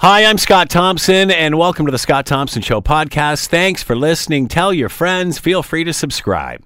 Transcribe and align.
Hi, 0.00 0.24
I'm 0.26 0.38
Scott 0.38 0.70
Thompson, 0.70 1.28
and 1.28 1.58
welcome 1.58 1.84
to 1.86 1.90
the 1.90 1.98
Scott 1.98 2.24
Thompson 2.24 2.62
Show 2.62 2.80
podcast. 2.80 3.48
Thanks 3.48 3.82
for 3.82 3.96
listening. 3.96 4.46
Tell 4.46 4.72
your 4.72 4.88
friends. 4.88 5.40
Feel 5.40 5.60
free 5.60 5.82
to 5.82 5.92
subscribe. 5.92 6.62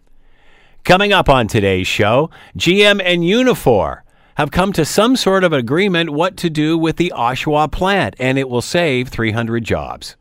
Coming 0.85 1.15
up 1.15 1.31
on 1.31 1.47
today's 1.47 1.87
show, 1.87 2.29
GM 2.59 3.01
and 3.03 3.23
Unifor 3.23 4.03
have 4.35 4.51
come 4.51 4.75
to 4.75 4.85
some 4.85 5.17
sort 5.17 5.45
of 5.45 5.53
agreement 5.55 6.11
what 6.11 6.37
to 6.37 6.51
do 6.51 6.77
with 6.77 6.99
the 6.99 7.11
Oshawa 7.17 7.73
plant, 7.73 8.15
and 8.19 8.37
it 8.37 8.51
will 8.51 8.61
save 8.61 9.09
300 9.09 9.65
jobs. 9.65 10.17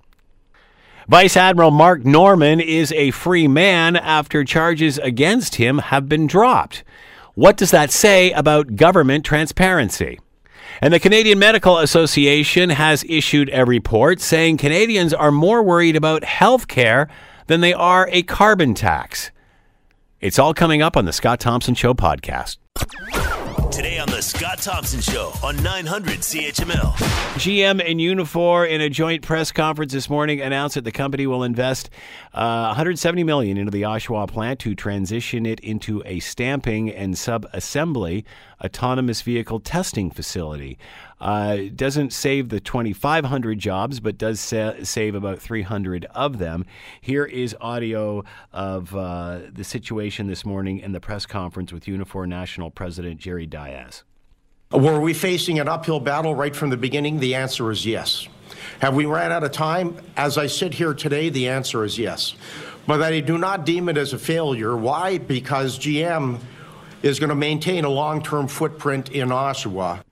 Vice 1.10 1.36
Admiral 1.36 1.72
Mark 1.72 2.06
Norman 2.06 2.62
is 2.62 2.94
a 2.94 3.12
free 3.12 3.46
man 3.46 3.98
after 3.98 4.46
charges 4.46 4.98
against 5.00 5.56
him 5.56 5.80
have 5.80 6.08
been 6.08 6.28
dropped. 6.28 6.86
What 7.34 7.58
does 7.58 7.72
that 7.72 7.92
say 7.92 8.32
about 8.32 8.78
government 8.78 9.26
transparency? 9.26 10.18
And 10.80 10.94
the 10.94 11.00
Canadian 11.00 11.40
Medical 11.40 11.80
Association 11.80 12.70
has 12.70 13.04
issued 13.10 13.50
a 13.52 13.66
report 13.66 14.22
saying 14.22 14.58
Canadians 14.58 15.14
are 15.14 15.32
more 15.32 15.62
worried 15.62 15.96
about 15.96 16.24
health 16.24 16.68
care 16.68 17.10
than 17.48 17.62
they 17.62 17.74
are 17.74 18.08
a 18.12 18.24
carbon 18.24 18.74
tax. 18.74 19.32
It's 20.22 20.40
all 20.40 20.54
coming 20.54 20.82
up 20.82 20.96
on 20.96 21.06
the 21.06 21.14
Scott 21.14 21.40
Thompson 21.40 21.74
Show 21.76 21.94
podcast. 21.94 22.58
Today 23.72 24.00
on 24.00 24.08
the 24.10 24.22
Scott 24.22 24.60
Thompson 24.60 25.00
Show 25.00 25.32
on 25.42 25.56
900 25.64 26.20
CHML. 26.20 26.94
GM 27.40 27.90
and 27.90 28.00
Unifor 28.00 28.70
in 28.70 28.82
a 28.82 28.90
joint 28.90 29.24
press 29.24 29.52
conference 29.52 29.94
this 29.94 30.10
morning 30.10 30.42
announced 30.42 30.76
that 30.76 30.84
the 30.84 30.92
company 30.92 31.26
will 31.26 31.44
invest 31.44 31.90
uh, 32.34 32.66
170 32.68 33.24
million 33.24 33.58
into 33.58 33.72
the 33.72 33.84
Oshawa 33.84 34.28
plant 34.28 34.60
to 34.60 34.76
transition 34.76 35.46
it 35.46 35.60
into 35.62 36.04
a 36.06 36.20
stamping 36.20 36.92
and 36.92 37.18
sub-assembly 37.18 38.26
autonomous 38.64 39.22
vehicle 39.22 39.60
testing 39.60 40.12
facility. 40.12 40.78
Uh, 41.20 41.58
doesn't 41.76 42.12
save 42.12 42.50
the 42.50 42.60
2,500 42.60 43.60
jobs, 43.60 44.00
but 44.00 44.18
does 44.18 44.40
sa- 44.40 44.74
save 44.84 45.14
about 45.14 45.40
300 45.40 46.06
of 46.16 46.40
them. 46.40 46.66
Here 47.00 47.26
is 47.26 47.56
audio 47.62 48.24
of 48.52 48.96
uh, 48.96 49.40
the 49.52 49.64
situation 49.64 50.28
this 50.28 50.46
morning 50.46 50.80
in 50.80 50.92
the 50.92 51.00
press 51.00 51.26
conference 51.26 51.72
with 51.72 51.86
Unifor 51.86 52.28
National 52.28 52.72
President 52.72 53.20
Jerry 53.20 53.46
Dias. 53.46 54.04
Were 54.72 55.02
we 55.02 55.14
facing 55.14 55.60
an 55.60 55.68
uphill 55.68 56.00
battle 56.00 56.34
right 56.34 56.56
from 56.56 56.70
the 56.70 56.78
beginning? 56.78 57.20
The 57.20 57.36
answer 57.36 57.72
is 57.72 57.86
yes. 57.86 58.28
Have 58.80 58.96
we 58.96 59.06
ran 59.06 59.32
out 59.32 59.44
of 59.44 59.52
time? 59.52 59.98
As 60.18 60.38
I 60.38 60.48
sit 60.48 60.74
here 60.74 60.94
today, 60.94 61.30
the 61.30 61.50
answer 61.50 61.84
is 61.84 62.00
yes. 62.00 62.36
But 62.88 63.02
I 63.02 63.20
do 63.20 63.38
not 63.38 63.66
deem 63.66 63.90
it 63.90 63.98
as 63.98 64.14
a 64.14 64.18
failure. 64.18 64.76
Why? 64.76 65.18
Because 65.18 65.78
GM 65.78 66.40
is 67.04 67.20
going 67.20 67.30
to 67.30 67.36
maintain 67.36 67.86
a 67.86 67.90
long 67.90 68.22
term 68.22 68.48
footprint 68.48 69.10
in 69.10 69.30
Oshawa. 69.30 70.04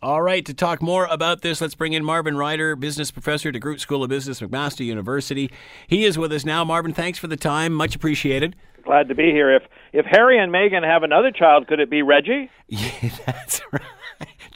All 0.00 0.22
right, 0.22 0.46
to 0.46 0.54
talk 0.54 0.80
more 0.80 1.06
about 1.06 1.42
this, 1.42 1.60
let's 1.60 1.74
bring 1.74 1.92
in 1.92 2.04
Marvin 2.04 2.36
Ryder, 2.36 2.76
business 2.76 3.10
professor 3.10 3.48
at 3.48 3.56
DeGroote 3.56 3.80
School 3.80 4.04
of 4.04 4.10
Business, 4.10 4.40
McMaster 4.40 4.84
University. 4.84 5.50
He 5.88 6.04
is 6.04 6.16
with 6.16 6.32
us 6.32 6.44
now. 6.44 6.64
Marvin, 6.64 6.94
thanks 6.94 7.18
for 7.18 7.26
the 7.26 7.36
time. 7.36 7.72
Much 7.72 7.96
appreciated. 7.96 8.54
Glad 8.84 9.08
to 9.08 9.16
be 9.16 9.32
here. 9.32 9.54
If 9.54 9.64
if 9.92 10.06
Harry 10.06 10.38
and 10.38 10.52
Meghan 10.52 10.84
have 10.84 11.02
another 11.02 11.32
child, 11.32 11.66
could 11.66 11.80
it 11.80 11.90
be 11.90 12.02
Reggie? 12.02 12.50
Yeah, 12.68 13.10
that's 13.24 13.62
right. 13.72 13.82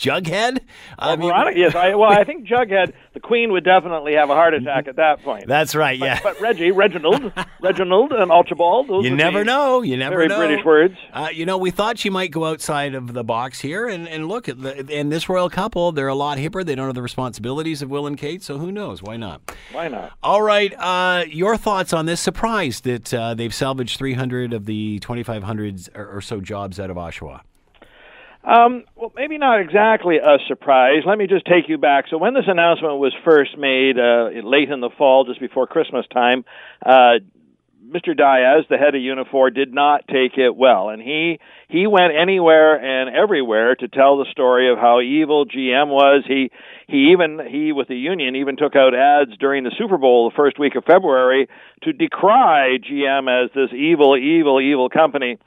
Jughead? 0.02 0.58
I 0.98 1.16
mean, 1.16 1.32
yes. 1.56 1.74
I, 1.74 1.94
well, 1.94 2.10
I 2.10 2.24
think 2.24 2.46
Jughead, 2.46 2.92
the 3.14 3.20
Queen 3.20 3.52
would 3.52 3.64
definitely 3.64 4.14
have 4.14 4.30
a 4.30 4.34
heart 4.34 4.52
attack 4.52 4.88
at 4.88 4.96
that 4.96 5.22
point. 5.22 5.46
That's 5.46 5.74
right. 5.74 5.98
Yeah. 5.98 6.18
But, 6.22 6.40
Reggie, 6.40 6.72
Reginald, 6.72 7.32
Reginald, 7.60 8.12
and 8.12 8.32
Archibald. 8.32 9.04
you 9.04 9.14
never 9.14 9.44
know. 9.44 9.82
You 9.82 9.96
never 9.96 10.16
very 10.16 10.28
know. 10.28 10.38
British 10.38 10.64
words. 10.64 10.96
Uh, 11.12 11.28
you 11.32 11.46
know, 11.46 11.56
we 11.56 11.70
thought 11.70 11.98
she 11.98 12.10
might 12.10 12.32
go 12.32 12.46
outside 12.46 12.94
of 12.94 13.12
the 13.12 13.22
box 13.22 13.60
here 13.60 13.86
and, 13.88 14.08
and 14.08 14.28
look 14.28 14.48
at 14.48 14.60
the 14.60 14.78
in 14.90 15.08
this 15.10 15.28
royal 15.28 15.48
couple. 15.48 15.92
They're 15.92 16.08
a 16.08 16.14
lot 16.14 16.38
hipper. 16.38 16.64
They 16.64 16.74
don't 16.74 16.86
have 16.86 16.94
the 16.94 17.02
responsibilities 17.02 17.80
of 17.82 17.90
Will 17.90 18.06
and 18.06 18.18
Kate. 18.18 18.42
So 18.42 18.58
who 18.58 18.72
knows? 18.72 19.02
Why 19.02 19.16
not? 19.16 19.54
Why 19.72 19.88
not? 19.88 20.12
All 20.22 20.42
right. 20.42 20.74
Uh, 20.76 21.24
your 21.28 21.56
thoughts 21.56 21.92
on 21.92 22.06
this? 22.06 22.20
Surprised 22.20 22.84
that 22.84 23.14
uh, 23.14 23.34
they've 23.34 23.54
salvaged 23.54 23.98
300 23.98 24.52
of 24.52 24.66
the 24.66 24.98
2,500 25.00 25.90
or, 25.94 26.16
or 26.16 26.20
so 26.20 26.40
jobs 26.40 26.80
out 26.80 26.90
of 26.90 26.96
Oshawa. 26.96 27.42
Um, 28.44 28.84
well, 28.96 29.12
maybe 29.14 29.38
not 29.38 29.60
exactly 29.60 30.16
a 30.16 30.38
surprise. 30.48 31.02
Let 31.06 31.16
me 31.16 31.28
just 31.28 31.46
take 31.46 31.68
you 31.68 31.78
back. 31.78 32.06
So, 32.10 32.18
when 32.18 32.34
this 32.34 32.44
announcement 32.48 32.98
was 32.98 33.14
first 33.24 33.56
made 33.56 33.98
uh, 33.98 34.30
late 34.42 34.68
in 34.68 34.80
the 34.80 34.90
fall, 34.98 35.24
just 35.24 35.38
before 35.38 35.68
Christmas 35.68 36.06
time, 36.12 36.44
uh, 36.84 37.22
Mr. 37.88 38.16
Dias, 38.16 38.64
the 38.70 38.78
head 38.78 38.94
of 38.94 39.00
Unifor, 39.00 39.54
did 39.54 39.74
not 39.74 40.06
take 40.08 40.38
it 40.38 40.56
well, 40.56 40.88
and 40.88 41.02
he 41.02 41.38
he 41.68 41.86
went 41.86 42.14
anywhere 42.14 42.74
and 42.76 43.14
everywhere 43.14 43.74
to 43.74 43.88
tell 43.88 44.18
the 44.18 44.30
story 44.30 44.70
of 44.70 44.78
how 44.78 45.00
evil 45.00 45.44
GM 45.46 45.88
was. 45.88 46.24
He 46.26 46.50
he 46.88 47.12
even 47.12 47.40
he 47.48 47.72
with 47.72 47.88
the 47.88 47.96
union 47.96 48.36
even 48.36 48.56
took 48.56 48.74
out 48.74 48.94
ads 48.94 49.36
during 49.38 49.64
the 49.64 49.74
Super 49.76 49.98
Bowl 49.98 50.30
the 50.30 50.36
first 50.36 50.58
week 50.58 50.74
of 50.74 50.84
February 50.84 51.48
to 51.82 51.92
decry 51.92 52.78
GM 52.78 53.28
as 53.28 53.50
this 53.54 53.72
evil, 53.72 54.16
evil, 54.16 54.60
evil 54.60 54.88
company. 54.88 55.38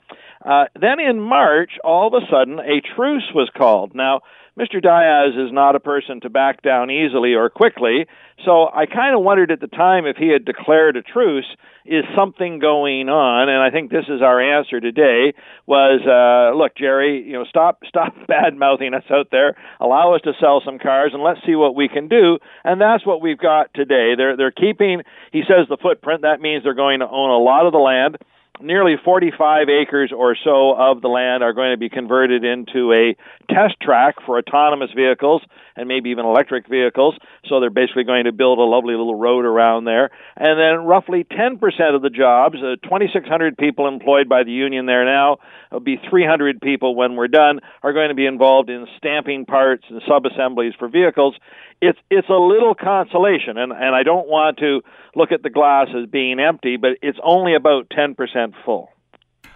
Uh, 0.46 0.66
then 0.80 1.00
in 1.00 1.20
March, 1.20 1.72
all 1.82 2.06
of 2.06 2.22
a 2.22 2.24
sudden, 2.30 2.60
a 2.60 2.80
truce 2.94 3.28
was 3.34 3.50
called. 3.56 3.94
Now, 3.94 4.20
Mr. 4.56 4.80
Dias 4.80 5.34
is 5.36 5.52
not 5.52 5.74
a 5.74 5.80
person 5.80 6.20
to 6.20 6.30
back 6.30 6.62
down 6.62 6.90
easily 6.90 7.34
or 7.34 7.50
quickly, 7.50 8.06
so 8.44 8.68
I 8.72 8.86
kind 8.86 9.14
of 9.14 9.22
wondered 9.22 9.50
at 9.50 9.60
the 9.60 9.66
time 9.66 10.06
if 10.06 10.16
he 10.16 10.28
had 10.28 10.44
declared 10.44 10.96
a 10.96 11.02
truce, 11.02 11.46
is 11.84 12.04
something 12.16 12.58
going 12.58 13.08
on? 13.08 13.48
And 13.48 13.62
I 13.62 13.70
think 13.70 13.90
this 13.90 14.06
is 14.08 14.22
our 14.22 14.40
answer 14.40 14.80
today. 14.80 15.34
Was 15.66 16.00
uh, 16.06 16.56
look, 16.56 16.76
Jerry, 16.76 17.22
you 17.26 17.32
know, 17.32 17.44
stop 17.44 17.80
stop 17.88 18.14
bad 18.28 18.56
mouthing 18.56 18.94
us 18.94 19.04
out 19.10 19.28
there. 19.30 19.56
Allow 19.80 20.14
us 20.14 20.20
to 20.22 20.32
sell 20.40 20.62
some 20.64 20.78
cars, 20.78 21.10
and 21.12 21.22
let's 21.22 21.40
see 21.44 21.54
what 21.54 21.74
we 21.74 21.88
can 21.88 22.08
do. 22.08 22.38
And 22.64 22.80
that's 22.80 23.04
what 23.04 23.20
we've 23.20 23.38
got 23.38 23.72
today. 23.74 24.14
They're 24.16 24.36
they're 24.36 24.52
keeping. 24.52 25.02
He 25.32 25.42
says 25.42 25.66
the 25.68 25.78
footprint. 25.80 26.22
That 26.22 26.40
means 26.40 26.62
they're 26.64 26.74
going 26.74 27.00
to 27.00 27.08
own 27.08 27.30
a 27.30 27.42
lot 27.42 27.66
of 27.66 27.72
the 27.72 27.78
land 27.78 28.18
nearly 28.60 28.96
45 29.02 29.68
acres 29.68 30.12
or 30.16 30.36
so 30.42 30.74
of 30.76 31.00
the 31.00 31.08
land 31.08 31.42
are 31.42 31.52
going 31.52 31.72
to 31.72 31.76
be 31.76 31.88
converted 31.88 32.44
into 32.44 32.92
a 32.92 33.16
test 33.52 33.80
track 33.80 34.16
for 34.24 34.38
autonomous 34.38 34.90
vehicles 34.94 35.42
and 35.76 35.88
maybe 35.88 36.10
even 36.10 36.24
electric 36.24 36.68
vehicles. 36.68 37.14
So 37.48 37.60
they're 37.60 37.70
basically 37.70 38.04
going 38.04 38.24
to 38.24 38.32
build 38.32 38.58
a 38.58 38.62
lovely 38.62 38.94
little 38.94 39.14
road 39.14 39.44
around 39.44 39.84
there. 39.84 40.10
And 40.36 40.58
then 40.58 40.86
roughly 40.86 41.24
10% 41.24 41.60
of 41.94 42.02
the 42.02 42.10
jobs, 42.10 42.56
uh, 42.56 42.76
2,600 42.82 43.56
people 43.58 43.86
employed 43.86 44.28
by 44.28 44.44
the 44.44 44.52
union 44.52 44.86
there 44.86 45.04
now, 45.04 45.38
it'll 45.70 45.80
be 45.80 46.00
300 46.08 46.60
people 46.60 46.94
when 46.94 47.16
we're 47.16 47.28
done, 47.28 47.60
are 47.82 47.92
going 47.92 48.08
to 48.08 48.14
be 48.14 48.26
involved 48.26 48.70
in 48.70 48.86
stamping 48.96 49.44
parts 49.44 49.84
and 49.90 50.00
sub-assemblies 50.08 50.74
for 50.78 50.88
vehicles. 50.88 51.34
It's 51.80 51.98
it's 52.10 52.28
a 52.28 52.32
little 52.32 52.74
consolation, 52.74 53.58
and 53.58 53.72
and 53.72 53.94
I 53.94 54.02
don't 54.02 54.28
want 54.28 54.58
to 54.58 54.80
look 55.14 55.32
at 55.32 55.42
the 55.42 55.50
glass 55.50 55.88
as 55.96 56.08
being 56.08 56.40
empty, 56.40 56.76
but 56.76 56.92
it's 57.02 57.18
only 57.22 57.54
about 57.54 57.88
10% 57.88 58.16
full. 58.64 58.90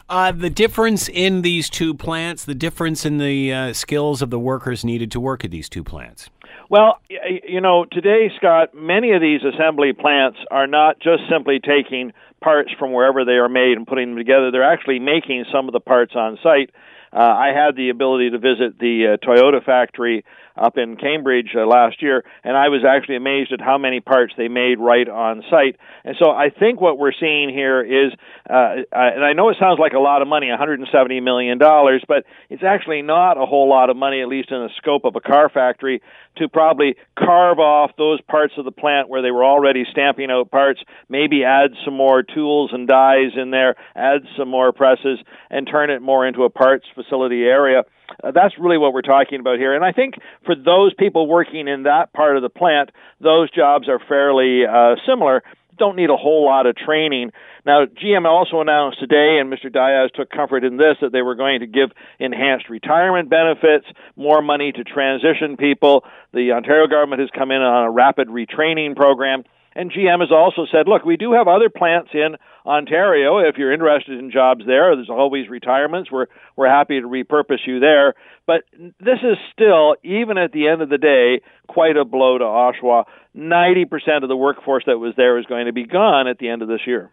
Uh, 0.09 0.33
the 0.33 0.51
difference 0.51 1.09
in 1.09 1.43
these 1.43 1.71
two 1.71 1.95
plants, 1.95 2.45
the 2.45 2.55
difference 2.55 3.07
in 3.07 3.19
the 3.19 3.53
uh, 3.53 3.73
skills 3.73 4.23
of 4.23 4.31
the 4.31 4.41
workers 4.41 4.85
needed 4.85 5.11
to 5.13 5.21
work 5.21 5.45
at 5.45 5.53
these 5.53 5.69
two 5.69 5.85
plants. 5.85 6.31
Well, 6.69 7.01
you 7.47 7.61
know, 7.61 7.85
today, 7.85 8.31
Scott, 8.37 8.75
many 8.75 9.13
of 9.13 9.21
these 9.21 9.41
assembly 9.43 9.93
plants 9.93 10.39
are 10.51 10.67
not 10.67 10.99
just 11.01 11.23
simply 11.31 11.61
taking 11.61 12.13
parts 12.41 12.71
from 12.79 12.93
wherever 12.93 13.25
they 13.25 13.39
are 13.39 13.49
made 13.49 13.77
and 13.77 13.87
putting 13.87 14.11
them 14.11 14.19
together. 14.19 14.51
They're 14.51 14.73
actually 14.73 14.99
making 14.99 15.45
some 15.53 15.69
of 15.69 15.73
the 15.73 15.81
parts 15.81 16.15
on 16.17 16.39
site. 16.43 16.71
Uh, 17.13 17.19
I 17.19 17.49
had 17.55 17.77
the 17.77 17.91
ability 17.91 18.31
to 18.31 18.39
visit 18.39 18.79
the 18.79 19.15
uh, 19.15 19.27
Toyota 19.27 19.65
factory 19.65 20.25
up 20.61 20.77
in 20.77 20.97
Cambridge 20.97 21.51
uh, 21.57 21.67
last 21.67 22.03
year, 22.03 22.23
and 22.45 22.57
I 22.57 22.69
was 22.69 22.85
actually 22.87 23.17
amazed 23.17 23.53
at 23.53 23.61
how 23.61 23.79
many 23.79 24.01
parts 24.01 24.35
they 24.37 24.49
made 24.49 24.79
right 24.79 25.09
on 25.09 25.43
site. 25.51 25.77
And 26.05 26.17
so 26.19 26.31
I 26.31 26.51
think 26.51 26.81
what 26.81 26.99
we're 26.99 27.17
seeing 27.19 27.49
here 27.49 27.81
is, 27.81 28.13
uh, 28.49 28.53
uh, 28.53 28.77
and 28.93 29.25
I 29.25 29.33
know 29.33 29.49
it 29.49 29.57
sounds 29.59 29.79
like 29.79 29.95
a 29.95 29.99
lot 29.99 30.23
of 30.23 30.29
money, 30.29 30.49
170 30.49 31.21
million 31.21 31.59
dollars, 31.59 32.03
but 32.07 32.25
it's 32.51 32.63
actually 32.63 33.03
not 33.03 33.39
a 33.39 33.47
whole 33.47 33.69
lot 33.69 33.91
of 33.91 33.97
money, 33.97 34.21
at 34.21 34.29
least 34.29 34.51
in 34.51 34.59
the 34.59 34.71
scope 34.77 35.05
of 35.05 35.17
a 35.17 35.21
car 35.21 35.49
factory, 35.49 36.03
to 36.37 36.49
probably 36.49 36.97
carve 37.19 37.59
off 37.59 37.93
those 37.97 38.21
parts 38.23 38.55
of 38.59 38.65
the 38.65 38.71
plant 38.71 39.09
where 39.09 39.23
they 39.23 39.31
were 39.31 39.45
already 39.45 39.85
stamping 39.91 40.31
out 40.31 40.51
parts, 40.51 40.81
maybe 41.09 41.43
add 41.45 41.71
some 41.85 41.97
more 41.97 42.23
tools 42.23 42.71
and 42.73 42.87
dies 42.87 43.33
in 43.37 43.51
there, 43.51 43.77
add 43.97 44.21
some 44.37 44.49
more 44.49 44.73
presses, 44.73 45.19
and 45.51 45.67
turn 45.67 45.91
it 45.91 46.03
more 46.03 46.27
into 46.27 46.45
a 46.45 46.51
parts 46.51 46.85
facility 46.95 47.45
area. 47.45 47.85
Uh, 48.23 48.31
that's 48.33 48.55
really 48.59 48.79
what 48.79 48.93
we're 48.93 49.03
talking 49.03 49.41
about 49.41 49.59
here. 49.59 49.75
And 49.75 49.85
I 49.85 49.93
think 49.93 50.15
for 50.45 50.55
those 50.55 50.95
people 50.95 51.27
working 51.27 51.69
in 51.69 51.85
that 51.85 52.13
part 52.13 52.37
of 52.37 52.43
the 52.43 52.49
plant, 52.49 52.91
those 53.21 53.51
jobs 53.51 53.89
are 53.89 54.01
fairly 54.09 54.63
uh, 54.67 54.97
similar. 55.07 55.43
Don't 55.79 55.97
need 55.97 56.11
a 56.11 56.17
whole 56.17 56.45
lot 56.45 56.67
of 56.67 56.77
training. 56.77 57.33
Now, 57.65 57.87
GM 57.87 58.27
also 58.27 58.61
announced 58.61 59.01
today, 59.01 59.39
and 59.41 59.53
Mr. 59.53 59.73
Dias 59.73 60.11
took 60.15 60.31
comfort 60.31 60.65
in 60.65 60.77
this, 60.77 60.97
that 61.01 61.13
they 61.13 61.23
were 61.23 61.35
going 61.35 61.61
to 61.61 61.67
give 61.67 61.91
enhanced 62.19 62.69
retirement 62.69 63.31
benefits, 63.31 63.87
more 64.17 64.43
money 64.43 64.73
to 64.73 64.85
transition 64.85 65.57
people. 65.57 66.05
The 66.33 66.53
Ontario 66.53 66.87
government 66.87 67.21
has 67.21 67.31
come 67.37 67.51
in 67.51 67.63
on 67.63 67.87
a 67.87 67.91
rapid 67.91 68.29
retraining 68.29 68.95
program. 68.95 69.45
And 69.73 69.93
GM 69.93 70.21
has 70.21 70.33
also 70.33 70.67
said, 70.71 70.89
look, 70.89 71.05
we 71.05 71.17
do 71.17 71.33
have 71.33 71.47
other 71.47 71.71
plants 71.71 72.11
in 72.13 72.37
Ontario. 72.67 73.39
If 73.39 73.57
you're 73.57 73.73
interested 73.73 74.19
in 74.19 74.33
jobs 74.33 74.65
there, 74.67 74.97
there's 74.97 75.11
always 75.11 75.49
retirements. 75.49 76.11
We're 76.11 76.27
we're 76.57 76.69
happy 76.69 77.01
to 77.01 77.07
repurpose 77.07 77.67
you 77.67 77.79
there. 77.79 78.15
But 78.47 78.65
this 78.99 79.21
is 79.23 79.37
still, 79.53 79.95
even 80.03 80.39
at 80.39 80.53
the 80.53 80.67
end 80.67 80.83
of 80.83 80.89
the 80.89 80.99
day, 80.99 81.41
quite 81.69 81.97
a 81.97 82.05
blow 82.05 82.39
to 82.39 82.45
Oshawa. 82.45 83.05
Ninety 83.33 83.85
percent 83.85 84.25
of 84.25 84.29
the 84.29 84.37
workforce 84.37 84.85
that 84.87 84.99
was 84.99 85.15
there 85.17 85.39
is 85.39 85.47
going 85.47 85.67
to 85.67 85.73
be 85.73 85.87
gone 85.87 86.27
at 86.27 86.39
the 86.39 86.49
end 86.49 86.63
of 86.63 86.69
this 86.69 86.81
year. 86.87 87.11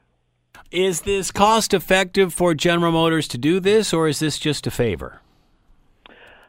Is 0.71 1.01
this 1.01 1.31
cost 1.31 1.73
effective 1.75 2.33
for 2.33 2.55
General 2.55 2.91
Motors 2.91 3.27
to 3.29 3.37
do 3.37 3.59
this, 3.59 3.93
or 3.93 4.07
is 4.07 4.19
this 4.19 4.39
just 4.39 4.65
a 4.65 4.71
favor? 4.71 5.21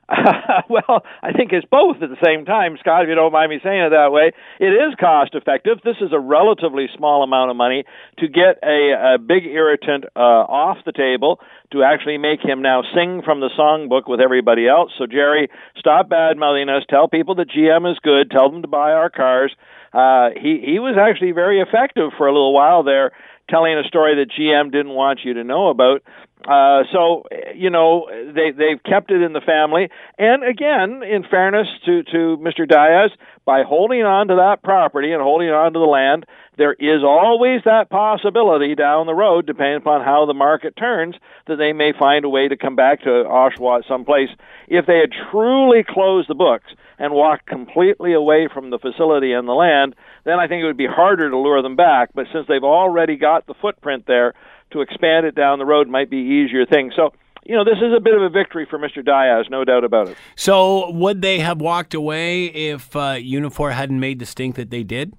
well, 0.70 1.04
I 1.22 1.32
think 1.32 1.52
it's 1.52 1.66
both 1.70 1.96
at 2.00 2.08
the 2.08 2.16
same 2.24 2.46
time, 2.46 2.76
Scott, 2.80 3.02
if 3.04 3.08
you 3.08 3.14
don't 3.14 3.32
mind 3.32 3.50
me 3.50 3.60
saying 3.62 3.82
it 3.82 3.90
that 3.90 4.10
way. 4.10 4.32
It 4.58 4.72
is 4.72 4.94
cost 4.98 5.34
effective. 5.34 5.78
This 5.84 6.00
is 6.00 6.12
a 6.12 6.18
relatively 6.18 6.86
small 6.96 7.22
amount 7.22 7.50
of 7.50 7.56
money 7.56 7.84
to 8.18 8.28
get 8.28 8.56
a, 8.64 9.14
a 9.14 9.18
big 9.18 9.44
irritant 9.44 10.06
uh, 10.16 10.48
off 10.48 10.78
the 10.86 10.92
table 10.92 11.40
to 11.72 11.82
actually 11.82 12.16
make 12.16 12.40
him 12.40 12.62
now 12.62 12.82
sing 12.94 13.20
from 13.22 13.40
the 13.40 13.50
songbook 13.58 14.08
with 14.08 14.20
everybody 14.20 14.66
else. 14.66 14.92
So, 14.98 15.04
Jerry, 15.06 15.50
stop 15.76 16.08
bad 16.08 16.38
mouthing 16.38 16.70
us. 16.70 16.84
Tell 16.88 17.08
people 17.08 17.34
that 17.36 17.50
GM 17.50 17.90
is 17.90 17.98
good. 18.02 18.30
Tell 18.30 18.50
them 18.50 18.62
to 18.62 18.68
buy 18.68 18.92
our 18.92 19.10
cars. 19.10 19.54
Uh, 19.92 20.30
he, 20.40 20.62
he 20.64 20.78
was 20.78 20.96
actually 20.98 21.32
very 21.32 21.60
effective 21.60 22.12
for 22.16 22.26
a 22.26 22.32
little 22.32 22.54
while 22.54 22.82
there 22.82 23.12
telling 23.48 23.78
a 23.78 23.84
story 23.88 24.14
that 24.16 24.30
GM 24.30 24.70
didn't 24.70 24.92
want 24.92 25.20
you 25.24 25.34
to 25.34 25.44
know 25.44 25.68
about. 25.68 26.02
Uh, 26.46 26.84
so 26.92 27.24
you 27.54 27.68
know 27.68 28.08
they 28.10 28.52
they've 28.52 28.82
kept 28.84 29.10
it 29.10 29.22
in 29.22 29.32
the 29.32 29.40
family, 29.40 29.90
and 30.18 30.44
again, 30.44 31.02
in 31.02 31.24
fairness 31.24 31.66
to 31.84 32.02
to 32.04 32.38
Mr. 32.38 32.66
Dias, 32.66 33.10
by 33.44 33.64
holding 33.64 34.02
on 34.02 34.28
to 34.28 34.36
that 34.36 34.62
property 34.62 35.12
and 35.12 35.20
holding 35.20 35.50
on 35.50 35.72
to 35.72 35.78
the 35.78 35.84
land, 35.84 36.26
there 36.56 36.74
is 36.74 37.02
always 37.02 37.62
that 37.64 37.90
possibility 37.90 38.74
down 38.74 39.06
the 39.06 39.14
road, 39.14 39.46
depending 39.46 39.78
upon 39.78 40.04
how 40.04 40.26
the 40.26 40.34
market 40.34 40.76
turns, 40.76 41.16
that 41.46 41.56
they 41.56 41.72
may 41.72 41.92
find 41.92 42.24
a 42.24 42.28
way 42.28 42.48
to 42.48 42.56
come 42.56 42.76
back 42.76 43.02
to 43.02 43.08
Oshawa 43.08 43.80
at 43.80 43.88
some 43.88 44.04
place. 44.04 44.28
If 44.68 44.86
they 44.86 44.98
had 44.98 45.10
truly 45.30 45.82
closed 45.82 46.28
the 46.28 46.34
books 46.34 46.70
and 46.98 47.12
walked 47.12 47.46
completely 47.46 48.12
away 48.12 48.48
from 48.52 48.70
the 48.70 48.78
facility 48.78 49.32
and 49.32 49.48
the 49.48 49.52
land, 49.52 49.94
then 50.24 50.38
I 50.38 50.48
think 50.48 50.62
it 50.62 50.66
would 50.66 50.76
be 50.76 50.86
harder 50.86 51.30
to 51.30 51.38
lure 51.38 51.62
them 51.62 51.76
back. 51.76 52.10
But 52.14 52.26
since 52.32 52.46
they've 52.48 52.62
already 52.62 53.16
got 53.16 53.46
the 53.46 53.54
footprint 53.54 54.04
there, 54.06 54.34
to 54.72 54.80
expand 54.80 55.26
it 55.26 55.34
down 55.34 55.58
the 55.58 55.66
road 55.66 55.88
might 55.88 56.10
be 56.10 56.18
easier 56.18 56.66
thing. 56.66 56.92
So 56.94 57.12
you 57.44 57.54
know, 57.54 57.64
this 57.64 57.78
is 57.78 57.94
a 57.96 58.00
bit 58.00 58.14
of 58.14 58.20
a 58.20 58.28
victory 58.28 58.66
for 58.68 58.78
Mr. 58.78 59.02
Dias, 59.02 59.46
no 59.50 59.64
doubt 59.64 59.82
about 59.82 60.08
it. 60.08 60.18
So, 60.36 60.90
would 60.90 61.22
they 61.22 61.38
have 61.38 61.62
walked 61.62 61.94
away 61.94 62.44
if 62.44 62.94
uh, 62.94 63.14
Unifor 63.14 63.72
hadn't 63.72 63.98
made 63.98 64.18
the 64.18 64.26
stink 64.26 64.56
that 64.56 64.68
they 64.68 64.82
did? 64.82 65.14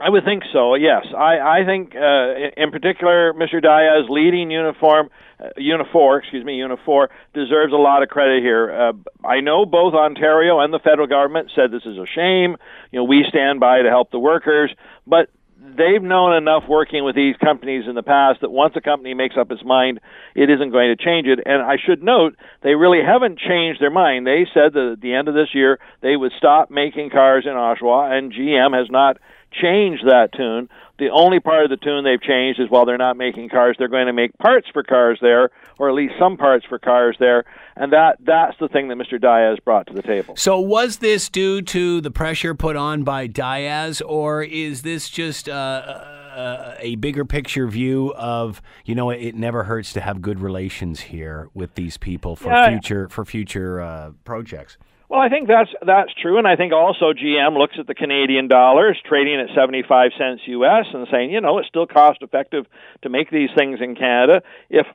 I 0.00 0.08
would 0.08 0.24
think 0.24 0.44
so. 0.52 0.74
Yes, 0.74 1.06
I 1.16 1.60
I 1.60 1.64
think 1.66 1.94
uh, 1.94 2.32
in 2.56 2.70
particular, 2.70 3.34
Mr. 3.34 3.60
Dias 3.62 4.08
leading 4.08 4.50
uniform, 4.50 5.10
uh, 5.38 5.50
Unifor, 5.58 6.18
excuse 6.18 6.42
me, 6.42 6.58
Unifor 6.58 7.08
deserves 7.34 7.72
a 7.74 7.76
lot 7.76 8.02
of 8.02 8.08
credit 8.08 8.42
here. 8.42 8.72
Uh, 8.72 8.92
I 9.26 9.40
know 9.40 9.66
both 9.66 9.92
Ontario 9.92 10.58
and 10.60 10.72
the 10.72 10.78
federal 10.78 11.06
government 11.06 11.52
said 11.54 11.70
this 11.70 11.84
is 11.84 11.98
a 11.98 12.06
shame. 12.06 12.56
You 12.90 13.00
know, 13.00 13.04
we 13.04 13.26
stand 13.28 13.60
by 13.60 13.82
to 13.82 13.90
help 13.90 14.10
the 14.10 14.18
workers, 14.18 14.74
but 15.06 15.28
they've 15.60 16.02
known 16.02 16.34
enough 16.34 16.64
working 16.68 17.04
with 17.04 17.14
these 17.14 17.36
companies 17.36 17.84
in 17.86 17.94
the 17.94 18.02
past 18.02 18.40
that 18.40 18.50
once 18.50 18.74
a 18.76 18.80
company 18.80 19.14
makes 19.14 19.36
up 19.36 19.50
its 19.50 19.64
mind, 19.64 20.00
it 20.34 20.48
isn't 20.48 20.70
going 20.70 20.94
to 20.96 21.02
change 21.02 21.26
it. 21.26 21.38
And 21.44 21.62
I 21.62 21.76
should 21.76 22.02
note, 22.02 22.36
they 22.62 22.74
really 22.74 23.02
haven't 23.04 23.38
changed 23.38 23.80
their 23.80 23.90
mind. 23.90 24.26
They 24.26 24.46
said 24.54 24.72
that 24.72 24.92
at 24.94 25.00
the 25.00 25.14
end 25.14 25.28
of 25.28 25.34
this 25.34 25.54
year, 25.54 25.78
they 26.00 26.16
would 26.16 26.32
stop 26.38 26.70
making 26.70 27.10
cars 27.10 27.44
in 27.46 27.52
Oshawa, 27.52 28.16
and 28.16 28.32
GM 28.32 28.76
has 28.76 28.88
not 28.90 29.18
changed 29.52 30.06
that 30.06 30.32
tune. 30.32 30.68
The 30.98 31.10
only 31.10 31.40
part 31.40 31.64
of 31.64 31.70
the 31.70 31.76
tune 31.76 32.04
they've 32.04 32.20
changed 32.20 32.60
is 32.60 32.70
while 32.70 32.86
they're 32.86 32.98
not 32.98 33.16
making 33.16 33.48
cars, 33.48 33.76
they're 33.78 33.88
going 33.88 34.06
to 34.06 34.12
make 34.12 34.36
parts 34.38 34.68
for 34.72 34.82
cars 34.82 35.18
there, 35.20 35.50
or 35.78 35.88
at 35.88 35.94
least 35.94 36.14
some 36.18 36.36
parts 36.36 36.64
for 36.68 36.78
cars 36.78 37.16
there, 37.18 37.44
and 37.80 37.94
that 37.94 38.18
that's 38.20 38.56
the 38.60 38.68
thing 38.68 38.88
that 38.88 38.98
Mr. 38.98 39.18
Dias 39.18 39.58
brought 39.64 39.86
to 39.86 39.94
the 39.94 40.02
table. 40.02 40.36
So, 40.36 40.60
was 40.60 40.98
this 40.98 41.30
due 41.30 41.62
to 41.62 42.02
the 42.02 42.10
pressure 42.10 42.54
put 42.54 42.76
on 42.76 43.04
by 43.04 43.26
Dias, 43.26 44.02
or 44.02 44.42
is 44.42 44.82
this 44.82 45.08
just 45.08 45.48
uh, 45.48 45.52
uh, 45.52 46.74
a 46.78 46.96
bigger 46.96 47.24
picture 47.24 47.66
view 47.66 48.12
of 48.16 48.60
you 48.84 48.94
know 48.94 49.08
it 49.08 49.34
never 49.34 49.64
hurts 49.64 49.94
to 49.94 50.02
have 50.02 50.20
good 50.20 50.40
relations 50.40 51.00
here 51.00 51.48
with 51.54 51.74
these 51.74 51.96
people 51.96 52.36
for 52.36 52.50
yeah, 52.50 52.68
future 52.68 53.08
for 53.08 53.24
future 53.24 53.80
uh, 53.80 54.10
projects? 54.24 54.76
Well, 55.08 55.20
I 55.20 55.30
think 55.30 55.48
that's 55.48 55.70
that's 55.84 56.12
true, 56.20 56.36
and 56.36 56.46
I 56.46 56.56
think 56.56 56.74
also 56.74 57.14
GM 57.14 57.56
looks 57.56 57.76
at 57.80 57.86
the 57.86 57.94
Canadian 57.94 58.46
dollar, 58.46 58.90
is 58.90 58.98
trading 59.08 59.40
at 59.40 59.54
seventy 59.56 59.82
five 59.88 60.10
cents 60.18 60.42
US, 60.44 60.84
and 60.92 61.08
saying, 61.10 61.30
you 61.32 61.40
know, 61.40 61.56
it's 61.58 61.68
still 61.68 61.86
cost 61.86 62.18
effective 62.20 62.66
to 63.02 63.08
make 63.08 63.30
these 63.30 63.48
things 63.56 63.78
in 63.80 63.96
Canada. 63.96 64.42
If 64.68 64.86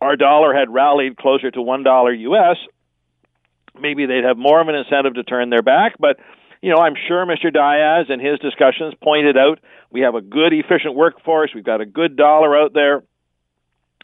our 0.00 0.16
dollar 0.16 0.54
had 0.54 0.72
rallied 0.72 1.16
closer 1.16 1.50
to 1.50 1.62
one 1.62 1.82
dollar 1.82 2.12
US, 2.12 2.56
maybe 3.80 4.06
they'd 4.06 4.24
have 4.24 4.36
more 4.36 4.60
of 4.60 4.68
an 4.68 4.74
incentive 4.74 5.14
to 5.14 5.24
turn 5.24 5.50
their 5.50 5.62
back. 5.62 5.94
But 5.98 6.18
you 6.62 6.70
know, 6.70 6.80
I'm 6.80 6.94
sure 7.06 7.24
Mr. 7.26 7.52
Dias 7.52 8.06
in 8.08 8.18
his 8.18 8.38
discussions 8.40 8.94
pointed 9.02 9.36
out 9.36 9.60
we 9.90 10.00
have 10.00 10.14
a 10.14 10.20
good, 10.20 10.52
efficient 10.52 10.94
workforce. 10.94 11.50
We've 11.54 11.64
got 11.64 11.80
a 11.80 11.86
good 11.86 12.16
dollar 12.16 12.56
out 12.56 12.72
there. 12.74 13.02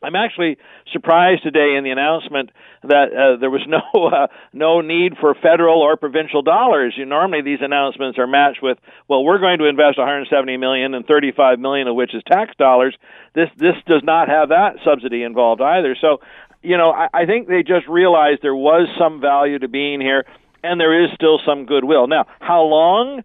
I'm 0.03 0.17
actually 0.17 0.59
surprised 0.93 1.43
today 1.43 1.77
in 1.77 1.85
the 1.85 1.91
announcement 1.91 2.51
that 2.83 3.13
uh, 3.13 3.37
there 3.41 3.51
was 3.51 3.63
no 3.69 3.83
uh, 4.07 4.27
no 4.53 4.81
need 4.81 5.17
for 5.21 5.35
federal 5.35 5.81
or 5.81 5.97
provincial 5.97 6.43
dollars. 6.43 6.95
You, 6.97 7.05
normally 7.05 7.43
these 7.43 7.61
announcements 7.61 8.19
are 8.19 8.27
matched 8.27 8.63
with, 8.63 8.79
well, 9.09 9.25
we're 9.25 9.39
going 9.39 9.59
to 9.59 9.67
invest 9.67 9.99
170 9.99 10.57
million 10.57 10.95
and 10.95 11.07
35 11.07 11.59
million 11.59 11.89
of 11.89 11.95
which 11.95 12.15
is 12.15 12.23
tax 12.27 12.55
dollars. 12.57 12.97
This 13.35 13.49
this 13.57 13.77
does 13.87 14.03
not 14.03 14.29
have 14.29 14.49
that 14.51 14.77
subsidy 14.85 15.23
involved 15.23 15.61
either. 15.61 15.97
So, 16.01 16.21
you 16.63 16.77
know, 16.77 16.91
I, 16.91 17.09
I 17.13 17.27
think 17.27 17.49
they 17.49 17.63
just 17.63 17.87
realized 17.89 18.41
there 18.43 18.55
was 18.55 18.89
some 18.99 19.21
value 19.21 19.59
to 19.59 19.69
being 19.69 20.01
here, 20.01 20.25
and 20.63 20.81
there 20.81 21.05
is 21.05 21.11
still 21.15 21.41
some 21.47 21.67
goodwill. 21.67 22.07
Now, 22.07 22.27
how 22.41 22.63
long? 22.63 23.23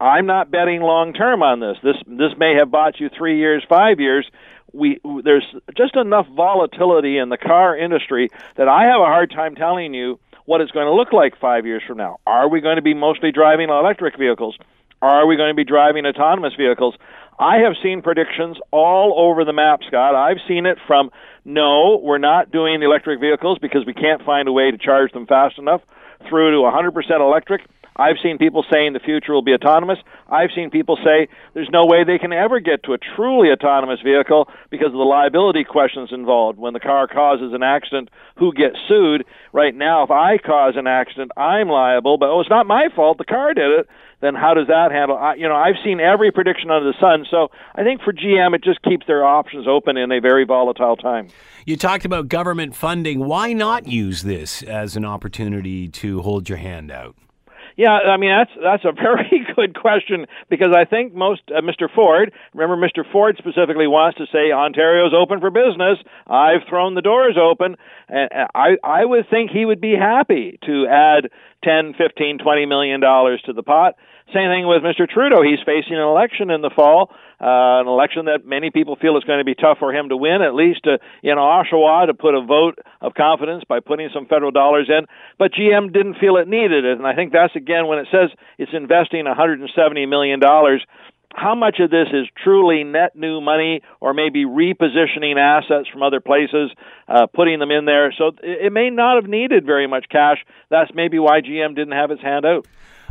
I'm 0.00 0.26
not 0.26 0.50
betting 0.50 0.80
long 0.80 1.12
term 1.12 1.42
on 1.42 1.60
this. 1.60 1.76
This 1.82 1.96
this 2.06 2.32
may 2.38 2.54
have 2.58 2.70
bought 2.70 2.98
you 2.98 3.10
three 3.16 3.38
years, 3.38 3.62
five 3.68 4.00
years 4.00 4.26
we 4.72 5.00
there's 5.24 5.46
just 5.76 5.96
enough 5.96 6.26
volatility 6.28 7.18
in 7.18 7.28
the 7.28 7.36
car 7.36 7.76
industry 7.76 8.30
that 8.56 8.68
I 8.68 8.84
have 8.84 9.00
a 9.00 9.06
hard 9.06 9.30
time 9.30 9.54
telling 9.54 9.94
you 9.94 10.18
what 10.44 10.60
it's 10.60 10.70
going 10.72 10.86
to 10.86 10.92
look 10.92 11.12
like 11.12 11.38
5 11.38 11.66
years 11.66 11.82
from 11.86 11.98
now. 11.98 12.18
Are 12.26 12.48
we 12.48 12.60
going 12.60 12.76
to 12.76 12.82
be 12.82 12.94
mostly 12.94 13.30
driving 13.30 13.68
electric 13.68 14.18
vehicles? 14.18 14.56
Are 15.02 15.26
we 15.26 15.36
going 15.36 15.50
to 15.50 15.54
be 15.54 15.64
driving 15.64 16.06
autonomous 16.06 16.54
vehicles? 16.56 16.94
I 17.38 17.58
have 17.58 17.74
seen 17.82 18.02
predictions 18.02 18.58
all 18.70 19.14
over 19.16 19.44
the 19.44 19.52
map, 19.52 19.80
Scott. 19.86 20.14
I've 20.14 20.38
seen 20.46 20.66
it 20.66 20.78
from 20.86 21.10
no, 21.44 22.00
we're 22.02 22.18
not 22.18 22.50
doing 22.50 22.82
electric 22.82 23.20
vehicles 23.20 23.58
because 23.60 23.86
we 23.86 23.94
can't 23.94 24.22
find 24.24 24.46
a 24.46 24.52
way 24.52 24.70
to 24.70 24.76
charge 24.76 25.12
them 25.12 25.26
fast 25.26 25.58
enough, 25.58 25.80
through 26.28 26.50
to 26.50 26.58
100% 26.58 27.20
electric 27.20 27.62
I've 28.00 28.16
seen 28.22 28.38
people 28.38 28.64
saying 28.72 28.94
the 28.94 28.98
future 28.98 29.34
will 29.34 29.42
be 29.42 29.52
autonomous. 29.52 29.98
I've 30.30 30.48
seen 30.54 30.70
people 30.70 30.96
say 31.04 31.28
there's 31.52 31.68
no 31.70 31.84
way 31.84 32.02
they 32.02 32.16
can 32.16 32.32
ever 32.32 32.58
get 32.58 32.82
to 32.84 32.94
a 32.94 32.98
truly 32.98 33.50
autonomous 33.50 34.00
vehicle 34.02 34.48
because 34.70 34.86
of 34.86 34.92
the 34.92 34.98
liability 34.98 35.64
questions 35.64 36.08
involved. 36.10 36.58
When 36.58 36.72
the 36.72 36.80
car 36.80 37.06
causes 37.06 37.52
an 37.52 37.62
accident, 37.62 38.08
who 38.38 38.54
gets 38.54 38.76
sued? 38.88 39.26
Right 39.52 39.74
now, 39.74 40.02
if 40.02 40.10
I 40.10 40.38
cause 40.38 40.74
an 40.76 40.86
accident, 40.86 41.32
I'm 41.36 41.68
liable, 41.68 42.16
but 42.16 42.30
oh, 42.30 42.40
it's 42.40 42.48
not 42.48 42.66
my 42.66 42.88
fault. 42.96 43.18
The 43.18 43.24
car 43.24 43.52
did 43.52 43.70
it. 43.80 43.86
Then 44.22 44.34
how 44.34 44.54
does 44.54 44.68
that 44.68 44.92
handle? 44.92 45.18
I, 45.18 45.34
you 45.34 45.48
know, 45.48 45.56
I've 45.56 45.76
seen 45.84 46.00
every 46.00 46.30
prediction 46.30 46.70
under 46.70 46.90
the 46.90 46.98
sun. 46.98 47.26
So 47.30 47.48
I 47.74 47.82
think 47.82 48.00
for 48.00 48.14
GM, 48.14 48.54
it 48.54 48.64
just 48.64 48.80
keeps 48.82 49.06
their 49.06 49.26
options 49.26 49.66
open 49.68 49.98
in 49.98 50.10
a 50.10 50.20
very 50.20 50.44
volatile 50.44 50.96
time. 50.96 51.28
You 51.66 51.76
talked 51.76 52.06
about 52.06 52.28
government 52.28 52.74
funding. 52.74 53.20
Why 53.20 53.52
not 53.52 53.88
use 53.88 54.22
this 54.22 54.62
as 54.62 54.96
an 54.96 55.04
opportunity 55.04 55.88
to 55.88 56.22
hold 56.22 56.48
your 56.48 56.58
hand 56.58 56.90
out? 56.90 57.14
Yeah, 57.80 57.96
I 57.96 58.18
mean 58.18 58.28
that's 58.28 58.50
that's 58.62 58.84
a 58.84 58.92
very 59.08 59.46
good 59.56 59.74
question 59.74 60.26
because 60.50 60.68
I 60.76 60.84
think 60.84 61.14
most 61.14 61.40
uh, 61.48 61.62
Mr. 61.62 61.88
Ford, 61.90 62.30
remember 62.52 62.76
Mr. 62.76 63.10
Ford 63.10 63.36
specifically 63.38 63.86
wants 63.86 64.18
to 64.18 64.26
say 64.30 64.52
Ontario's 64.52 65.14
open 65.16 65.40
for 65.40 65.50
business. 65.50 65.96
I've 66.26 66.68
thrown 66.68 66.94
the 66.94 67.00
doors 67.00 67.38
open, 67.40 67.76
and 68.10 68.28
I 68.54 68.76
I 68.84 69.06
would 69.06 69.30
think 69.30 69.50
he 69.50 69.64
would 69.64 69.80
be 69.80 69.94
happy 69.96 70.58
to 70.66 70.86
add 70.88 71.30
ten, 71.64 71.94
fifteen, 71.96 72.36
twenty 72.36 72.66
million 72.66 73.00
dollars 73.00 73.40
to 73.46 73.54
the 73.54 73.62
pot. 73.62 73.94
Same 74.32 74.48
thing 74.48 74.66
with 74.68 74.82
Mr. 74.82 75.08
Trudeau. 75.10 75.42
He's 75.42 75.58
facing 75.66 75.96
an 75.96 76.06
election 76.06 76.50
in 76.50 76.62
the 76.62 76.70
fall, 76.70 77.10
uh, 77.40 77.82
an 77.82 77.88
election 77.88 78.26
that 78.26 78.46
many 78.46 78.70
people 78.70 78.94
feel 78.94 79.16
is 79.18 79.24
going 79.24 79.40
to 79.40 79.44
be 79.44 79.56
tough 79.56 79.78
for 79.78 79.92
him 79.92 80.08
to 80.08 80.16
win, 80.16 80.40
at 80.40 80.54
least 80.54 80.86
uh, 80.86 80.98
in 81.24 81.34
Oshawa, 81.34 82.06
to 82.06 82.14
put 82.14 82.34
a 82.34 82.40
vote 82.40 82.78
of 83.00 83.14
confidence 83.14 83.64
by 83.68 83.80
putting 83.80 84.08
some 84.14 84.26
federal 84.26 84.52
dollars 84.52 84.88
in. 84.88 85.06
But 85.36 85.52
GM 85.52 85.92
didn't 85.92 86.14
feel 86.20 86.36
it 86.36 86.46
needed 86.46 86.84
it, 86.84 86.98
and 86.98 87.06
I 87.06 87.14
think 87.16 87.32
that's 87.32 87.56
again 87.56 87.88
when 87.88 87.98
it 87.98 88.06
says 88.12 88.30
it's 88.56 88.70
investing 88.72 89.24
170 89.24 90.06
million 90.06 90.38
dollars. 90.38 90.84
How 91.34 91.54
much 91.54 91.78
of 91.80 91.90
this 91.90 92.08
is 92.12 92.26
truly 92.42 92.82
net 92.84 93.16
new 93.16 93.40
money, 93.40 93.82
or 94.00 94.14
maybe 94.14 94.44
repositioning 94.44 95.38
assets 95.38 95.88
from 95.88 96.02
other 96.02 96.20
places, 96.20 96.70
uh, 97.08 97.26
putting 97.26 97.58
them 97.58 97.70
in 97.70 97.84
there? 97.84 98.12
So 98.16 98.32
it 98.42 98.72
may 98.72 98.90
not 98.90 99.16
have 99.16 99.30
needed 99.30 99.64
very 99.66 99.86
much 99.88 100.06
cash. 100.08 100.38
That's 100.70 100.90
maybe 100.94 101.18
why 101.18 101.40
GM 101.40 101.74
didn't 101.74 101.92
have 101.94 102.10
its 102.10 102.22
hand 102.22 102.44
out. 102.44 102.66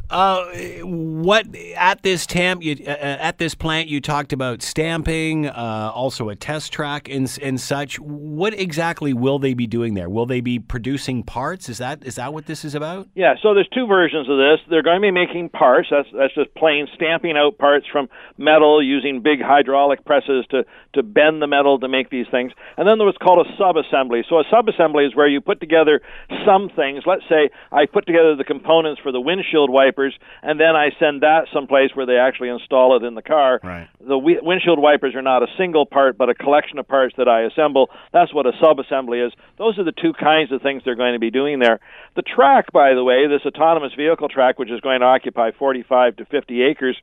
Uh, 0.09 0.45
what 0.81 1.45
at 1.77 2.01
this 2.01 2.25
temp, 2.25 2.63
you, 2.63 2.75
uh, 2.87 2.89
at 2.89 3.37
this 3.37 3.53
plant, 3.53 3.87
you 3.87 4.01
talked 4.01 4.33
about 4.33 4.63
stamping, 4.63 5.45
uh, 5.47 5.91
also 5.93 6.29
a 6.29 6.35
test 6.35 6.73
track 6.73 7.07
and 7.07 7.37
and 7.43 7.61
such. 7.61 7.99
What 7.99 8.53
exactly 8.55 9.13
will 9.13 9.37
they 9.37 9.53
be 9.53 9.67
doing 9.67 9.93
there? 9.93 10.09
Will 10.09 10.25
they 10.25 10.41
be 10.41 10.57
producing 10.57 11.21
parts? 11.21 11.69
Is 11.69 11.77
that 11.77 12.03
is 12.03 12.15
that 12.15 12.33
what 12.33 12.47
this 12.47 12.65
is 12.65 12.73
about? 12.73 13.07
Yeah. 13.13 13.35
So 13.43 13.53
there's 13.53 13.69
two 13.69 13.85
versions 13.85 14.27
of 14.27 14.37
this. 14.37 14.59
They're 14.67 14.81
going 14.81 14.97
to 14.97 15.05
be 15.05 15.11
making 15.11 15.49
parts. 15.49 15.89
That's 15.91 16.09
that's 16.17 16.33
just 16.33 16.55
plain 16.55 16.87
stamping 16.95 17.37
out 17.37 17.59
parts 17.59 17.85
from 17.91 18.09
metal 18.37 18.81
using 18.81 19.21
big 19.21 19.41
hydraulic 19.41 20.05
presses 20.05 20.43
to 20.49 20.65
to 20.95 21.03
bend 21.03 21.39
the 21.39 21.47
metal 21.47 21.77
to 21.79 21.87
make 21.87 22.09
these 22.09 22.25
things. 22.31 22.51
And 22.77 22.87
then 22.87 22.97
there 22.97 23.05
was 23.05 23.17
called 23.21 23.45
a 23.45 23.57
sub-assembly. 23.57 24.23
So 24.27 24.39
a 24.39 24.43
sub-assembly 24.49 25.05
is 25.05 25.15
where 25.15 25.27
you 25.27 25.39
put 25.39 25.59
together 25.59 26.01
some 26.47 26.69
things. 26.75 27.03
Let's 27.05 27.21
say 27.29 27.51
I 27.71 27.85
put 27.85 28.07
together 28.07 28.35
the 28.35 28.43
components 28.43 28.99
for 29.03 29.11
the 29.11 29.21
windshield 29.21 29.69
wiper 29.69 29.98
wipers, 29.99 30.17
and 30.41 30.59
then 30.59 30.75
I 30.75 30.89
send 30.99 31.21
that 31.21 31.47
someplace 31.53 31.91
where 31.93 32.05
they 32.05 32.17
actually 32.17 32.49
install 32.49 32.95
it 32.97 33.03
in 33.03 33.15
the 33.15 33.21
car. 33.21 33.59
Right. 33.63 33.87
The 33.99 34.15
w- 34.15 34.39
windshield 34.41 34.79
wipers 34.79 35.15
are 35.15 35.21
not 35.21 35.43
a 35.43 35.47
single 35.57 35.85
part, 35.85 36.17
but 36.17 36.29
a 36.29 36.33
collection 36.33 36.79
of 36.79 36.87
parts 36.87 37.15
that 37.17 37.27
I 37.27 37.41
assemble. 37.43 37.89
That's 38.13 38.33
what 38.33 38.45
a 38.45 38.51
sub-assembly 38.61 39.19
is. 39.19 39.33
Those 39.57 39.77
are 39.77 39.83
the 39.83 39.91
two 39.91 40.13
kinds 40.13 40.51
of 40.51 40.61
things 40.61 40.83
they're 40.85 40.95
going 40.95 41.13
to 41.13 41.19
be 41.19 41.31
doing 41.31 41.59
there. 41.59 41.79
The 42.15 42.21
track, 42.21 42.71
by 42.71 42.93
the 42.93 43.03
way, 43.03 43.27
this 43.27 43.45
autonomous 43.45 43.93
vehicle 43.95 44.29
track, 44.29 44.59
which 44.59 44.71
is 44.71 44.79
going 44.81 45.01
to 45.01 45.05
occupy 45.05 45.51
45 45.51 46.17
to 46.17 46.25
50 46.25 46.61
acres, 46.63 46.97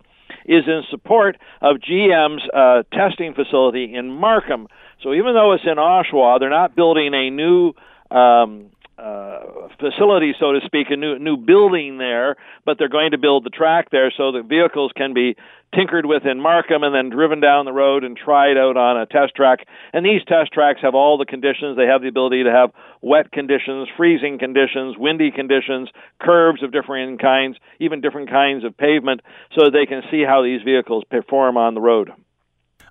is 0.44 0.64
in 0.66 0.82
support 0.90 1.36
of 1.60 1.76
GM's 1.76 2.42
uh, 2.52 2.82
testing 2.92 3.34
facility 3.34 3.94
in 3.94 4.10
Markham. 4.10 4.68
So 5.02 5.12
even 5.12 5.34
though 5.34 5.52
it's 5.52 5.64
in 5.64 5.76
Oshawa, 5.76 6.40
they're 6.40 6.50
not 6.50 6.74
building 6.74 7.14
a 7.14 7.30
new 7.30 7.74
um, 8.10 8.70
uh, 8.98 9.68
facility, 9.78 10.34
so 10.40 10.52
to 10.52 10.60
speak, 10.64 10.86
a 10.90 10.96
new 10.96 11.18
new 11.18 11.36
building 11.36 11.98
there, 11.98 12.36
but 12.64 12.78
they're 12.78 12.88
going 12.88 13.10
to 13.10 13.18
build 13.18 13.44
the 13.44 13.50
track 13.50 13.90
there 13.90 14.10
so 14.16 14.32
that 14.32 14.46
vehicles 14.48 14.90
can 14.96 15.12
be 15.12 15.36
tinkered 15.74 16.06
with 16.06 16.24
in 16.24 16.40
Markham 16.40 16.82
and 16.82 16.94
then 16.94 17.10
driven 17.10 17.40
down 17.40 17.66
the 17.66 17.72
road 17.72 18.04
and 18.04 18.16
tried 18.16 18.56
out 18.56 18.76
on 18.76 18.96
a 18.96 19.04
test 19.04 19.34
track. 19.34 19.66
And 19.92 20.04
these 20.04 20.24
test 20.26 20.52
tracks 20.52 20.80
have 20.82 20.94
all 20.94 21.18
the 21.18 21.26
conditions. 21.26 21.76
They 21.76 21.86
have 21.86 22.00
the 22.00 22.08
ability 22.08 22.44
to 22.44 22.50
have 22.50 22.70
wet 23.02 23.30
conditions, 23.32 23.88
freezing 23.96 24.38
conditions, 24.38 24.96
windy 24.96 25.30
conditions, 25.30 25.90
curves 26.18 26.62
of 26.62 26.72
different 26.72 27.20
kinds, 27.20 27.58
even 27.80 28.00
different 28.00 28.30
kinds 28.30 28.64
of 28.64 28.76
pavement, 28.76 29.20
so 29.54 29.68
they 29.68 29.86
can 29.86 30.02
see 30.10 30.22
how 30.26 30.42
these 30.42 30.62
vehicles 30.62 31.04
perform 31.10 31.56
on 31.56 31.74
the 31.74 31.80
road. 31.80 32.12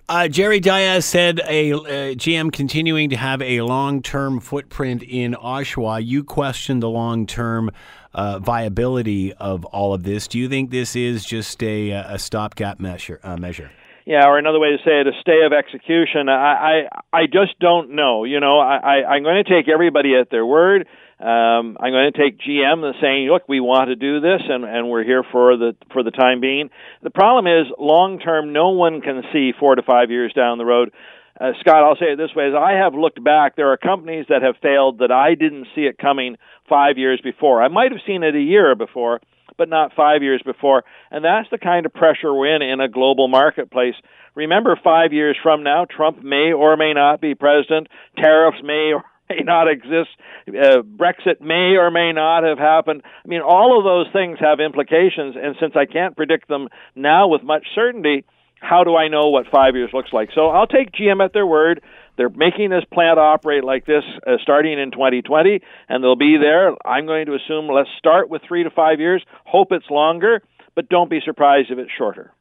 Uh, 0.08 0.28
Jerry 0.28 0.60
Dias 0.60 1.04
said 1.04 1.40
a 1.48 1.72
uh, 1.72 1.78
GM 2.14 2.52
continuing 2.52 3.10
to 3.10 3.16
have 3.16 3.42
a 3.42 3.62
long-term 3.62 4.38
footprint 4.38 5.02
in 5.02 5.34
Oshawa. 5.34 6.00
You 6.04 6.22
questioned 6.22 6.80
the 6.80 6.88
long-term 6.88 7.72
uh, 8.14 8.38
viability 8.38 9.32
of 9.32 9.64
all 9.64 9.94
of 9.94 10.04
this. 10.04 10.28
Do 10.28 10.38
you 10.38 10.48
think 10.48 10.70
this 10.70 10.94
is 10.94 11.24
just 11.24 11.60
a, 11.60 11.90
a 11.90 12.20
stopgap 12.20 12.78
measure? 12.78 13.18
Uh, 13.24 13.36
measure? 13.36 13.72
Yeah, 14.04 14.28
or 14.28 14.38
another 14.38 14.60
way 14.60 14.68
to 14.70 14.78
say 14.84 15.00
it, 15.00 15.08
a 15.08 15.20
stay 15.20 15.44
of 15.44 15.52
execution. 15.52 16.28
I, 16.28 16.86
I, 17.12 17.22
I 17.22 17.26
just 17.26 17.58
don't 17.58 17.96
know. 17.96 18.22
You 18.22 18.38
know, 18.38 18.60
I, 18.60 18.76
I, 18.76 19.14
I'm 19.14 19.24
going 19.24 19.42
to 19.42 19.50
take 19.50 19.68
everybody 19.68 20.14
at 20.14 20.30
their 20.30 20.46
word. 20.46 20.86
Um, 21.18 21.78
I'm 21.80 21.92
going 21.92 22.12
to 22.12 22.18
take 22.18 22.38
GM 22.38 22.84
and 22.84 22.94
saying, 23.00 23.28
look, 23.32 23.48
we 23.48 23.58
want 23.58 23.88
to 23.88 23.96
do 23.96 24.20
this, 24.20 24.42
and, 24.46 24.64
and 24.64 24.90
we're 24.90 25.04
here 25.04 25.24
for 25.32 25.56
the 25.56 25.74
for 25.90 26.02
the 26.02 26.10
time 26.10 26.40
being. 26.40 26.68
The 27.02 27.10
problem 27.10 27.46
is, 27.46 27.72
long 27.78 28.18
term, 28.18 28.52
no 28.52 28.70
one 28.70 29.00
can 29.00 29.22
see 29.32 29.52
four 29.58 29.76
to 29.76 29.82
five 29.82 30.10
years 30.10 30.34
down 30.34 30.58
the 30.58 30.66
road. 30.66 30.92
Uh, 31.40 31.52
Scott, 31.60 31.82
I'll 31.82 31.96
say 31.96 32.12
it 32.12 32.16
this 32.16 32.34
way: 32.36 32.48
as 32.48 32.54
I 32.54 32.72
have 32.72 32.92
looked 32.92 33.22
back, 33.24 33.56
there 33.56 33.72
are 33.72 33.78
companies 33.78 34.26
that 34.28 34.42
have 34.42 34.56
failed 34.60 34.98
that 34.98 35.10
I 35.10 35.34
didn't 35.34 35.68
see 35.74 35.82
it 35.82 35.96
coming 35.96 36.36
five 36.68 36.98
years 36.98 37.20
before. 37.24 37.62
I 37.62 37.68
might 37.68 37.92
have 37.92 38.02
seen 38.06 38.22
it 38.22 38.34
a 38.34 38.40
year 38.40 38.74
before, 38.74 39.20
but 39.56 39.70
not 39.70 39.94
five 39.96 40.22
years 40.22 40.42
before. 40.44 40.84
And 41.10 41.24
that's 41.24 41.48
the 41.50 41.56
kind 41.56 41.86
of 41.86 41.94
pressure 41.94 42.34
we're 42.34 42.54
in 42.54 42.60
in 42.60 42.80
a 42.80 42.88
global 42.88 43.26
marketplace. 43.26 43.94
Remember, 44.34 44.78
five 44.84 45.14
years 45.14 45.36
from 45.42 45.62
now, 45.62 45.86
Trump 45.86 46.22
may 46.22 46.52
or 46.52 46.76
may 46.76 46.92
not 46.92 47.22
be 47.22 47.34
president. 47.34 47.88
Tariffs 48.18 48.58
may 48.62 48.92
or 48.92 49.02
may 49.30 49.42
not 49.44 49.68
exist. 49.68 50.10
Uh, 50.48 50.82
Brexit 50.82 51.40
may 51.40 51.76
or 51.76 51.90
may 51.90 52.12
not 52.12 52.44
have 52.44 52.58
happened. 52.58 53.02
I 53.04 53.28
mean, 53.28 53.40
all 53.40 53.78
of 53.78 53.84
those 53.84 54.12
things 54.12 54.38
have 54.40 54.60
implications, 54.60 55.36
and 55.40 55.56
since 55.60 55.74
I 55.76 55.86
can't 55.86 56.16
predict 56.16 56.48
them 56.48 56.68
now 56.94 57.28
with 57.28 57.42
much 57.42 57.66
certainty, 57.74 58.24
how 58.60 58.84
do 58.84 58.96
I 58.96 59.08
know 59.08 59.28
what 59.28 59.46
five 59.50 59.74
years 59.74 59.90
looks 59.92 60.12
like? 60.12 60.30
So 60.34 60.48
I'll 60.48 60.66
take 60.66 60.92
GM 60.92 61.24
at 61.24 61.32
their 61.32 61.46
word. 61.46 61.82
They're 62.16 62.30
making 62.30 62.70
this 62.70 62.84
plant 62.92 63.18
operate 63.18 63.64
like 63.64 63.84
this 63.84 64.04
uh, 64.26 64.36
starting 64.42 64.78
in 64.78 64.90
2020, 64.90 65.60
and 65.88 66.02
they'll 66.02 66.16
be 66.16 66.38
there. 66.38 66.74
I'm 66.86 67.06
going 67.06 67.26
to 67.26 67.34
assume 67.34 67.68
let's 67.68 67.90
start 67.98 68.30
with 68.30 68.42
three 68.48 68.64
to 68.64 68.70
five 68.70 69.00
years, 69.00 69.22
hope 69.44 69.68
it's 69.72 69.90
longer, 69.90 70.42
but 70.74 70.88
don't 70.88 71.10
be 71.10 71.20
surprised 71.24 71.70
if 71.70 71.78
it's 71.78 71.90
shorter. 71.96 72.32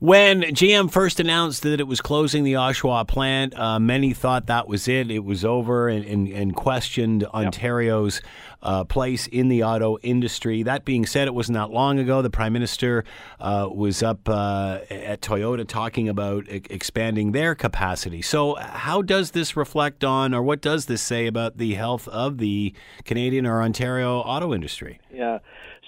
When 0.00 0.42
GM 0.42 0.92
first 0.92 1.18
announced 1.18 1.62
that 1.64 1.80
it 1.80 1.88
was 1.88 2.00
closing 2.00 2.44
the 2.44 2.52
Oshawa 2.52 3.06
plant, 3.08 3.58
uh, 3.58 3.80
many 3.80 4.14
thought 4.14 4.46
that 4.46 4.68
was 4.68 4.86
it. 4.86 5.10
It 5.10 5.24
was 5.24 5.44
over 5.44 5.88
and, 5.88 6.04
and, 6.04 6.28
and 6.28 6.54
questioned. 6.54 7.24
Ontario's 7.24 8.20
uh, 8.62 8.84
place 8.84 9.26
in 9.26 9.48
the 9.48 9.64
auto 9.64 9.98
industry. 9.98 10.62
That 10.62 10.84
being 10.84 11.06
said, 11.06 11.26
it 11.26 11.34
wasn't 11.34 11.56
that 11.56 11.70
long 11.70 11.98
ago. 11.98 12.22
The 12.22 12.30
Prime 12.30 12.52
Minister 12.52 13.04
uh, 13.40 13.68
was 13.72 14.02
up 14.02 14.28
uh, 14.28 14.80
at 14.90 15.20
Toyota 15.20 15.66
talking 15.66 16.08
about 16.08 16.48
e- 16.48 16.62
expanding 16.70 17.32
their 17.32 17.54
capacity. 17.54 18.22
So, 18.22 18.54
how 18.54 19.02
does 19.02 19.32
this 19.32 19.56
reflect 19.56 20.04
on, 20.04 20.34
or 20.34 20.42
what 20.42 20.60
does 20.60 20.86
this 20.86 21.02
say 21.02 21.26
about 21.26 21.58
the 21.58 21.74
health 21.74 22.08
of 22.08 22.38
the 22.38 22.72
Canadian 23.04 23.46
or 23.46 23.62
Ontario 23.62 24.18
auto 24.18 24.54
industry? 24.54 25.00
Yeah. 25.12 25.38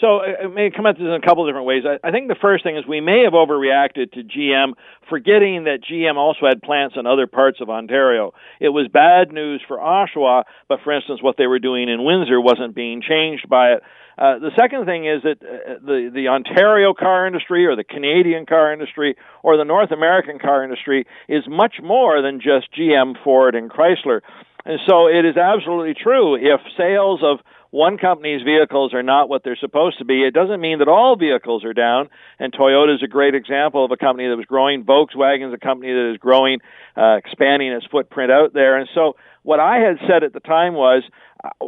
So 0.00 0.20
it 0.22 0.52
may 0.54 0.70
come 0.74 0.86
at 0.86 0.96
this 0.96 1.04
in 1.04 1.12
a 1.12 1.20
couple 1.20 1.44
of 1.44 1.48
different 1.48 1.66
ways. 1.66 1.84
I, 1.84 2.06
I 2.06 2.10
think 2.10 2.28
the 2.28 2.40
first 2.40 2.64
thing 2.64 2.76
is 2.76 2.84
we 2.88 3.00
may 3.00 3.24
have 3.24 3.34
overreacted 3.34 4.12
to 4.12 4.24
GM, 4.24 4.72
forgetting 5.08 5.64
that 5.64 5.84
GM 5.84 6.16
also 6.16 6.46
had 6.46 6.62
plants 6.62 6.96
in 6.98 7.06
other 7.06 7.26
parts 7.26 7.58
of 7.60 7.68
Ontario. 7.68 8.32
It 8.60 8.70
was 8.70 8.88
bad 8.88 9.32
news 9.32 9.62
for 9.68 9.76
Oshawa, 9.76 10.44
but 10.68 10.80
for 10.82 10.92
instance, 10.92 11.22
what 11.22 11.36
they 11.36 11.46
were 11.46 11.58
doing 11.58 11.88
in 11.88 12.04
Windsor 12.04 12.40
wasn't 12.40 12.74
being 12.74 13.02
changed 13.02 13.48
by 13.48 13.72
it. 13.72 13.82
Uh, 14.20 14.38
the 14.38 14.50
second 14.58 14.84
thing 14.84 15.06
is 15.06 15.22
that 15.22 15.40
uh, 15.40 15.80
the 15.80 16.10
the 16.12 16.28
Ontario 16.28 16.92
car 16.92 17.26
industry, 17.26 17.64
or 17.64 17.74
the 17.74 17.84
Canadian 17.84 18.44
car 18.44 18.70
industry, 18.70 19.16
or 19.42 19.56
the 19.56 19.64
North 19.64 19.92
American 19.92 20.38
car 20.38 20.62
industry 20.62 21.06
is 21.26 21.44
much 21.48 21.76
more 21.82 22.20
than 22.20 22.38
just 22.38 22.68
GM, 22.78 23.14
Ford, 23.24 23.54
and 23.54 23.70
Chrysler. 23.70 24.20
And 24.64 24.78
so 24.86 25.06
it 25.06 25.24
is 25.24 25.36
absolutely 25.36 25.94
true 25.94 26.36
if 26.36 26.60
sales 26.76 27.20
of 27.22 27.38
one 27.70 27.98
company's 27.98 28.42
vehicles 28.42 28.92
are 28.94 29.02
not 29.02 29.28
what 29.28 29.44
they're 29.44 29.56
supposed 29.60 29.98
to 29.98 30.04
be, 30.04 30.22
it 30.22 30.34
doesn't 30.34 30.60
mean 30.60 30.80
that 30.80 30.88
all 30.88 31.16
vehicles 31.16 31.64
are 31.64 31.72
down. 31.72 32.08
And 32.38 32.52
Toyota 32.52 32.94
is 32.94 33.02
a 33.02 33.08
great 33.08 33.34
example 33.34 33.84
of 33.84 33.92
a 33.92 33.96
company 33.96 34.28
that 34.28 34.36
was 34.36 34.46
growing. 34.46 34.84
Volkswagen 34.84 35.48
is 35.48 35.54
a 35.54 35.64
company 35.64 35.92
that 35.92 36.10
is 36.12 36.18
growing, 36.18 36.58
uh, 36.96 37.16
expanding 37.16 37.70
its 37.72 37.86
footprint 37.86 38.32
out 38.32 38.52
there. 38.52 38.76
And 38.76 38.88
so 38.94 39.14
what 39.42 39.60
I 39.60 39.78
had 39.78 39.98
said 40.08 40.24
at 40.24 40.32
the 40.32 40.40
time 40.40 40.74
was, 40.74 41.04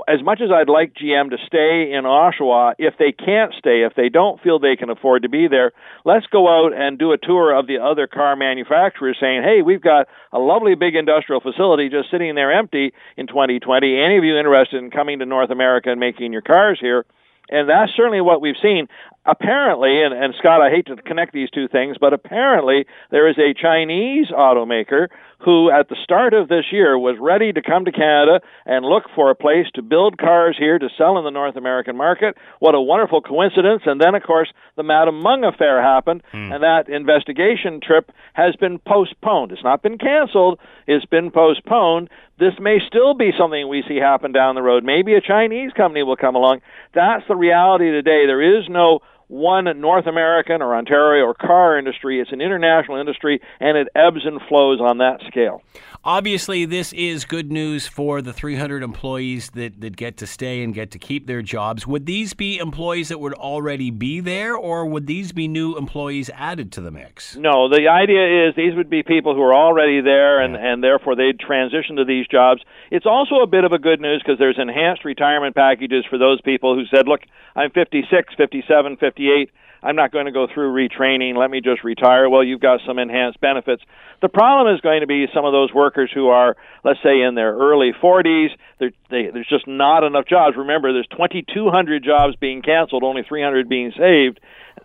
as 0.09 0.23
much 0.23 0.41
as 0.41 0.51
I'd 0.51 0.69
like 0.69 0.95
GM 0.95 1.31
to 1.31 1.37
stay 1.47 1.93
in 1.93 2.05
Oshawa, 2.05 2.75
if 2.79 2.95
they 2.99 3.13
can't 3.13 3.55
stay, 3.59 3.83
if 3.83 3.95
they 3.95 4.09
don't 4.09 4.41
feel 4.41 4.59
they 4.59 4.77
can 4.77 4.91
afford 4.91 5.23
to 5.23 5.29
be 5.29 5.49
there, 5.49 5.73
let's 6.05 6.27
go 6.27 6.49
out 6.49 6.75
and 6.75 6.99
do 6.99 7.13
a 7.13 7.19
tour 7.19 7.57
of 7.57 7.67
the 7.67 7.79
other 7.79 8.07
car 8.07 8.37
manufacturers 8.37 9.17
saying, 9.21 9.43
hey, 9.43 9.63
we've 9.63 9.81
got 9.81 10.09
a 10.33 10.39
lovely 10.39 10.75
big 10.75 10.95
industrial 10.95 11.41
facility 11.41 11.89
just 11.89 12.11
sitting 12.11 12.35
there 12.35 12.53
empty 12.53 12.93
in 13.17 13.27
2020. 13.27 13.99
Any 13.99 14.19
of 14.19 14.25
you 14.25 14.37
interested 14.37 14.83
in 14.83 14.91
coming 14.91 15.21
to 15.21 15.27
North 15.27 15.51
America 15.51 15.91
and 15.91 16.01
making 16.01 16.33
your 16.33 16.43
cars 16.43 16.79
here? 16.81 17.07
And 17.49 17.69
that's 17.69 17.93
certainly 17.97 18.21
what 18.21 18.41
we've 18.41 18.57
seen. 18.63 18.89
Apparently, 19.25 20.03
and, 20.03 20.13
and 20.13 20.35
Scott, 20.39 20.61
I 20.61 20.71
hate 20.71 20.87
to 20.87 20.97
connect 20.97 21.33
these 21.33 21.51
two 21.51 21.69
things, 21.69 21.97
but 22.01 22.13
apparently 22.13 22.87
there 23.11 23.29
is 23.29 23.37
a 23.39 23.55
Chinese 23.55 24.27
automaker 24.33 25.09
who, 25.45 25.71
at 25.71 25.89
the 25.89 25.97
start 26.03 26.35
of 26.35 26.49
this 26.49 26.67
year, 26.73 26.99
was 26.99 27.17
ready 27.21 27.53
to 27.53 27.63
come 27.63 27.85
to 27.85 27.93
Canada 27.93 28.41
and 28.65 28.85
look 28.85 29.05
for 29.15 29.31
a 29.31 29.35
place 29.35 29.67
to 29.75 29.83
build 29.83 30.19
cars 30.19 30.57
here 30.59 30.79
to 30.79 30.89
sell 30.97 31.19
in 31.19 31.25
the 31.25 31.31
North 31.31 31.57
American 31.57 31.97
market. 31.97 32.37
What 32.59 32.75
a 32.75 32.81
wonderful 32.81 33.21
coincidence. 33.21 33.83
And 33.87 34.01
then, 34.01 34.15
of 34.15 34.23
course, 34.23 34.53
the 34.77 34.83
Madam 34.83 35.23
Meng 35.23 35.45
affair 35.45 35.83
happened, 35.83 36.23
hmm. 36.31 36.53
and 36.53 36.63
that 36.63 36.89
investigation 36.89 37.81
trip 37.81 38.11
has 38.35 38.57
been 38.57 38.79
postponed. 38.79 39.53
It's 39.53 39.65
not 39.65 39.83
been 39.83 39.99
canceled, 39.99 40.59
it's 40.87 41.07
been 41.07 41.31
postponed. 41.31 42.09
This 42.39 42.55
may 42.61 42.79
still 42.87 43.15
be 43.15 43.31
something 43.39 43.69
we 43.69 43.85
see 43.87 43.99
happen 43.99 44.33
down 44.33 44.55
the 44.55 44.63
road. 44.63 44.83
Maybe 44.85 45.15
a 45.15 45.21
Chinese 45.21 45.73
company 45.77 46.03
will 46.03 46.17
come 46.17 46.35
along. 46.35 46.61
That's 46.95 47.23
the 47.29 47.37
reality 47.37 47.91
today. 47.91 48.27
There 48.27 48.59
is 48.59 48.69
no 48.69 49.01
one 49.33 49.65
North 49.81 50.07
American 50.07 50.61
or 50.61 50.77
Ontario 50.77 51.25
or 51.25 51.33
car 51.33 51.79
industry. 51.79 52.21
It's 52.21 52.33
an 52.33 52.43
international 52.43 52.99
industry, 52.99 53.41
and 53.61 53.79
it 53.79 53.89
ebbs 53.95 54.27
and 54.27 54.39
flows 54.47 54.79
on 54.79 54.99
that 54.99 55.21
scale. 55.27 55.63
Obviously, 56.05 56.65
this 56.67 56.93
is 56.93 57.25
good 57.25 57.51
news 57.51 57.87
for 57.87 58.21
the 58.21 58.33
300 58.33 58.83
employees 58.83 59.51
that, 59.51 59.81
that 59.81 59.97
get 59.97 60.17
to 60.19 60.27
stay 60.27 60.63
and 60.63 60.75
get 60.75 60.91
to 60.91 60.99
keep 60.99 61.29
their 61.29 61.41
jobs. 61.41 61.87
Would 61.87 62.07
these 62.07 62.35
be 62.35 62.59
employees 62.59 63.09
that 63.09 63.21
would 63.21 63.35
already 63.35 63.91
be 63.91 64.21
there, 64.21 64.55
or 64.55 64.85
would 64.85 65.07
these 65.07 65.33
be 65.33 65.49
new 65.49 65.79
employees 65.79 66.29
added 66.35 66.71
to 66.73 66.81
the 66.81 66.91
mix? 66.91 67.37
No, 67.37 67.71
the 67.71 67.89
idea 67.89 68.49
is 68.49 68.55
these 68.55 68.75
would 68.75 68.91
be 68.91 69.03
people 69.03 69.35
who 69.35 69.43
are 69.43 69.55
already 69.55 70.03
there, 70.03 70.41
and, 70.41 70.55
yeah. 70.55 70.73
and 70.73 70.85
therefore 70.85 71.17
they'd 71.17 71.39
transition 71.39 71.97
to 71.97 72.05
these 72.05 72.27
jobs. 72.27 72.61
It's 72.91 73.07
also 73.07 73.37
a 73.37 73.47
bit 73.47 73.65
of 73.65 73.73
a 73.73 73.79
good 73.79 74.01
news 74.01 74.23
because 74.23 74.39
there's 74.39 74.59
enhanced 74.59 75.05
retirement 75.07 75.55
packages 75.55 76.05
for 76.11 76.19
those 76.19 76.41
people 76.43 76.75
who 76.75 76.85
said, 76.95 77.07
look, 77.07 77.21
I'm 77.55 77.71
56, 77.71 78.35
57, 78.37 78.97
58 78.97 79.22
58. 79.23 79.51
I'm 79.85 79.97
not 79.97 80.13
going 80.13 80.27
to 80.27 80.33
go 80.33 80.47
through 80.53 80.73
retraining. 80.73 81.37
Let 81.37 81.51
me 81.51 81.61
just 81.61 81.83
retire. 81.83 82.29
Well, 82.31 82.45
you've 82.45 82.61
got 82.61 82.81
some 82.87 83.01
enhanced 83.01 83.41
benefits. 83.41 83.83
The 84.21 84.29
problem 84.29 84.73
is 84.73 84.81
going 84.81 85.01
to 85.01 85.09
be 85.09 85.27
some 85.35 85.45
of 85.45 85.53
those 85.53 85.75
workers 85.75 86.09
who 86.15 86.29
are, 86.29 86.57
let's 86.85 87.01
say, 87.03 87.23
in 87.23 87.35
their 87.35 87.53
early 87.53 87.91
40s. 88.01 88.51
They, 88.79 88.93
there's 89.11 89.49
just 89.49 89.67
not 89.67 90.05
enough 90.05 90.27
jobs. 90.27 90.57
Remember, 90.57 90.93
there's 90.93 91.09
2,200 91.09 92.05
jobs 92.05 92.37
being 92.37 92.63
canceled, 92.63 93.03
only 93.03 93.23
300 93.29 93.69
being 93.69 93.91
saved. 93.99 94.39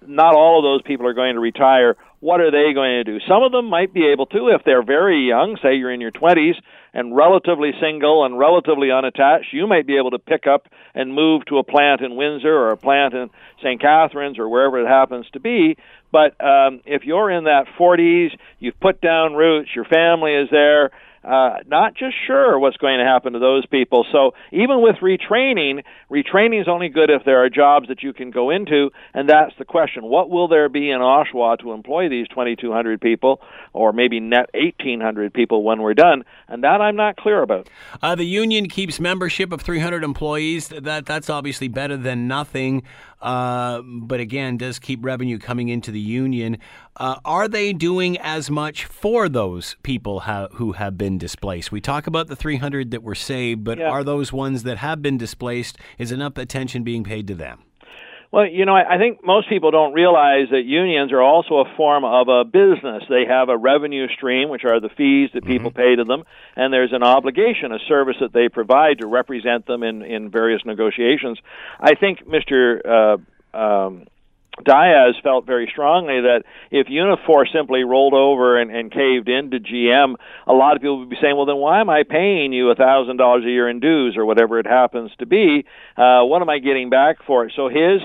Not 0.06 0.34
all 0.34 0.60
of 0.60 0.64
those 0.64 0.82
people 0.82 1.06
are 1.06 1.14
going 1.14 1.36
to 1.36 1.40
retire 1.40 1.96
what 2.20 2.42
are 2.42 2.52
they 2.52 2.74
going 2.74 2.92
to 2.92 3.04
do? 3.04 3.20
Some 3.28 3.44
of 3.44 3.52
them 3.52 3.70
might 3.70 3.94
be 3.94 4.08
able 4.08 4.26
to 4.28 4.50
if 4.50 4.64
they're 4.66 4.84
very 4.84 5.28
young, 5.28 5.58
say 5.62 5.76
you're 5.76 5.94
in 5.94 6.02
your 6.02 6.12
20s 6.12 6.56
and 6.94 7.16
relatively 7.16 7.72
single 7.80 8.26
and 8.26 8.40
relatively 8.40 8.92
unattached, 8.92 9.54
you 9.54 9.68
might 9.68 9.86
be 9.86 9.98
able 9.98 10.12
to 10.12 10.20
pick 10.20 10.48
up 10.48 10.68
and 10.96 11.14
move 11.14 11.46
to 11.46 11.60
a 11.60 11.64
plant 11.64 12.02
in 12.02 12.16
Windsor 12.16 12.52
or 12.52 12.72
a 12.72 12.78
plant 12.78 13.14
in 13.14 13.30
St. 13.60 13.80
Catharines 13.80 14.40
or 14.40 14.50
wherever 14.50 14.80
it 14.80 14.88
happens 14.88 15.28
to 15.34 15.40
be. 15.40 15.78
But 16.12 16.40
um, 16.44 16.82
if 16.86 17.04
you're 17.04 17.30
in 17.30 17.44
that 17.44 17.66
40s, 17.80 18.30
you've 18.60 18.80
put 18.80 19.00
down 19.00 19.34
roots, 19.36 19.70
your 19.76 19.86
family 19.86 20.34
is 20.34 20.50
there, 20.50 20.92
uh, 21.24 21.58
not 21.68 21.96
just 21.96 22.16
sure 22.26 22.58
what's 22.60 22.78
going 22.78 23.00
to 23.00 23.06
happen 23.06 23.34
to 23.34 23.40
those 23.40 23.66
people. 23.66 24.06
So 24.12 24.32
even 24.52 24.82
with 24.82 24.98
retraining, 25.02 25.84
retraining 26.12 26.62
is 26.62 26.68
only 26.68 26.90
good 26.90 27.10
if 27.10 27.24
there 27.26 27.44
are 27.44 27.50
jobs 27.50 27.88
that 27.90 28.04
you 28.04 28.14
can 28.14 28.32
go 28.32 28.50
into, 28.50 28.92
and 29.14 29.30
that's 29.30 29.54
the 29.58 29.66
question: 29.66 30.06
What 30.06 30.30
will 30.30 30.48
there 30.48 30.70
be 30.70 30.90
in 30.90 31.00
Oshawa 31.00 31.60
to 31.60 31.74
employ 31.74 32.10
these 32.10 32.28
2,200 32.30 33.02
people, 33.02 33.42
or 33.74 33.94
maybe 33.94 34.20
net 34.20 34.50
1,800 34.54 35.34
people 35.34 35.64
when 35.64 35.82
we're 35.82 35.94
done? 35.94 36.24
And 36.48 36.64
that 36.64 36.82
I'm 36.82 36.96
not 36.96 37.18
clear 37.18 37.42
about. 37.42 37.70
Uh, 38.02 38.16
the 38.16 38.26
union 38.26 38.68
keeps 38.68 39.00
membership 39.00 39.52
of 39.52 39.62
300 39.62 40.04
employees. 40.04 40.70
That 40.70 41.06
that's 41.06 41.30
obviously 41.30 41.68
better 41.68 41.98
than 41.98 42.28
nothing. 42.28 42.84
Uh, 43.22 43.82
but 43.84 44.20
again, 44.20 44.58
does 44.58 44.80
keep 44.80 45.04
revenue 45.04 45.40
coming 45.40 45.70
into 45.70 45.92
the 45.92 46.00
union. 46.00 46.58
Uh, 46.96 47.20
are 47.26 47.48
they 47.48 47.74
doing 47.74 48.18
as 48.20 48.50
much 48.50 48.86
for 48.86 49.28
those 49.28 49.76
people 49.84 50.22
ha- 50.22 50.48
who 50.54 50.74
have 50.74 50.98
been 50.98 51.18
displaced? 51.18 51.72
We 51.72 51.82
talk 51.82 52.08
about 52.08 52.28
the 52.28 52.36
300 52.36 52.92
that 52.92 53.04
were 53.04 53.16
saved, 53.16 53.64
but 53.64 53.80
yeah. 53.80 53.90
are 53.90 54.04
those 54.04 54.32
ones 54.32 54.64
that 54.64 54.78
have 54.78 55.02
been 55.02 55.18
displaced? 55.18 55.78
Is 55.98 56.12
enough 56.12 56.38
attention 56.38 56.84
being 56.84 57.04
paid 57.04 57.28
to 57.28 57.36
them? 57.36 57.64
Well, 58.32 58.46
you 58.46 58.66
know, 58.66 58.76
I 58.76 58.98
think 58.98 59.26
most 59.26 59.48
people 59.48 59.72
don't 59.72 59.94
realize 59.94 60.50
that 60.52 60.64
unions 60.66 61.14
are 61.14 61.22
also 61.22 61.60
a 61.60 61.76
form 61.78 62.04
of 62.04 62.28
a 62.28 62.44
business. 62.44 63.04
They 63.10 63.26
have 63.26 63.48
a 63.48 63.58
revenue 63.58 64.08
stream, 64.10 64.50
which 64.50 64.66
are 64.66 64.82
the 64.82 64.90
fees 64.90 65.30
that 65.34 65.46
people 65.46 65.72
mm-hmm. 65.72 65.80
pay 65.80 65.96
to 65.96 66.04
them, 66.04 66.24
and 66.56 66.74
there's 66.74 66.92
an 66.92 67.04
obligation, 67.04 67.72
a 67.72 67.80
service 67.88 68.18
that 68.20 68.34
they 68.34 68.50
provide 68.50 69.00
to 69.00 69.08
represent 69.08 69.66
them 69.66 69.82
in, 69.82 70.02
in 70.02 70.30
various 70.30 70.62
negotiations. 70.66 71.40
I 71.80 71.96
think 71.96 72.28
Mr. 72.28 72.82
Uh, 72.86 73.58
um, 73.58 74.08
Dias 74.64 75.16
felt 75.22 75.46
very 75.46 75.68
strongly 75.72 76.22
that 76.22 76.44
if 76.72 76.88
Unifor 76.88 77.46
simply 77.52 77.84
rolled 77.84 78.14
over 78.14 78.60
and, 78.60 78.72
and 78.72 78.92
caved 78.92 79.30
into 79.30 79.60
GM, 79.60 80.16
a 80.48 80.54
lot 80.54 80.76
of 80.76 80.82
people 80.82 81.00
would 81.00 81.10
be 81.10 81.18
saying, 81.22 81.36
"Well, 81.36 81.46
then 81.46 81.58
why 81.58 81.80
am 81.80 81.90
I 81.90 82.04
paying 82.04 82.54
you 82.54 82.72
a 82.72 82.76
thousand 82.76 83.18
dollars 83.18 83.46
a 83.46 83.50
year 83.50 83.70
in 83.70 83.80
dues 83.80 84.18
or 84.18 84.26
whatever 84.26 84.60
it 84.60 84.66
happens 84.66 85.12
to 85.20 85.26
be? 85.26 85.66
Uh, 85.96 86.24
what 86.24 86.42
am 86.42 86.50
I 86.50 86.60
getting 86.60 86.90
back 86.90 87.18
for 87.26 87.46
it?" 87.46 87.54
So 87.56 87.70
his 87.70 88.02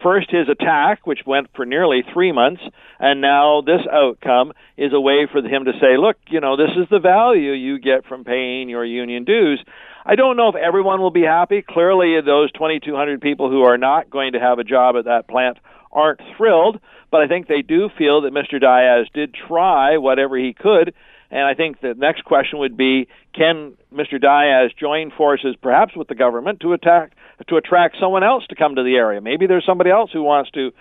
first 0.00 0.30
his 0.30 0.48
attack, 0.48 1.06
which 1.06 1.20
went 1.26 1.48
for 1.56 1.66
nearly 1.66 2.04
three 2.12 2.30
months, 2.30 2.62
and 3.00 3.20
now 3.20 3.62
this 3.62 3.80
outcome 3.90 4.52
is 4.76 4.92
a 4.92 5.00
way 5.00 5.26
for 5.26 5.42
him 5.42 5.64
to 5.64 5.72
say, 5.80 5.96
"Look, 5.96 6.16
you 6.28 6.40
know, 6.40 6.56
this 6.56 6.70
is 6.76 6.88
the 6.88 7.00
value 7.00 7.52
you 7.52 7.78
get 7.80 8.04
from 8.06 8.24
paying 8.24 8.68
your 8.68 8.84
union 8.84 9.24
dues." 9.24 9.62
I 10.08 10.14
don't 10.14 10.36
know 10.36 10.48
if 10.48 10.54
everyone 10.54 11.00
will 11.00 11.10
be 11.10 11.24
happy. 11.24 11.62
Clearly, 11.62 12.20
those 12.20 12.52
2,200 12.52 13.20
people 13.20 13.50
who 13.50 13.62
are 13.62 13.76
not 13.76 14.08
going 14.08 14.34
to 14.34 14.38
have 14.38 14.60
a 14.60 14.64
job 14.64 14.94
at 14.96 15.06
that 15.06 15.26
plant 15.26 15.58
aren't 15.96 16.20
thrilled, 16.36 16.78
but 17.10 17.22
I 17.22 17.26
think 17.26 17.48
they 17.48 17.62
do 17.62 17.88
feel 17.96 18.20
that 18.20 18.32
Mr. 18.32 18.60
Dias 18.60 19.08
did 19.14 19.34
try 19.34 19.96
whatever 19.96 20.36
he 20.36 20.52
could. 20.52 20.94
And 21.30 21.40
I 21.42 21.54
think 21.54 21.80
the 21.80 21.94
next 21.94 22.24
question 22.24 22.60
would 22.60 22.76
be 22.76 23.08
can 23.34 23.72
Mr. 23.92 24.20
Dias 24.20 24.72
join 24.78 25.10
forces 25.10 25.56
perhaps 25.60 25.96
with 25.96 26.06
the 26.06 26.14
government 26.14 26.60
to 26.60 26.72
attack 26.72 27.12
to 27.48 27.56
attract 27.56 27.96
someone 27.98 28.22
else 28.22 28.46
to 28.48 28.54
come 28.54 28.76
to 28.76 28.84
the 28.84 28.94
area? 28.94 29.20
Maybe 29.20 29.46
there's 29.46 29.66
somebody 29.66 29.90
else 29.90 30.10
who 30.12 30.22
wants 30.22 30.50
to 30.52 30.72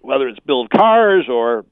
whether 0.00 0.28
it's 0.28 0.40
build 0.40 0.70
cars 0.70 1.26
or 1.30 1.64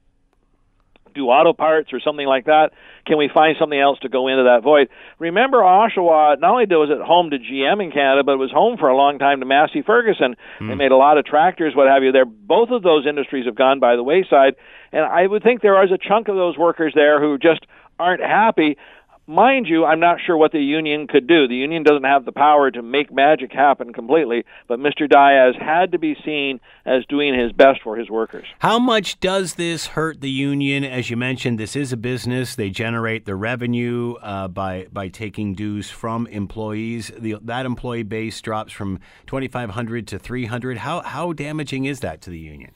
do 1.13 1.27
auto 1.27 1.53
parts 1.53 1.93
or 1.93 1.99
something 1.99 2.25
like 2.25 2.45
that? 2.45 2.71
Can 3.05 3.17
we 3.17 3.29
find 3.33 3.55
something 3.59 3.79
else 3.79 3.99
to 3.99 4.09
go 4.09 4.27
into 4.27 4.43
that 4.43 4.61
void? 4.63 4.89
Remember, 5.19 5.57
Oshawa 5.57 6.39
not 6.39 6.51
only 6.51 6.65
was 6.65 6.89
it 6.89 7.01
home 7.01 7.29
to 7.31 7.37
GM 7.37 7.83
in 7.83 7.91
Canada, 7.91 8.23
but 8.23 8.33
it 8.33 8.37
was 8.37 8.51
home 8.51 8.77
for 8.77 8.89
a 8.89 8.95
long 8.95 9.19
time 9.19 9.39
to 9.39 9.45
Massey 9.45 9.81
Ferguson. 9.81 10.35
Mm. 10.59 10.69
They 10.69 10.75
made 10.75 10.91
a 10.91 10.97
lot 10.97 11.17
of 11.17 11.25
tractors, 11.25 11.75
what 11.75 11.87
have 11.87 12.03
you. 12.03 12.11
There, 12.11 12.25
both 12.25 12.69
of 12.69 12.83
those 12.83 13.05
industries 13.07 13.45
have 13.45 13.55
gone 13.55 13.79
by 13.79 13.95
the 13.95 14.03
wayside, 14.03 14.55
and 14.91 15.03
I 15.05 15.27
would 15.27 15.43
think 15.43 15.61
there 15.61 15.81
is 15.83 15.91
a 15.91 15.97
chunk 15.97 16.27
of 16.27 16.35
those 16.35 16.57
workers 16.57 16.93
there 16.95 17.19
who 17.19 17.37
just 17.37 17.65
aren't 17.99 18.21
happy 18.21 18.77
Mind 19.25 19.67
you, 19.69 19.85
I'm 19.85 20.01
not 20.01 20.17
sure 20.25 20.35
what 20.35 20.51
the 20.51 20.59
union 20.59 21.07
could 21.07 21.27
do. 21.27 21.47
The 21.47 21.55
union 21.55 21.83
doesn't 21.83 22.03
have 22.03 22.25
the 22.25 22.33
power 22.33 22.69
to 22.69 22.81
make 22.81 23.09
magic 23.09 23.53
happen 23.53 23.93
completely, 23.93 24.43
but 24.67 24.79
Mr. 24.79 25.09
Dias 25.09 25.55
had 25.57 25.93
to 25.93 25.97
be 25.97 26.17
seen 26.25 26.59
as 26.85 27.05
doing 27.07 27.33
his 27.33 27.53
best 27.53 27.79
for 27.83 27.95
his 27.95 28.09
workers. 28.09 28.45
How 28.59 28.79
much 28.79 29.21
does 29.21 29.53
this 29.53 29.87
hurt 29.87 30.19
the 30.19 30.29
union? 30.29 30.83
As 30.83 31.09
you 31.09 31.15
mentioned, 31.15 31.57
this 31.57 31.73
is 31.77 31.93
a 31.93 31.97
business. 31.97 32.55
They 32.55 32.69
generate 32.69 33.25
the 33.25 33.35
revenue 33.35 34.15
uh, 34.21 34.49
by 34.49 34.87
by 34.91 35.07
taking 35.07 35.55
dues 35.55 35.89
from 35.89 36.27
employees. 36.27 37.09
The, 37.17 37.37
that 37.43 37.65
employee 37.65 38.03
base 38.03 38.41
drops 38.41 38.73
from 38.73 38.99
2,500 39.27 40.05
to 40.07 40.19
300. 40.19 40.79
How 40.79 41.01
how 41.01 41.31
damaging 41.31 41.85
is 41.85 42.01
that 42.01 42.19
to 42.23 42.29
the 42.29 42.39
union? 42.39 42.71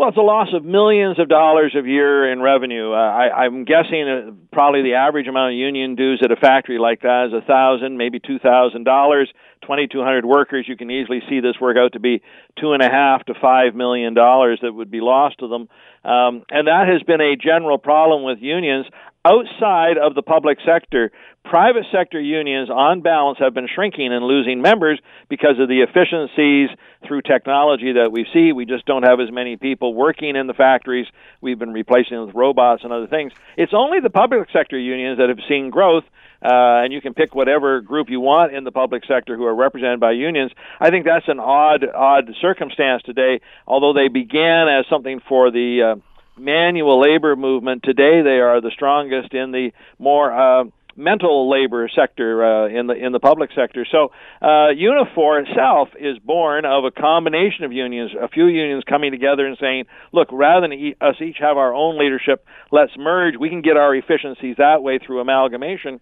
Well, 0.00 0.08
it's 0.08 0.16
a 0.16 0.22
loss 0.22 0.48
of 0.54 0.64
millions 0.64 1.18
of 1.18 1.28
dollars 1.28 1.76
a 1.76 1.86
year 1.86 2.32
in 2.32 2.40
revenue. 2.40 2.90
Uh, 2.90 2.96
I, 2.96 3.44
I'm 3.44 3.66
guessing 3.66 4.08
uh, 4.08 4.30
probably 4.50 4.80
the 4.80 4.94
average 4.94 5.28
amount 5.28 5.52
of 5.52 5.58
union 5.58 5.94
dues 5.94 6.22
at 6.24 6.32
a 6.32 6.36
factory 6.36 6.78
like 6.78 7.02
that 7.02 7.26
is 7.26 7.34
a 7.34 7.44
thousand, 7.46 7.98
maybe 7.98 8.18
two 8.18 8.38
thousand 8.38 8.84
dollars. 8.84 9.30
Twenty-two 9.60 10.02
hundred 10.02 10.24
workers. 10.24 10.64
You 10.66 10.78
can 10.78 10.90
easily 10.90 11.20
see 11.28 11.40
this 11.40 11.60
work 11.60 11.76
out 11.76 11.92
to 11.92 12.00
be 12.00 12.22
two 12.58 12.72
and 12.72 12.82
a 12.82 12.88
half 12.88 13.26
to 13.26 13.34
five 13.42 13.74
million 13.74 14.14
dollars 14.14 14.58
that 14.62 14.72
would 14.72 14.90
be 14.90 15.02
lost 15.02 15.40
to 15.40 15.48
them, 15.48 15.68
um, 16.02 16.44
and 16.48 16.66
that 16.66 16.88
has 16.88 17.02
been 17.02 17.20
a 17.20 17.36
general 17.36 17.76
problem 17.76 18.22
with 18.24 18.38
unions 18.40 18.86
outside 19.24 19.98
of 19.98 20.14
the 20.14 20.22
public 20.22 20.58
sector 20.64 21.10
private 21.44 21.84
sector 21.90 22.20
unions, 22.20 22.68
on 22.70 23.00
balance, 23.00 23.38
have 23.38 23.54
been 23.54 23.68
shrinking 23.74 24.12
and 24.12 24.24
losing 24.24 24.60
members 24.60 25.00
because 25.28 25.58
of 25.58 25.68
the 25.68 25.80
efficiencies 25.80 26.68
through 27.06 27.22
technology 27.22 27.92
that 27.94 28.12
we 28.12 28.26
see. 28.32 28.52
We 28.52 28.66
just 28.66 28.86
don't 28.86 29.04
have 29.04 29.20
as 29.20 29.32
many 29.32 29.56
people 29.56 29.94
working 29.94 30.36
in 30.36 30.46
the 30.46 30.54
factories. 30.54 31.06
We've 31.40 31.58
been 31.58 31.72
replacing 31.72 32.16
them 32.16 32.26
with 32.26 32.34
robots 32.34 32.84
and 32.84 32.92
other 32.92 33.06
things. 33.06 33.32
It's 33.56 33.72
only 33.74 34.00
the 34.00 34.10
public 34.10 34.48
sector 34.52 34.78
unions 34.78 35.18
that 35.18 35.28
have 35.28 35.38
seen 35.48 35.70
growth. 35.70 36.04
Uh, 36.42 36.80
and 36.84 36.92
you 36.92 37.02
can 37.02 37.12
pick 37.12 37.34
whatever 37.34 37.82
group 37.82 38.08
you 38.08 38.18
want 38.18 38.54
in 38.54 38.64
the 38.64 38.72
public 38.72 39.04
sector 39.04 39.36
who 39.36 39.44
are 39.44 39.54
represented 39.54 40.00
by 40.00 40.12
unions. 40.12 40.50
I 40.80 40.88
think 40.88 41.04
that's 41.04 41.28
an 41.28 41.38
odd, 41.38 41.84
odd 41.84 42.30
circumstance 42.40 43.02
today. 43.02 43.42
Although 43.66 43.92
they 43.92 44.08
began 44.08 44.66
as 44.66 44.86
something 44.88 45.20
for 45.28 45.50
the 45.50 45.96
uh, 45.96 46.09
manual 46.40 47.00
labor 47.00 47.36
movement, 47.36 47.82
today 47.82 48.22
they 48.22 48.40
are 48.40 48.60
the 48.60 48.70
strongest 48.70 49.34
in 49.34 49.52
the 49.52 49.70
more 49.98 50.32
uh, 50.32 50.64
mental 50.96 51.48
labor 51.50 51.88
sector 51.94 52.44
uh, 52.44 52.68
in 52.68 52.86
the 52.86 52.94
in 52.94 53.12
the 53.12 53.20
public 53.20 53.50
sector. 53.54 53.86
So 53.90 54.12
uh, 54.42 54.72
Unifor 54.74 55.46
itself 55.46 55.88
is 55.98 56.18
born 56.18 56.64
of 56.64 56.84
a 56.84 56.90
combination 56.90 57.64
of 57.64 57.72
unions, 57.72 58.12
a 58.20 58.28
few 58.28 58.46
unions 58.46 58.84
coming 58.88 59.10
together 59.10 59.46
and 59.46 59.56
saying, 59.58 59.84
"Look, 60.12 60.28
rather 60.32 60.62
than 60.68 60.72
e- 60.72 60.96
us 61.00 61.16
each 61.20 61.38
have 61.38 61.56
our 61.56 61.74
own 61.74 61.98
leadership, 61.98 62.44
let's 62.70 62.92
merge. 62.98 63.36
We 63.38 63.48
can 63.48 63.62
get 63.62 63.76
our 63.76 63.94
efficiencies 63.94 64.56
that 64.58 64.82
way 64.82 64.98
through 64.98 65.20
amalgamation." 65.20 66.00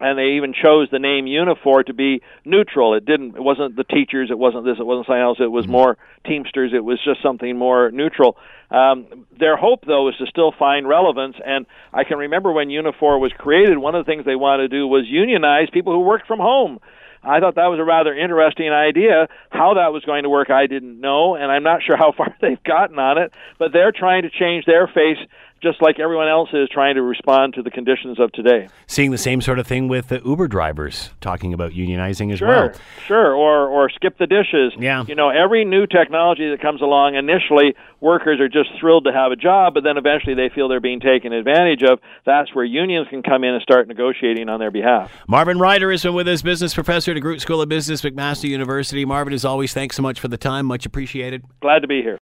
And 0.00 0.18
they 0.18 0.32
even 0.36 0.52
chose 0.52 0.88
the 0.90 0.98
name 0.98 1.26
Unifor 1.26 1.84
to 1.86 1.94
be 1.94 2.22
neutral. 2.44 2.94
It 2.94 3.04
didn't. 3.04 3.36
It 3.36 3.42
wasn't 3.42 3.76
the 3.76 3.84
teachers. 3.84 4.30
It 4.30 4.38
wasn't 4.38 4.64
this. 4.64 4.78
It 4.78 4.86
wasn't 4.86 5.06
something 5.06 5.22
else. 5.22 5.38
It 5.40 5.50
was 5.50 5.64
mm-hmm. 5.64 5.72
more 5.72 5.98
Teamsters. 6.26 6.72
It 6.74 6.84
was 6.84 6.98
just 7.04 7.22
something 7.22 7.56
more 7.56 7.90
neutral. 7.90 8.36
Um, 8.70 9.26
their 9.38 9.56
hope, 9.56 9.84
though, 9.86 10.08
is 10.08 10.16
to 10.16 10.26
still 10.26 10.52
find 10.58 10.88
relevance. 10.88 11.36
And 11.44 11.66
I 11.92 12.04
can 12.04 12.18
remember 12.18 12.50
when 12.52 12.68
Unifor 12.68 13.20
was 13.20 13.32
created, 13.36 13.78
one 13.78 13.94
of 13.94 14.04
the 14.04 14.10
things 14.10 14.24
they 14.24 14.36
wanted 14.36 14.70
to 14.70 14.76
do 14.76 14.86
was 14.86 15.04
unionize 15.06 15.68
people 15.70 15.92
who 15.92 16.00
worked 16.00 16.26
from 16.26 16.40
home. 16.40 16.80
I 17.22 17.40
thought 17.40 17.54
that 17.54 17.66
was 17.66 17.80
a 17.80 17.84
rather 17.84 18.14
interesting 18.14 18.70
idea. 18.70 19.28
How 19.50 19.74
that 19.74 19.92
was 19.92 20.04
going 20.04 20.24
to 20.24 20.28
work, 20.28 20.50
I 20.50 20.66
didn't 20.66 21.00
know, 21.00 21.36
and 21.36 21.50
I'm 21.50 21.62
not 21.62 21.82
sure 21.82 21.96
how 21.96 22.12
far 22.16 22.34
they've 22.40 22.62
gotten 22.62 22.98
on 22.98 23.18
it. 23.18 23.32
But 23.58 23.72
they're 23.72 23.92
trying 23.92 24.22
to 24.22 24.30
change 24.30 24.64
their 24.66 24.86
face 24.86 25.18
just 25.64 25.82
like 25.82 25.98
everyone 25.98 26.28
else 26.28 26.50
is 26.52 26.68
trying 26.68 26.94
to 26.94 27.02
respond 27.02 27.54
to 27.54 27.62
the 27.62 27.70
conditions 27.70 28.20
of 28.20 28.30
today. 28.32 28.68
Seeing 28.86 29.10
the 29.10 29.18
same 29.18 29.40
sort 29.40 29.58
of 29.58 29.66
thing 29.66 29.88
with 29.88 30.08
the 30.08 30.20
Uber 30.24 30.46
drivers 30.46 31.10
talking 31.20 31.52
about 31.54 31.72
unionizing 31.72 32.32
as 32.32 32.38
sure, 32.38 32.48
well. 32.48 32.72
Sure, 33.06 33.34
or 33.34 33.66
or 33.68 33.90
skip 33.90 34.18
the 34.18 34.26
dishes. 34.26 34.72
Yeah. 34.78 35.04
You 35.08 35.14
know, 35.14 35.30
every 35.30 35.64
new 35.64 35.86
technology 35.86 36.48
that 36.50 36.60
comes 36.60 36.82
along, 36.82 37.14
initially 37.16 37.74
workers 38.00 38.38
are 38.40 38.48
just 38.48 38.70
thrilled 38.78 39.04
to 39.06 39.12
have 39.12 39.32
a 39.32 39.36
job, 39.36 39.74
but 39.74 39.82
then 39.82 39.96
eventually 39.96 40.34
they 40.34 40.50
feel 40.54 40.68
they're 40.68 40.80
being 40.80 41.00
taken 41.00 41.32
advantage 41.32 41.82
of. 41.82 41.98
That's 42.26 42.54
where 42.54 42.64
unions 42.64 43.08
can 43.08 43.22
come 43.22 43.42
in 43.42 43.54
and 43.54 43.62
start 43.62 43.88
negotiating 43.88 44.48
on 44.48 44.60
their 44.60 44.70
behalf. 44.70 45.10
Marvin 45.26 45.58
Ryder 45.58 45.90
has 45.90 46.02
been 46.02 46.14
with 46.14 46.28
us, 46.28 46.42
business 46.42 46.74
professor 46.74 47.12
at 47.12 47.16
DeGroote 47.16 47.40
School 47.40 47.62
of 47.62 47.68
Business, 47.68 48.02
McMaster 48.02 48.48
University. 48.48 49.04
Marvin, 49.04 49.32
as 49.32 49.44
always, 49.44 49.72
thanks 49.72 49.96
so 49.96 50.02
much 50.02 50.20
for 50.20 50.28
the 50.28 50.38
time. 50.38 50.66
Much 50.66 50.84
appreciated. 50.84 51.42
Glad 51.60 51.80
to 51.80 51.88
be 51.88 52.02
here. 52.02 52.18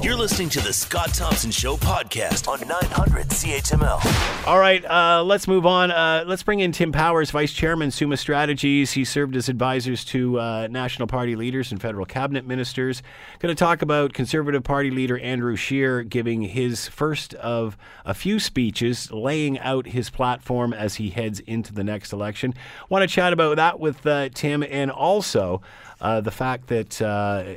You're 0.00 0.14
listening 0.14 0.48
to 0.50 0.60
the 0.60 0.72
Scott 0.72 1.12
Thompson 1.12 1.50
Show 1.50 1.76
podcast 1.76 2.46
on 2.46 2.60
900 2.60 3.26
CHML. 3.30 4.46
All 4.46 4.60
right, 4.60 4.84
uh, 4.84 5.24
let's 5.24 5.48
move 5.48 5.66
on. 5.66 5.90
Uh, 5.90 6.22
let's 6.24 6.44
bring 6.44 6.60
in 6.60 6.70
Tim 6.70 6.92
Powers, 6.92 7.32
Vice 7.32 7.52
Chairman, 7.52 7.90
Summa 7.90 8.16
Strategies. 8.16 8.92
He 8.92 9.04
served 9.04 9.34
as 9.34 9.48
advisors 9.48 10.04
to 10.06 10.38
uh, 10.38 10.68
National 10.70 11.08
Party 11.08 11.34
leaders 11.34 11.72
and 11.72 11.82
federal 11.82 12.06
cabinet 12.06 12.46
ministers. 12.46 13.02
Going 13.40 13.54
to 13.54 13.58
talk 13.58 13.82
about 13.82 14.12
Conservative 14.12 14.62
Party 14.62 14.92
leader 14.92 15.18
Andrew 15.18 15.56
Scheer 15.56 16.04
giving 16.04 16.42
his 16.42 16.86
first 16.86 17.34
of 17.34 17.76
a 18.04 18.14
few 18.14 18.38
speeches, 18.38 19.10
laying 19.10 19.58
out 19.58 19.86
his 19.86 20.10
platform 20.10 20.72
as 20.72 20.94
he 20.94 21.10
heads 21.10 21.40
into 21.40 21.72
the 21.74 21.82
next 21.82 22.12
election. 22.12 22.54
Want 22.88 23.02
to 23.02 23.12
chat 23.12 23.32
about 23.32 23.56
that 23.56 23.80
with 23.80 24.06
uh, 24.06 24.28
Tim 24.32 24.62
and 24.62 24.92
also 24.92 25.60
uh, 26.00 26.20
the 26.20 26.30
fact 26.30 26.68
that 26.68 27.02
uh, 27.02 27.54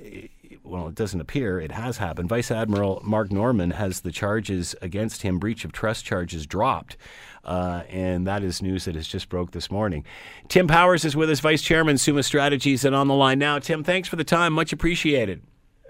well, 0.64 0.88
it 0.88 0.96
doesn't 0.96 1.20
appear 1.20 1.60
it 1.60 1.72
has 1.72 1.98
happened. 1.98 2.30
Vice 2.30 2.52
Admiral 2.52 3.02
Mark 3.04 3.32
Norman 3.32 3.72
has 3.72 4.02
the 4.02 4.12
charges 4.12 4.76
against 4.82 5.24
him, 5.24 5.40
breach 5.40 5.66
of 5.66 5.72
trust 5.72 6.06
charges, 6.06 6.46
dropped. 6.46 6.98
Uh, 7.44 7.84
and 7.90 8.28
that 8.28 8.44
is 8.44 8.62
news 8.62 8.86
that 8.86 8.96
has 8.96 9.08
just 9.08 9.28
broke 9.28 9.52
this 9.52 9.72
morning. 9.72 10.06
Tim 10.48 10.68
Powers 10.68 11.04
is 11.04 11.16
with 11.16 11.30
us, 11.30 11.40
Vice 11.40 11.62
Chairman, 11.62 11.98
Summa 11.98 12.24
Strategies, 12.24 12.86
and 12.86 12.96
on 12.96 13.08
the 13.08 13.16
line 13.16 13.40
now. 13.40 13.58
Tim, 13.58 13.84
thanks 13.84 14.08
for 14.08 14.16
the 14.16 14.24
time. 14.24 14.54
Much 14.54 14.72
appreciated. 14.72 15.42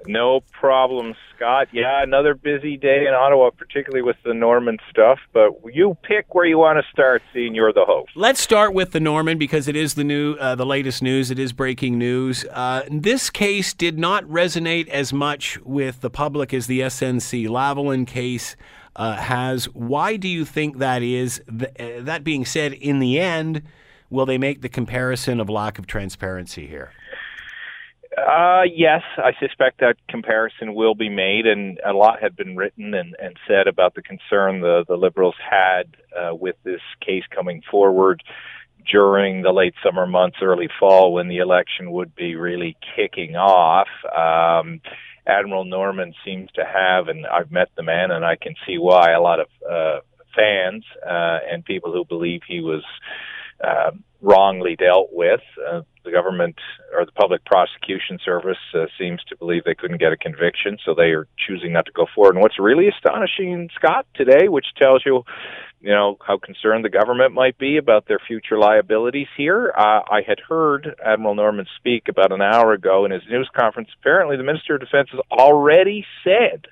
No 0.07 0.41
problem, 0.51 1.15
Scott. 1.35 1.67
Yeah, 1.71 2.03
another 2.03 2.33
busy 2.35 2.77
day 2.77 3.05
in 3.07 3.13
Ottawa, 3.13 3.49
particularly 3.51 4.01
with 4.01 4.17
the 4.23 4.33
Norman 4.33 4.77
stuff. 4.89 5.19
But 5.33 5.51
you 5.73 5.97
pick 6.03 6.33
where 6.33 6.45
you 6.45 6.57
want 6.57 6.83
to 6.83 6.91
start, 6.91 7.21
seeing 7.33 7.55
you're 7.55 7.73
the 7.73 7.85
host. 7.85 8.11
Let's 8.15 8.39
start 8.39 8.73
with 8.73 8.91
the 8.91 8.99
Norman 8.99 9.37
because 9.37 9.67
it 9.67 9.75
is 9.75 9.93
the 9.93 10.03
new, 10.03 10.33
uh, 10.33 10.55
the 10.55 10.65
latest 10.65 11.01
news. 11.01 11.31
It 11.31 11.39
is 11.39 11.53
breaking 11.53 11.97
news. 11.97 12.45
Uh, 12.51 12.83
this 12.89 13.29
case 13.29 13.73
did 13.73 13.97
not 13.97 14.23
resonate 14.25 14.87
as 14.89 15.13
much 15.13 15.59
with 15.61 16.01
the 16.01 16.09
public 16.09 16.53
as 16.53 16.67
the 16.67 16.81
SNC 16.81 17.47
Lavalin 17.47 18.05
case 18.07 18.55
uh, 18.95 19.15
has. 19.15 19.65
Why 19.65 20.17
do 20.17 20.27
you 20.27 20.45
think 20.45 20.79
that 20.79 21.01
is? 21.01 21.41
Uh, 21.49 21.65
that 21.99 22.23
being 22.23 22.45
said, 22.45 22.73
in 22.73 22.99
the 22.99 23.19
end, 23.19 23.63
will 24.09 24.25
they 24.25 24.37
make 24.37 24.61
the 24.61 24.69
comparison 24.69 25.39
of 25.39 25.49
lack 25.49 25.79
of 25.79 25.87
transparency 25.87 26.67
here? 26.67 26.91
Uh, 28.27 28.63
yes, 28.63 29.01
I 29.17 29.31
suspect 29.39 29.79
that 29.79 29.95
comparison 30.07 30.75
will 30.75 30.95
be 30.95 31.10
made, 31.10 31.45
and 31.47 31.79
a 31.86 31.93
lot 31.93 32.21
had 32.21 32.36
been 32.36 32.55
written 32.55 32.93
and, 32.93 33.15
and 33.19 33.38
said 33.47 33.67
about 33.67 33.95
the 33.95 34.01
concern 34.01 34.62
the, 34.62 34.86
the 34.88 34.95
Liberals 34.95 35.36
had 35.39 35.95
uh, 36.17 36.36
with 36.36 36.55
this 36.63 36.81
case 37.05 37.23
coming 37.34 37.62
forward 37.69 38.21
during 38.91 39.41
the 39.41 39.51
late 39.51 39.73
summer 39.84 40.05
months, 40.05 40.38
early 40.41 40.69
fall, 40.79 41.13
when 41.13 41.27
the 41.27 41.38
election 41.38 41.91
would 41.91 42.15
be 42.15 42.36
really 42.36 42.75
kicking 42.95 43.36
off. 43.36 43.88
Um, 44.05 44.81
Admiral 45.27 45.65
Norman 45.65 46.13
seems 46.25 46.51
to 46.53 46.63
have, 46.65 47.07
and 47.07 47.25
I've 47.27 47.51
met 47.51 47.69
the 47.75 47.84
man, 47.84 48.12
and 48.12 48.25
I 48.25 48.36
can 48.36 48.55
see 48.65 48.77
why, 48.77 49.12
a 49.12 49.21
lot 49.21 49.39
of 49.39 49.47
uh, 49.69 49.99
fans 50.36 50.84
uh, 51.05 51.39
and 51.51 51.63
people 51.63 51.91
who 51.91 52.05
believe 52.05 52.41
he 52.47 52.60
was 52.60 52.84
uh, 53.63 53.91
wrongly 54.21 54.76
dealt 54.76 55.10
with. 55.12 55.41
Uh, 55.69 55.82
the 56.04 56.12
government 56.12 56.56
or 56.93 57.06
the 57.06 57.12
public 57.12 57.45
prosecution 57.45 58.17
service 58.24 58.58
uh, 58.74 58.86
seems 58.97 59.24
to 59.26 59.38
believe 59.38 59.63
they 59.63 59.76
couldn't 59.76 60.00
get 60.00 60.12
a 60.12 60.17
conviction, 60.17 60.78
so 60.84 60.93
they 60.95 61.12
are 61.12 61.28
choosing 61.38 61.74
not 61.74 61.86
to 61.86 61.91
go 61.91 62.08
forward. 62.13 62.36
And 62.36 62.41
what's 62.41 62.60
really 62.60 62.88
astonishing, 62.88 63.69
Scott, 63.76 64.08
today, 64.15 64.47
which 64.47 64.65
tells 64.80 65.04
you, 65.06 65.24
you 65.80 65.89
know, 65.89 66.17
how 66.26 66.38
concerned 66.38 66.86
the 66.86 66.89
government 66.89 67.34
might 67.34 67.58
be 67.58 67.78
about 67.78 68.08
their 68.08 68.19
future 68.19 68.58
liabilities 68.58 69.28
here. 69.38 69.74
Uh, 69.76 70.02
I 70.10 70.21
had 70.26 70.39
heard 70.39 70.95
Admiral 71.04 71.36
Norman 71.36 71.65
speak 71.78 72.08
about 72.08 72.32
an 72.32 72.41
hour 72.41 72.74
ago 72.74 73.06
in 73.06 73.12
his 73.12 73.24
news 73.30 73.50
conference. 73.56 73.89
Apparently, 74.00 74.38
the 74.38 74.43
Minister 74.43 74.76
of 74.76 74.82
Defense 74.82 75.10
has 75.12 75.21
already 75.32 76.06
said 76.24 76.65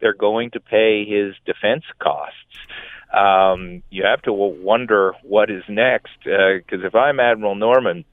they're 0.00 0.14
going 0.14 0.50
to 0.52 0.60
pay 0.60 1.04
his 1.04 1.34
defense 1.44 1.84
costs 1.98 2.36
um, 3.16 3.82
you 3.90 4.04
have 4.04 4.22
to 4.22 4.32
wonder 4.32 5.12
what 5.22 5.50
is 5.50 5.64
next. 5.68 6.12
Because 6.24 6.82
uh, 6.82 6.86
if 6.86 6.94
I'm 6.94 7.20
Admiral 7.20 7.54
Norman, 7.54 8.04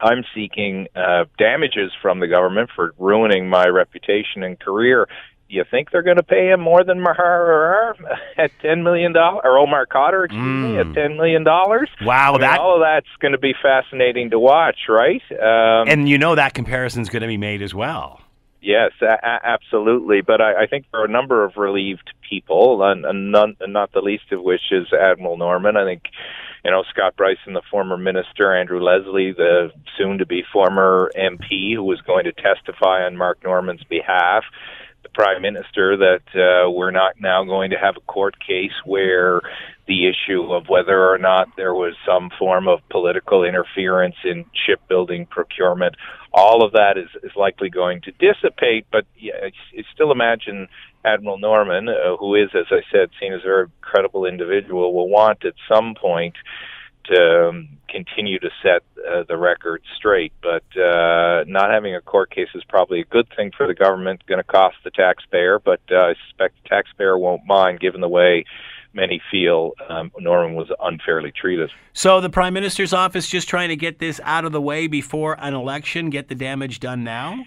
I'm 0.00 0.24
seeking 0.34 0.88
uh, 0.94 1.24
damages 1.38 1.92
from 2.00 2.20
the 2.20 2.28
government 2.28 2.70
for 2.74 2.94
ruining 2.98 3.48
my 3.48 3.66
reputation 3.66 4.42
and 4.42 4.58
career. 4.58 5.08
You 5.50 5.64
think 5.70 5.90
they're 5.90 6.02
going 6.02 6.18
to 6.18 6.22
pay 6.22 6.50
him 6.50 6.60
more 6.60 6.84
than 6.84 7.00
Maher 7.00 7.94
at 8.36 8.50
ten 8.60 8.82
million 8.82 9.14
dollars, 9.14 9.40
or 9.44 9.58
Omar 9.58 9.86
Khadr, 9.86 10.26
excuse 10.26 10.42
mm. 10.42 10.72
me, 10.72 10.78
at 10.78 10.86
hmm. 10.86 10.92
ten 10.92 11.16
million 11.16 11.42
dollars? 11.42 11.88
Wow, 12.02 12.30
I 12.30 12.32
mean, 12.32 12.40
that 12.42 12.60
all 12.60 12.74
of 12.74 12.82
that's 12.82 13.08
going 13.20 13.32
to 13.32 13.38
be 13.38 13.54
fascinating 13.60 14.30
to 14.30 14.38
watch, 14.38 14.76
right? 14.90 15.22
Um, 15.32 15.88
and 15.88 16.06
you 16.06 16.18
know 16.18 16.34
that 16.34 16.52
comparison 16.52 17.00
is 17.00 17.08
going 17.08 17.22
to 17.22 17.28
be 17.28 17.38
made 17.38 17.62
as 17.62 17.74
well. 17.74 18.20
Yes, 18.60 18.92
a- 19.02 19.46
absolutely. 19.46 20.20
But 20.20 20.40
I, 20.40 20.64
I 20.64 20.66
think 20.66 20.86
there 20.90 21.02
are 21.02 21.06
a 21.06 21.10
number 21.10 21.44
of 21.44 21.56
relieved 21.56 22.10
people, 22.28 22.82
and, 22.82 23.04
and, 23.04 23.30
none, 23.30 23.56
and 23.60 23.72
not 23.72 23.92
the 23.92 24.00
least 24.00 24.32
of 24.32 24.42
which 24.42 24.72
is 24.72 24.92
Admiral 24.92 25.36
Norman. 25.36 25.76
I 25.76 25.84
think, 25.84 26.02
you 26.64 26.70
know, 26.70 26.82
Scott 26.90 27.16
Brison, 27.16 27.54
the 27.54 27.62
former 27.70 27.96
minister, 27.96 28.54
Andrew 28.54 28.80
Leslie, 28.82 29.32
the 29.32 29.70
soon-to-be 29.96 30.42
former 30.52 31.12
MP 31.16 31.74
who 31.74 31.84
was 31.84 32.00
going 32.00 32.24
to 32.24 32.32
testify 32.32 33.04
on 33.04 33.16
Mark 33.16 33.42
Norman's 33.44 33.84
behalf, 33.84 34.44
the 35.08 35.22
Prime 35.22 35.42
Minister, 35.42 35.96
that 35.96 36.22
uh, 36.34 36.70
we're 36.70 36.90
not 36.90 37.20
now 37.20 37.44
going 37.44 37.70
to 37.70 37.78
have 37.78 37.96
a 37.96 38.00
court 38.00 38.36
case 38.40 38.72
where 38.84 39.40
the 39.86 40.06
issue 40.06 40.52
of 40.52 40.68
whether 40.68 41.08
or 41.10 41.18
not 41.18 41.48
there 41.56 41.74
was 41.74 41.94
some 42.06 42.30
form 42.38 42.68
of 42.68 42.80
political 42.90 43.44
interference 43.44 44.16
in 44.24 44.44
shipbuilding 44.66 45.26
procurement. 45.26 45.96
All 46.32 46.64
of 46.64 46.72
that 46.72 46.98
is, 46.98 47.08
is 47.22 47.32
likely 47.36 47.70
going 47.70 48.02
to 48.02 48.12
dissipate, 48.12 48.86
but 48.92 49.06
yeah, 49.18 49.48
still 49.94 50.12
imagine 50.12 50.68
Admiral 51.04 51.38
Norman, 51.38 51.88
uh, 51.88 52.16
who 52.16 52.34
is, 52.34 52.50
as 52.54 52.66
I 52.70 52.82
said, 52.92 53.08
seen 53.18 53.32
as 53.32 53.40
a 53.40 53.46
very 53.46 53.66
credible 53.80 54.26
individual, 54.26 54.92
will 54.92 55.08
want 55.08 55.44
at 55.44 55.54
some 55.72 55.94
point 55.94 56.34
um, 57.16 57.78
continue 57.88 58.38
to 58.38 58.50
set 58.62 58.82
uh, 59.08 59.24
the 59.28 59.36
record 59.36 59.82
straight. 59.96 60.32
But 60.42 60.64
uh, 60.80 61.44
not 61.46 61.70
having 61.70 61.94
a 61.94 62.00
court 62.00 62.30
case 62.30 62.48
is 62.54 62.64
probably 62.68 63.00
a 63.00 63.04
good 63.04 63.28
thing 63.36 63.52
for 63.56 63.66
the 63.66 63.74
government, 63.74 64.26
going 64.26 64.38
to 64.38 64.44
cost 64.44 64.76
the 64.84 64.90
taxpayer, 64.90 65.58
but 65.58 65.80
uh, 65.90 65.96
I 65.96 66.14
suspect 66.26 66.62
the 66.62 66.68
taxpayer 66.68 67.18
won't 67.18 67.46
mind 67.46 67.80
given 67.80 68.00
the 68.00 68.08
way 68.08 68.44
many 68.94 69.20
feel 69.30 69.72
um, 69.88 70.10
Norman 70.18 70.54
was 70.56 70.68
unfairly 70.80 71.30
treated. 71.30 71.70
So 71.92 72.20
the 72.20 72.30
Prime 72.30 72.54
Minister's 72.54 72.92
office 72.92 73.28
just 73.28 73.48
trying 73.48 73.68
to 73.68 73.76
get 73.76 73.98
this 73.98 74.20
out 74.24 74.44
of 74.44 74.52
the 74.52 74.60
way 74.60 74.86
before 74.86 75.36
an 75.38 75.54
election, 75.54 76.10
get 76.10 76.28
the 76.28 76.34
damage 76.34 76.80
done 76.80 77.04
now? 77.04 77.44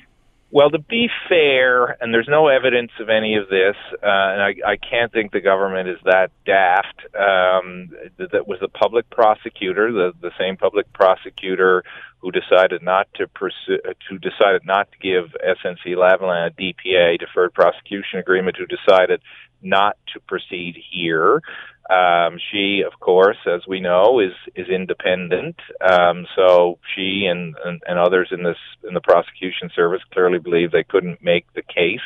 Well, 0.54 0.70
to 0.70 0.80
be 0.80 1.08
fair, 1.30 1.96
and 2.04 2.14
there's 2.14 2.28
no 2.28 2.50
evidence 2.50 2.92
of 3.00 3.08
any 3.08 3.38
of 3.38 3.48
this, 3.48 3.76
uh, 4.04 4.06
and 4.06 4.42
I, 4.42 4.56
I 4.68 4.76
can't 4.76 5.10
think 5.10 5.32
the 5.32 5.40
government 5.40 5.88
is 5.88 5.98
that 6.04 6.32
daft. 6.46 7.00
Um, 7.16 7.92
that 8.18 8.48
was 8.48 8.60
the 8.60 8.68
public 8.68 9.10
prosecutor, 9.10 9.94
the 9.94 10.12
the 10.22 10.32
same 10.38 10.58
public 10.58 10.92
prosecutor 10.92 11.84
who 12.20 12.32
decided 12.32 12.84
not 12.84 13.08
to 13.16 13.30
pursue, 13.30 13.80
who 14.10 14.20
decided 14.20 14.64
not 14.66 14.90
to 14.92 14.98
give 15.00 15.32
SNC 15.42 15.96
Lavalin 15.96 16.48
a 16.48 16.52
DPA, 16.52 17.18
deferred 17.18 17.54
prosecution 17.54 18.20
agreement, 18.20 18.58
who 18.58 18.66
decided 18.66 19.22
not 19.62 19.96
to 20.14 20.20
proceed 20.20 20.76
here. 20.92 21.42
Um, 21.90 22.40
she, 22.52 22.84
of 22.86 23.00
course, 23.00 23.38
as 23.46 23.62
we 23.68 23.80
know, 23.80 24.20
is 24.20 24.34
is 24.56 24.68
independent. 24.70 25.56
Um, 25.82 26.26
so 26.36 26.78
she 26.96 27.26
and, 27.30 27.56
and 27.66 27.82
and 27.88 28.00
others 28.00 28.30
in 28.32 28.44
this 28.44 28.58
in 28.88 28.94
the 28.94 29.02
prosecution 29.02 29.70
service 29.76 30.02
clearly 30.14 30.40
believe 30.40 30.72
they 30.72 30.84
couldn't 30.84 31.24
make 31.24 31.52
the 31.54 31.64
case, 31.64 32.00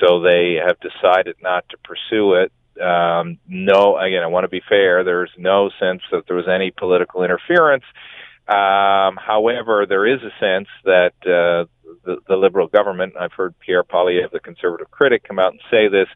so 0.00 0.20
they 0.20 0.58
have 0.66 0.78
decided 0.80 1.36
not 1.42 1.68
to 1.68 1.76
pursue 1.84 2.34
it. 2.34 2.52
Um, 2.80 3.38
no, 3.48 3.96
again, 3.96 4.22
I 4.22 4.26
want 4.26 4.44
to 4.44 4.48
be 4.48 4.62
fair. 4.68 5.04
There's 5.04 5.30
no 5.38 5.70
sense 5.80 6.02
that 6.10 6.24
there 6.26 6.36
was 6.36 6.48
any 6.48 6.70
political 6.70 7.22
interference. 7.22 7.84
Um, 8.48 9.16
however, 9.16 9.86
there 9.88 10.06
is 10.06 10.20
a 10.22 10.30
sense 10.38 10.68
that 10.84 11.14
uh, 11.22 11.66
the, 12.04 12.18
the 12.28 12.36
Liberal 12.36 12.68
government, 12.68 13.14
I've 13.18 13.32
heard 13.32 13.58
Pierre 13.58 13.82
Poilievre, 13.82 14.30
the 14.30 14.40
Conservative 14.40 14.90
critic, 14.90 15.24
come 15.24 15.38
out 15.38 15.52
and 15.52 15.60
say 15.70 15.88
this, 15.88 16.06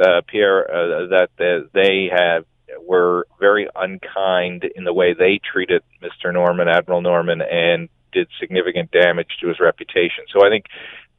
uh, 0.00 0.20
Pierre, 0.26 0.70
uh, 0.70 1.06
that 1.08 1.30
the, 1.38 1.68
they 1.74 2.08
have 2.14 2.44
were 2.80 3.26
very 3.38 3.68
unkind 3.74 4.64
in 4.64 4.84
the 4.84 4.92
way 4.92 5.12
they 5.12 5.38
treated 5.38 5.82
Mr. 6.02 6.32
Norman, 6.32 6.68
Admiral 6.68 7.02
Norman, 7.02 7.42
and 7.42 7.88
did 8.12 8.28
significant 8.40 8.90
damage 8.90 9.38
to 9.40 9.48
his 9.48 9.58
reputation. 9.60 10.24
So 10.32 10.46
I 10.46 10.50
think 10.50 10.66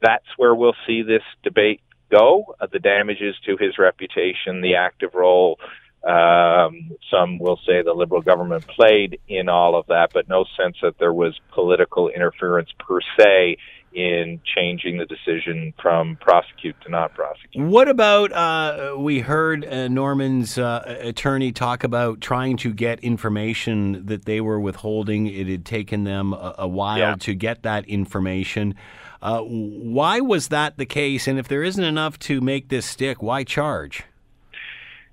that's 0.00 0.26
where 0.36 0.54
we'll 0.54 0.76
see 0.86 1.02
this 1.02 1.22
debate 1.42 1.80
go. 2.10 2.56
Uh, 2.60 2.66
the 2.72 2.78
damages 2.78 3.34
to 3.46 3.56
his 3.56 3.78
reputation, 3.78 4.60
the 4.60 4.76
active 4.76 5.14
role 5.14 5.58
um, 6.06 6.90
some 7.10 7.38
will 7.38 7.58
say 7.66 7.82
the 7.82 7.94
Liberal 7.94 8.20
government 8.20 8.66
played 8.66 9.18
in 9.26 9.48
all 9.48 9.76
of 9.76 9.86
that, 9.86 10.10
but 10.12 10.28
no 10.28 10.44
sense 10.56 10.76
that 10.82 10.98
there 10.98 11.12
was 11.12 11.38
political 11.52 12.08
interference 12.08 12.68
per 12.78 13.00
se 13.18 13.56
in 13.94 14.40
changing 14.56 14.98
the 14.98 15.06
decision 15.06 15.72
from 15.80 16.16
prosecute 16.16 16.74
to 16.82 16.90
not 16.90 17.14
prosecute. 17.14 17.64
What 17.64 17.88
about 17.88 18.32
uh, 18.32 18.96
we 18.98 19.20
heard 19.20 19.64
uh, 19.64 19.88
Norman's 19.88 20.58
uh, 20.58 20.98
attorney 21.00 21.52
talk 21.52 21.84
about 21.84 22.20
trying 22.20 22.56
to 22.58 22.72
get 22.72 22.98
information 23.00 24.04
that 24.06 24.24
they 24.24 24.40
were 24.40 24.58
withholding? 24.58 25.26
It 25.28 25.46
had 25.46 25.64
taken 25.64 26.04
them 26.04 26.32
a, 26.32 26.54
a 26.58 26.68
while 26.68 26.98
yeah. 26.98 27.16
to 27.20 27.34
get 27.34 27.62
that 27.62 27.86
information. 27.86 28.74
Uh, 29.22 29.40
why 29.42 30.20
was 30.20 30.48
that 30.48 30.76
the 30.76 30.86
case? 30.86 31.28
And 31.28 31.38
if 31.38 31.48
there 31.48 31.62
isn't 31.62 31.82
enough 31.82 32.18
to 32.20 32.40
make 32.40 32.68
this 32.68 32.84
stick, 32.84 33.22
why 33.22 33.44
charge? 33.44 34.04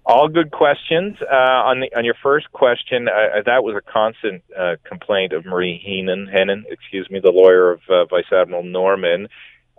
All 0.04 0.28
good 0.28 0.52
questions. 0.52 1.18
Uh, 1.22 1.36
on 1.36 1.80
the 1.80 1.96
on 1.96 2.06
your 2.06 2.16
first 2.24 2.52
question, 2.52 3.08
uh, 3.08 3.42
that 3.46 3.64
was 3.64 3.76
a 3.76 3.92
constant 3.92 4.44
uh, 4.58 4.76
complaint 4.84 5.32
of 5.32 5.46
Marie 5.46 5.80
Henein, 5.86 6.28
Henein, 6.28 6.66
excuse 6.70 7.08
me, 7.12 7.20
the 7.24 7.32
lawyer 7.32 7.72
of 7.72 7.82
uh, 7.88 8.06
Vice 8.06 8.32
Admiral 8.32 8.64
Norman. 8.64 9.28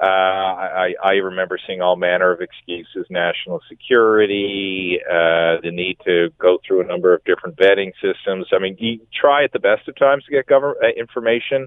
Uh, 0.01 0.07
I, 0.07 0.95
I 1.03 1.13
remember 1.15 1.59
seeing 1.67 1.81
all 1.81 1.97
manner 1.97 2.31
of 2.31 2.41
excuses: 2.41 3.07
national 3.11 3.61
security, 3.69 5.01
uh, 5.11 5.59
the 5.63 5.71
need 5.73 5.99
to 6.05 6.31
go 6.39 6.59
through 6.67 6.83
a 6.83 6.87
number 6.87 7.13
of 7.13 7.25
different 7.25 7.57
vetting 7.57 7.93
systems. 8.01 8.47
I 8.53 8.61
mean, 8.61 8.77
you 8.79 9.01
try 9.13 9.43
at 9.43 9.53
the 9.53 9.59
best 9.59 9.89
of 9.89 9.97
times 9.97 10.25
to 10.25 10.31
get 10.31 10.47
government 10.47 10.79
information, 10.97 11.67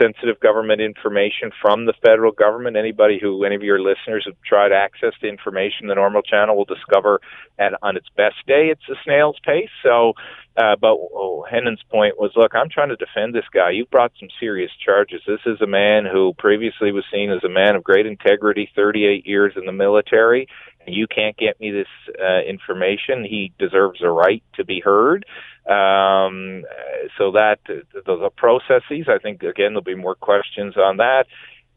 sensitive 0.00 0.40
government 0.40 0.80
information 0.80 1.50
from 1.60 1.86
the 1.86 1.92
federal 2.04 2.32
government. 2.32 2.76
Anybody 2.76 3.18
who, 3.20 3.44
any 3.44 3.54
of 3.54 3.62
your 3.62 3.80
listeners 3.80 4.24
have 4.26 4.36
tried 4.46 4.72
access 4.72 5.12
to 5.20 5.28
information, 5.28 5.88
the 5.88 5.94
normal 5.94 6.22
channel 6.22 6.56
will 6.56 6.64
discover 6.64 7.20
at 7.58 7.72
on 7.82 7.96
its 7.96 8.08
best 8.16 8.36
day, 8.46 8.68
it's 8.70 8.88
a 8.90 8.94
snail's 9.04 9.38
pace. 9.44 9.70
So, 9.82 10.14
uh, 10.56 10.76
but 10.80 10.96
oh, 11.14 11.44
Henein's 11.50 11.82
point 11.90 12.18
was, 12.18 12.32
look, 12.36 12.54
I'm 12.54 12.68
trying 12.68 12.90
to 12.90 12.96
defend 12.96 13.34
this 13.34 13.44
guy. 13.52 13.70
You've 13.70 13.90
brought 13.90 14.12
some 14.20 14.28
serious 14.38 14.70
charges. 14.84 15.22
This 15.26 15.40
is 15.46 15.60
a 15.60 15.66
man 15.66 16.04
who 16.04 16.34
previously 16.38 16.92
was 16.92 17.04
seen 17.12 17.30
as 17.30 17.42
a 17.44 17.48
man 17.48 17.74
of 17.74 17.84
great 17.84 18.06
integrity, 18.06 18.68
38 18.74 19.26
years 19.26 19.54
in 19.56 19.64
the 19.64 19.72
military. 19.72 20.48
You 20.86 21.06
can't 21.06 21.36
get 21.36 21.60
me 21.60 21.70
this 21.70 21.86
uh, 22.20 22.40
information. 22.46 23.24
He 23.24 23.52
deserves 23.58 24.02
a 24.02 24.10
right 24.10 24.42
to 24.54 24.64
be 24.64 24.80
heard. 24.80 25.24
Um, 25.64 26.64
so 27.16 27.30
that 27.32 27.58
the, 27.66 27.84
the 28.04 28.30
processes, 28.36 29.06
I 29.08 29.18
think, 29.22 29.42
again, 29.42 29.72
there'll 29.72 29.82
be 29.82 29.94
more 29.94 30.16
questions 30.16 30.76
on 30.76 30.96
that. 30.96 31.26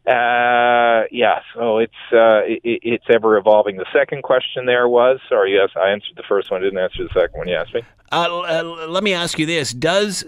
Uh, 0.08 1.06
yeah, 1.12 1.40
so 1.56 1.80
it's 1.80 1.94
uh, 2.12 2.46
it, 2.46 2.62
it's 2.64 3.06
ever 3.10 3.38
evolving. 3.38 3.78
The 3.78 3.88
second 3.92 4.22
question 4.22 4.68
there 4.68 4.88
was, 4.88 5.20
sorry, 5.28 5.54
yes, 5.54 5.70
I 5.76 5.90
answered 5.90 6.16
the 6.16 6.24
first 6.30 6.52
one, 6.52 6.62
didn't 6.62 6.78
answer 6.78 7.04
the 7.04 7.10
second 7.20 7.40
one. 7.40 7.48
You 7.48 7.56
asked 7.56 7.74
me. 7.74 7.82
Uh, 8.12 8.42
uh 8.42 8.88
let 8.88 9.04
me 9.04 9.14
ask 9.14 9.40
you 9.40 9.48
this: 9.48 9.74
Does, 9.74 10.24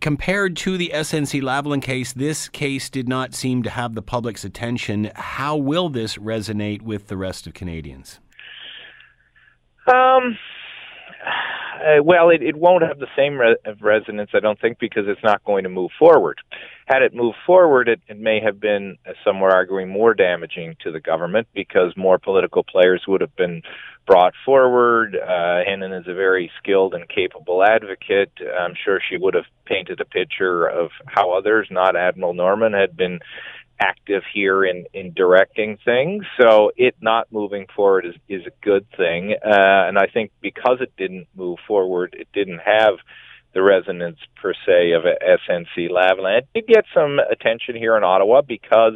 compared 0.00 0.56
to 0.58 0.78
the 0.78 0.92
SNC 0.94 1.42
Lavalin 1.42 1.82
case, 1.82 2.14
this 2.14 2.48
case 2.48 2.88
did 2.88 3.06
not 3.06 3.34
seem 3.34 3.62
to 3.64 3.70
have 3.70 3.94
the 3.94 4.00
public's 4.00 4.44
attention? 4.44 5.10
How 5.14 5.58
will 5.58 5.90
this 5.90 6.16
resonate 6.16 6.80
with 6.80 7.08
the 7.08 7.18
rest 7.18 7.46
of 7.46 7.52
Canadians? 7.52 8.20
Um 9.86 10.38
uh, 11.78 12.02
well, 12.02 12.30
it, 12.30 12.42
it 12.42 12.56
won't 12.56 12.82
have 12.82 12.98
the 12.98 13.06
same 13.16 13.38
re- 13.38 13.56
resonance, 13.80 14.30
I 14.34 14.40
don't 14.40 14.60
think, 14.60 14.78
because 14.78 15.04
it's 15.06 15.22
not 15.22 15.44
going 15.44 15.62
to 15.62 15.68
move 15.68 15.90
forward. 15.98 16.40
Had 16.88 17.02
it 17.02 17.14
moved 17.14 17.36
forward, 17.44 17.86
it, 17.86 18.00
it 18.08 18.18
may 18.18 18.40
have 18.40 18.60
been, 18.60 18.96
as 19.04 19.14
some 19.22 19.40
were 19.40 19.54
arguing, 19.54 19.90
more 19.90 20.14
damaging 20.14 20.74
to 20.84 20.90
the 20.90 21.00
government 21.00 21.46
because 21.54 21.92
more 21.98 22.18
political 22.18 22.64
players 22.64 23.04
would 23.06 23.20
have 23.20 23.36
been 23.36 23.60
brought 24.06 24.32
forward. 24.46 25.14
Uh, 25.14 25.60
is 25.98 26.08
a 26.08 26.14
very 26.14 26.50
skilled 26.62 26.94
and 26.94 27.08
capable 27.08 27.62
advocate. 27.62 28.32
I'm 28.58 28.74
sure 28.84 29.00
she 29.06 29.16
would 29.18 29.34
have 29.34 29.44
painted 29.66 30.00
a 30.00 30.04
picture 30.04 30.66
of 30.66 30.90
how 31.06 31.32
others, 31.32 31.68
not 31.70 31.96
Admiral 31.96 32.34
Norman, 32.34 32.72
had 32.72 32.96
been 32.96 33.20
active 33.80 34.22
here 34.32 34.64
in 34.64 34.86
in 34.92 35.12
directing 35.12 35.78
things. 35.84 36.24
So 36.40 36.72
it 36.76 36.94
not 37.00 37.30
moving 37.32 37.66
forward 37.74 38.06
is 38.06 38.14
is 38.28 38.46
a 38.46 38.64
good 38.64 38.86
thing, 38.96 39.34
uh, 39.44 39.88
and 39.88 39.98
I 39.98 40.06
think 40.06 40.30
because 40.40 40.78
it 40.80 40.92
didn't 40.96 41.26
move 41.34 41.58
forward, 41.66 42.16
it 42.18 42.28
didn't 42.32 42.60
have 42.60 42.94
the 43.58 43.64
resonance 43.64 44.18
per 44.40 44.54
se 44.64 44.92
of 44.92 45.02
SNC 45.02 45.90
Lavalin. 45.90 46.38
It 46.38 46.48
did 46.54 46.66
get 46.68 46.84
some 46.94 47.18
attention 47.18 47.74
here 47.74 47.96
in 47.96 48.04
Ottawa 48.04 48.40
because 48.40 48.94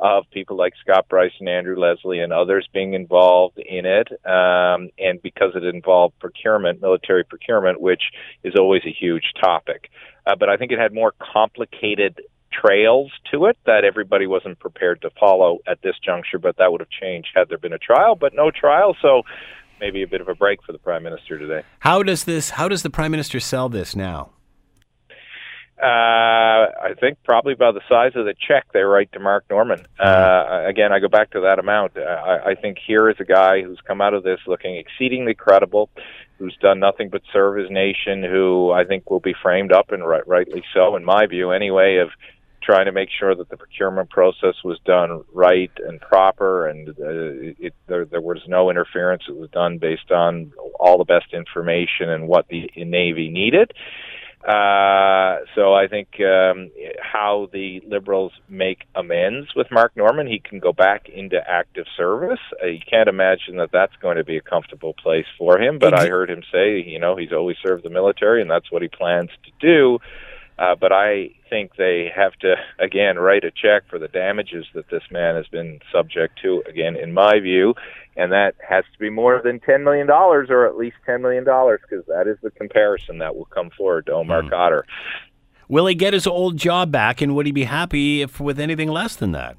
of 0.00 0.24
people 0.30 0.56
like 0.56 0.72
Scott 0.80 1.06
Brison 1.10 1.40
and 1.40 1.48
Andrew 1.50 1.76
Leslie 1.76 2.20
and 2.20 2.32
others 2.32 2.66
being 2.72 2.94
involved 2.94 3.58
in 3.58 3.84
it, 3.84 4.08
um, 4.24 4.88
and 4.98 5.20
because 5.20 5.52
it 5.54 5.64
involved 5.64 6.18
procurement, 6.20 6.80
military 6.80 7.22
procurement, 7.22 7.82
which 7.82 8.00
is 8.42 8.54
always 8.58 8.82
a 8.86 8.96
huge 8.98 9.34
topic. 9.38 9.90
Uh, 10.26 10.36
but 10.36 10.48
I 10.48 10.56
think 10.56 10.72
it 10.72 10.78
had 10.78 10.94
more 10.94 11.12
complicated 11.34 12.22
trails 12.50 13.10
to 13.30 13.44
it 13.44 13.58
that 13.66 13.84
everybody 13.84 14.26
wasn't 14.26 14.58
prepared 14.58 15.02
to 15.02 15.10
follow 15.20 15.58
at 15.66 15.82
this 15.82 15.96
juncture, 16.02 16.38
but 16.38 16.56
that 16.56 16.72
would 16.72 16.80
have 16.80 16.88
changed 16.88 17.28
had 17.34 17.50
there 17.50 17.58
been 17.58 17.74
a 17.74 17.78
trial, 17.78 18.14
but 18.14 18.32
no 18.34 18.50
trial. 18.50 18.96
So 19.02 19.24
maybe 19.80 20.02
a 20.02 20.06
bit 20.06 20.20
of 20.20 20.28
a 20.28 20.34
break 20.34 20.62
for 20.62 20.72
the 20.72 20.78
prime 20.78 21.02
minister 21.02 21.38
today. 21.38 21.62
How 21.80 22.02
does 22.02 22.24
this? 22.24 22.50
How 22.50 22.68
does 22.68 22.82
the 22.82 22.90
prime 22.90 23.10
minister 23.10 23.40
sell 23.40 23.68
this 23.68 23.94
now? 23.96 24.30
Uh, 25.80 25.86
I 25.86 26.94
think 26.98 27.18
probably 27.22 27.54
by 27.54 27.70
the 27.70 27.80
size 27.88 28.12
of 28.16 28.24
the 28.24 28.34
check 28.34 28.66
they 28.72 28.80
write 28.80 29.12
to 29.12 29.20
Mark 29.20 29.44
Norman. 29.48 29.86
Uh, 29.96 30.64
again, 30.66 30.92
I 30.92 30.98
go 30.98 31.06
back 31.06 31.30
to 31.32 31.40
that 31.42 31.60
amount. 31.60 31.96
I, 31.96 32.50
I 32.50 32.54
think 32.56 32.78
here 32.84 33.08
is 33.08 33.16
a 33.20 33.24
guy 33.24 33.62
who's 33.62 33.78
come 33.86 34.00
out 34.00 34.12
of 34.12 34.24
this 34.24 34.40
looking 34.48 34.76
exceedingly 34.76 35.34
credible, 35.34 35.88
who's 36.38 36.56
done 36.60 36.80
nothing 36.80 37.10
but 37.10 37.22
serve 37.32 37.58
his 37.58 37.70
nation, 37.70 38.24
who 38.24 38.72
I 38.72 38.84
think 38.84 39.08
will 39.08 39.20
be 39.20 39.34
framed 39.40 39.70
up 39.70 39.92
and 39.92 40.04
right, 40.04 40.26
rightly 40.26 40.64
so, 40.74 40.96
in 40.96 41.04
my 41.04 41.26
view, 41.26 41.52
anyway, 41.52 41.98
of 41.98 42.10
trying 42.68 42.84
to 42.84 42.92
make 42.92 43.08
sure 43.18 43.34
that 43.34 43.48
the 43.48 43.56
procurement 43.56 44.10
process 44.10 44.54
was 44.62 44.78
done 44.84 45.24
right 45.32 45.70
and 45.86 46.00
proper, 46.00 46.68
and 46.68 46.88
uh, 46.90 47.54
it, 47.58 47.72
there, 47.86 48.04
there 48.04 48.20
was 48.20 48.42
no 48.46 48.68
interference. 48.68 49.22
It 49.26 49.36
was 49.36 49.48
done 49.50 49.78
based 49.78 50.10
on 50.10 50.52
all 50.78 50.98
the 50.98 51.04
best 51.04 51.32
information 51.32 52.10
and 52.10 52.28
what 52.28 52.46
the 52.48 52.70
Navy 52.76 53.30
needed. 53.30 53.72
Uh, 54.44 55.38
so 55.54 55.74
I 55.74 55.88
think 55.88 56.08
um, 56.20 56.70
how 57.00 57.48
the 57.52 57.80
Liberals 57.86 58.32
make 58.48 58.84
amends 58.94 59.48
with 59.56 59.68
Mark 59.70 59.96
Norman, 59.96 60.26
he 60.26 60.38
can 60.38 60.58
go 60.60 60.72
back 60.72 61.08
into 61.08 61.38
active 61.48 61.86
service. 61.96 62.38
Uh, 62.62 62.66
you 62.66 62.80
can't 62.88 63.08
imagine 63.08 63.56
that 63.56 63.70
that's 63.72 63.96
going 64.02 64.18
to 64.18 64.24
be 64.24 64.36
a 64.36 64.42
comfortable 64.42 64.92
place 64.92 65.26
for 65.38 65.58
him. 65.58 65.78
But 65.78 65.94
I 65.94 66.06
heard 66.06 66.30
him 66.30 66.42
say, 66.52 66.80
you 66.80 66.98
know, 66.98 67.16
he's 67.16 67.32
always 67.32 67.56
served 67.62 67.82
the 67.82 67.90
military, 67.90 68.42
and 68.42 68.50
that's 68.50 68.70
what 68.70 68.82
he 68.82 68.88
plans 68.88 69.30
to 69.44 69.50
do. 69.58 69.98
Uh, 70.58 70.74
but 70.74 70.92
I 70.92 71.30
think 71.48 71.72
they 71.76 72.10
have 72.14 72.32
to, 72.40 72.54
again, 72.78 73.18
write 73.18 73.44
a 73.44 73.50
check 73.50 73.88
for 73.88 73.98
the 73.98 74.08
damages 74.08 74.66
that 74.74 74.90
this 74.90 75.02
man 75.10 75.34
has 75.36 75.46
been 75.48 75.80
subject 75.92 76.38
to, 76.42 76.62
again, 76.68 76.96
in 76.96 77.12
my 77.12 77.40
view. 77.40 77.74
And 78.16 78.32
that 78.32 78.54
has 78.68 78.84
to 78.92 78.98
be 78.98 79.10
more 79.10 79.40
than 79.42 79.60
$10 79.60 79.84
million 79.84 80.10
or 80.10 80.66
at 80.66 80.76
least 80.76 80.96
$10 81.06 81.20
million 81.20 81.44
because 81.44 82.04
that 82.06 82.26
is 82.26 82.36
the 82.42 82.50
comparison 82.50 83.18
that 83.18 83.36
will 83.36 83.46
come 83.46 83.70
forward 83.70 84.06
to 84.06 84.12
Omar 84.12 84.42
mm. 84.42 84.50
Khadr. 84.50 84.82
Will 85.68 85.86
he 85.86 85.94
get 85.94 86.14
his 86.14 86.26
old 86.26 86.56
job 86.56 86.90
back 86.90 87.20
and 87.20 87.34
would 87.36 87.46
he 87.46 87.52
be 87.52 87.64
happy 87.64 88.22
if 88.22 88.40
with 88.40 88.58
anything 88.58 88.88
less 88.88 89.14
than 89.14 89.32
that? 89.32 89.56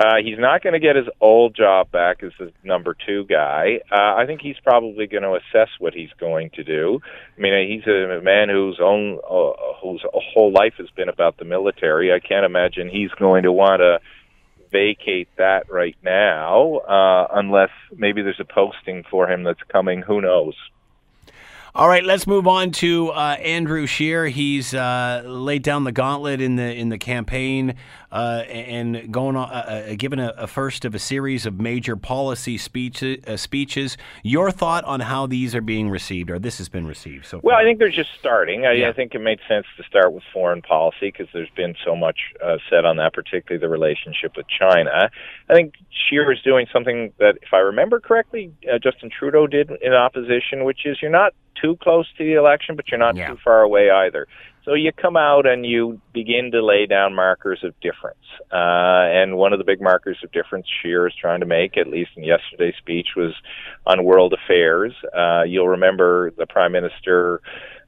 Uh, 0.00 0.16
he's 0.24 0.38
not 0.38 0.62
going 0.62 0.72
to 0.72 0.80
get 0.80 0.96
his 0.96 1.04
old 1.20 1.54
job 1.54 1.90
back 1.90 2.22
as 2.22 2.32
the 2.38 2.50
number 2.64 2.96
two 3.06 3.26
guy. 3.26 3.80
Uh, 3.92 4.14
I 4.16 4.24
think 4.26 4.40
he's 4.40 4.56
probably 4.64 5.06
going 5.06 5.24
to 5.24 5.34
assess 5.34 5.68
what 5.78 5.92
he's 5.92 6.08
going 6.18 6.48
to 6.54 6.64
do. 6.64 7.00
I 7.36 7.40
mean, 7.40 7.68
he's 7.68 7.86
a 7.86 8.18
man 8.22 8.48
whose 8.48 8.78
own 8.80 9.18
uh, 9.18 9.52
whose 9.82 10.02
whole 10.14 10.52
life 10.52 10.72
has 10.78 10.88
been 10.96 11.10
about 11.10 11.36
the 11.36 11.44
military. 11.44 12.14
I 12.14 12.18
can't 12.18 12.46
imagine 12.46 12.88
he's 12.88 13.10
going 13.18 13.42
to 13.42 13.52
want 13.52 13.80
to 13.80 13.98
vacate 14.72 15.28
that 15.36 15.70
right 15.70 15.96
now, 16.02 16.76
uh, 16.76 17.26
unless 17.34 17.70
maybe 17.94 18.22
there's 18.22 18.40
a 18.40 18.44
posting 18.44 19.04
for 19.10 19.30
him 19.30 19.42
that's 19.42 19.62
coming. 19.70 20.00
Who 20.00 20.22
knows? 20.22 20.54
All 21.72 21.88
right, 21.88 22.02
let's 22.02 22.26
move 22.26 22.48
on 22.48 22.72
to 22.72 23.10
uh, 23.10 23.36
Andrew 23.38 23.86
Scheer. 23.86 24.26
He's 24.26 24.74
uh, 24.74 25.22
laid 25.24 25.62
down 25.62 25.84
the 25.84 25.92
gauntlet 25.92 26.40
in 26.40 26.56
the 26.56 26.74
in 26.74 26.88
the 26.88 26.98
campaign 26.98 27.76
uh, 28.10 28.42
and 28.48 29.12
going 29.12 29.36
on, 29.36 29.48
uh, 29.48 29.86
uh, 29.90 29.94
given 29.96 30.18
a, 30.18 30.34
a, 30.36 30.46
first 30.48 30.84
of 30.84 30.96
a 30.96 30.98
series 30.98 31.46
of 31.46 31.60
major 31.60 31.94
policy 31.94 32.58
speeches. 32.58 33.24
Uh, 33.24 33.36
speeches. 33.36 33.96
Your 34.24 34.50
thought 34.50 34.82
on 34.82 34.98
how 34.98 35.28
these 35.28 35.54
are 35.54 35.60
being 35.60 35.90
received, 35.90 36.28
or 36.28 36.40
this 36.40 36.58
has 36.58 36.68
been 36.68 36.88
received 36.88 37.26
so 37.26 37.40
far? 37.40 37.42
Well, 37.44 37.56
I 37.56 37.62
think 37.62 37.78
they're 37.78 37.88
just 37.88 38.14
starting. 38.18 38.66
I, 38.66 38.72
yeah. 38.72 38.88
I 38.88 38.92
think 38.92 39.14
it 39.14 39.20
made 39.20 39.38
sense 39.46 39.66
to 39.76 39.84
start 39.84 40.12
with 40.12 40.24
foreign 40.32 40.62
policy 40.62 41.12
because 41.12 41.28
there's 41.32 41.50
been 41.50 41.76
so 41.84 41.94
much 41.94 42.18
said 42.68 42.84
on 42.84 42.96
that, 42.96 43.14
particularly 43.14 43.60
the 43.60 43.68
relationship 43.68 44.32
with 44.36 44.46
China. 44.48 45.08
I 45.48 45.54
think 45.54 45.74
Scheer 45.90 46.32
is 46.32 46.42
doing 46.42 46.66
something 46.72 47.12
that, 47.20 47.36
if 47.42 47.52
I 47.52 47.58
remember 47.58 48.00
correctly, 48.00 48.52
Justin 48.82 49.08
Trudeau 49.16 49.46
did 49.46 49.70
in 49.80 49.92
opposition, 49.92 50.64
which 50.64 50.84
is 50.84 50.98
you're 51.00 51.12
not 51.12 51.32
too 51.60 51.76
close 51.82 52.06
to 52.18 52.24
the 52.24 52.34
election, 52.34 52.76
but 52.76 52.88
you're 52.90 52.98
not 52.98 53.16
Yeah. 53.16 53.28
too 53.30 53.36
far 53.42 53.62
away 53.62 53.90
either. 53.90 54.26
So 54.64 54.74
you 54.74 54.92
come 54.92 55.16
out 55.16 55.46
and 55.46 55.64
you 55.64 56.00
begin 56.12 56.50
to 56.52 56.62
lay 56.62 56.84
down 56.86 57.14
markers 57.14 57.64
of 57.64 57.78
difference. 57.80 58.18
Uh, 58.52 59.08
and 59.10 59.36
one 59.36 59.52
of 59.52 59.58
the 59.58 59.64
big 59.64 59.80
markers 59.80 60.18
of 60.22 60.30
difference 60.32 60.66
Scheer 60.68 61.06
is 61.06 61.14
trying 61.14 61.40
to 61.40 61.46
make, 61.46 61.78
at 61.78 61.86
least 61.86 62.10
in 62.16 62.24
yesterday's 62.24 62.74
speech, 62.76 63.08
was 63.16 63.32
on 63.86 64.04
world 64.04 64.34
affairs. 64.34 64.92
Uh, 65.14 65.44
you'll 65.46 65.68
remember 65.68 66.30
the 66.32 66.46
prime 66.46 66.72
minister. 66.72 67.40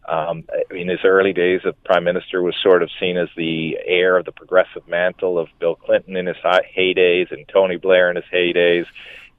Um, 0.09 0.45
in 0.73 0.89
his 0.89 0.99
early 1.05 1.33
days, 1.33 1.61
the 1.63 1.75
prime 1.85 2.05
minister 2.05 2.43
was 2.43 2.57
sort 2.61 2.83
of 2.83 2.91
seen 2.99 3.17
as 3.17 3.29
the 3.37 3.79
heir 3.87 4.17
of 4.17 4.25
the 4.25 4.33
progressive 4.33 4.89
mantle 4.89 5.39
of 5.39 5.49
Bill 5.61 5.77
Clinton 5.77 6.17
in 6.17 6.27
his 6.27 6.37
heydays 6.45 7.31
and 7.31 7.47
Tony 7.47 7.77
Blair 7.77 8.11
in 8.11 8.17
his 8.17 8.25
heydays 8.33 8.87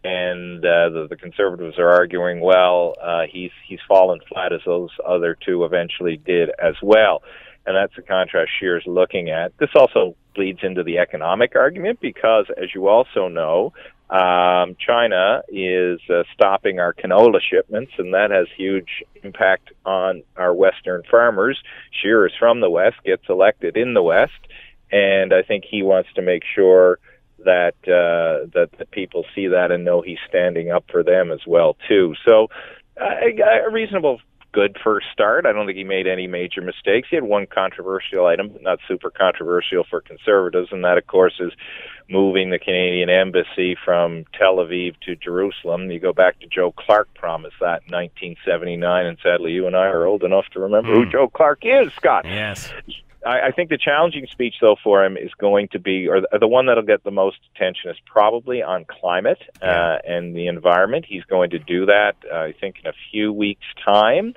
and 0.04 0.60
uh, 0.60 0.90
the, 0.90 1.08
the 1.10 1.16
conservatives 1.16 1.80
are 1.80 1.90
arguing, 1.90 2.42
well, 2.42 2.96
uh, 3.02 3.22
he's 3.30 3.52
he's 3.68 3.80
fallen 3.88 4.20
flat 4.28 4.52
as 4.52 4.62
those 4.66 4.90
other 5.06 5.38
two 5.46 5.64
eventually 5.64 6.18
did 6.18 6.50
as 6.62 6.76
well, 6.82 7.24
and 7.66 7.76
that's 7.76 7.96
the 7.96 8.02
contrast 8.02 8.52
Scheer's 8.60 8.84
looking 8.86 9.30
at. 9.30 9.58
This 9.58 9.70
also 9.76 10.16
bleeds 10.36 10.60
into 10.64 10.84
the 10.84 10.98
economic 10.98 11.56
argument 11.56 12.00
because, 12.02 12.46
as 12.62 12.74
you 12.74 12.88
also 12.88 13.28
know, 13.28 13.74
um, 14.10 14.76
China 14.86 15.42
is 15.50 16.00
uh, 16.10 16.24
stopping 16.34 16.80
our 16.80 16.94
canola 16.94 17.40
shipments, 17.42 17.94
and 17.98 18.14
that 18.14 18.30
has 18.32 18.48
huge 18.58 19.04
impact 19.24 19.72
on 19.86 20.24
our 20.36 20.54
Western 20.54 21.04
farmers. 21.10 21.58
Scheer 22.02 22.28
is 22.28 22.34
from 22.38 22.60
the 22.60 22.70
West, 22.70 22.98
gets 23.06 23.24
elected 23.30 23.78
in 23.78 23.94
the 23.94 24.04
West, 24.04 24.34
and 24.92 25.34
I 25.34 25.42
think 25.42 25.64
he 25.70 25.82
wants 25.82 26.10
to 26.16 26.22
make 26.22 26.44
sure 26.54 27.00
that 27.46 27.76
uh, 27.84 28.48
that 28.54 28.70
the 28.78 28.86
people 28.86 29.26
see 29.36 29.48
that 29.48 29.72
and 29.72 29.86
know 29.86 30.02
he's 30.02 30.20
standing 30.28 30.72
up 30.72 30.86
for 30.92 31.04
them 31.04 31.32
as 31.32 31.42
well 31.48 31.76
too. 31.88 32.14
So 32.26 32.48
uh, 33.00 33.66
a 33.66 33.72
reasonable 33.72 34.20
good 34.54 34.78
first 34.84 35.08
start. 35.12 35.46
I 35.46 35.52
don't 35.52 35.66
think 35.66 35.78
he 35.78 35.84
made 35.84 36.08
any 36.08 36.28
major 36.28 36.62
mistakes. 36.62 37.10
He 37.10 37.16
had 37.18 37.26
one 37.26 37.48
controversial 37.48 38.28
item, 38.28 38.50
but 38.50 38.62
not 38.62 38.80
super 38.88 39.10
controversial 39.10 39.84
for 39.90 40.00
conservatives, 40.00 40.70
and 40.72 40.84
that 40.86 40.98
of 40.98 41.08
course 41.08 41.34
is 41.40 41.52
moving 42.10 42.52
the 42.52 42.60
Canadian 42.60 43.10
embassy 43.10 43.76
from 43.84 44.26
Tel 44.38 44.58
Aviv 44.58 44.96
to 45.02 45.16
Jerusalem. 45.16 45.90
You 45.90 46.00
go 46.00 46.14
back 46.14 46.40
to 46.40 46.48
Joe 46.48 46.72
Clark 46.72 47.10
promised 47.16 47.56
that 47.60 47.82
in 47.88 47.94
1979, 47.94 49.06
and 49.06 49.18
sadly 49.22 49.52
you 49.52 49.68
and 49.68 49.76
I 49.76 49.88
are 49.88 50.06
old 50.06 50.24
enough 50.24 50.46
to 50.54 50.60
remember 50.60 50.94
who 50.94 51.10
Joe 51.10 51.28
Clark 51.28 51.60
is, 51.64 51.92
Scott. 51.94 52.26
Yes. 52.26 52.72
I, 53.26 53.48
I 53.48 53.52
think 53.52 53.70
the 53.70 53.78
challenging 53.78 54.28
speech, 54.32 54.56
though, 54.62 54.76
for 54.84 55.04
him 55.04 55.18
is 55.18 55.32
going 55.40 55.70
to 55.70 55.80
be, 55.80 56.08
or 56.08 56.22
the, 56.22 56.40
the 56.40 56.48
one 56.48 56.68
that'll 56.68 56.84
get 56.84 57.04
the 57.04 57.12
most 57.12 57.38
attention 57.56 57.92
is 57.92 57.98
probably 58.06 58.62
on 58.62 58.86
climate 58.86 59.42
uh, 59.62 59.98
and 60.06 60.36
the 60.36 60.48
environment. 60.48 61.06
He's 61.08 61.24
going 61.24 61.52
to 61.52 61.60
do 61.60 61.86
that, 61.88 62.14
uh, 62.32 62.36
I 62.36 62.54
think, 62.60 62.76
in 62.84 62.90
a 62.90 62.94
few 63.12 63.32
weeks' 63.32 63.66
time. 63.84 64.34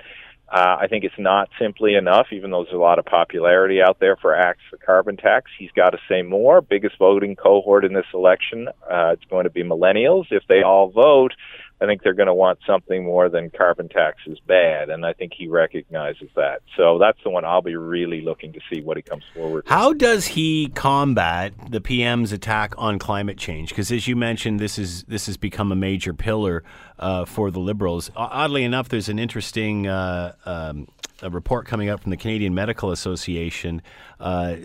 Uh, 0.49 0.77
I 0.79 0.87
think 0.87 1.03
it's 1.03 1.19
not 1.19 1.49
simply 1.59 1.95
enough, 1.95 2.27
even 2.31 2.51
though 2.51 2.63
there's 2.63 2.73
a 2.73 2.77
lot 2.77 2.99
of 2.99 3.05
popularity 3.05 3.81
out 3.81 3.99
there 3.99 4.15
for 4.15 4.33
acts 4.33 4.61
for 4.69 4.77
carbon 4.77 5.17
tax. 5.17 5.51
He's 5.59 5.71
got 5.71 5.89
to 5.89 5.97
say 6.07 6.21
more. 6.21 6.61
Biggest 6.61 6.97
voting 6.97 7.35
cohort 7.35 7.83
in 7.83 7.93
this 7.93 8.05
election, 8.13 8.69
uh, 8.89 9.11
it's 9.11 9.25
going 9.25 9.43
to 9.43 9.49
be 9.49 9.63
millennials. 9.63 10.27
If 10.31 10.43
they 10.47 10.61
all 10.61 10.89
vote, 10.89 11.33
I 11.79 11.85
think 11.85 12.01
they're 12.01 12.13
going 12.13 12.27
to 12.27 12.33
want 12.33 12.59
something 12.65 13.05
more 13.05 13.29
than 13.29 13.51
carbon 13.51 13.87
tax 13.87 14.17
is 14.25 14.39
bad, 14.47 14.89
and 14.89 15.05
I 15.05 15.13
think 15.13 15.33
he 15.37 15.47
recognizes 15.47 16.29
that. 16.35 16.61
So 16.75 16.97
that's 16.97 17.19
the 17.23 17.29
one 17.29 17.45
I'll 17.45 17.61
be 17.61 17.75
really 17.75 18.21
looking 18.21 18.51
to 18.53 18.59
see 18.71 18.81
what 18.81 18.97
he 18.97 19.03
comes 19.03 19.23
forward. 19.33 19.63
with. 19.63 19.67
How 19.67 19.93
does 19.93 20.25
he 20.25 20.69
combat 20.73 21.53
the 21.69 21.79
PM's 21.79 22.31
attack 22.31 22.73
on 22.77 22.97
climate 22.97 23.37
change? 23.37 23.69
Because 23.69 23.91
as 23.91 24.07
you 24.07 24.15
mentioned, 24.15 24.59
this 24.59 24.79
is 24.79 25.03
this 25.03 25.27
has 25.27 25.37
become 25.37 25.71
a 25.71 25.75
major 25.75 26.13
pillar 26.13 26.63
uh, 26.97 27.25
for 27.25 27.51
the 27.51 27.59
Liberals. 27.59 28.09
Oddly 28.15 28.63
enough, 28.63 28.89
there's 28.89 29.09
an 29.09 29.19
interesting 29.19 29.85
uh, 29.85 30.33
um, 30.45 30.87
a 31.23 31.29
report 31.29 31.65
coming 31.65 31.89
out 31.89 31.99
from 32.01 32.11
the 32.11 32.17
Canadian 32.17 32.53
Medical 32.53 32.91
Association, 32.91 33.81
uh, 34.19 34.55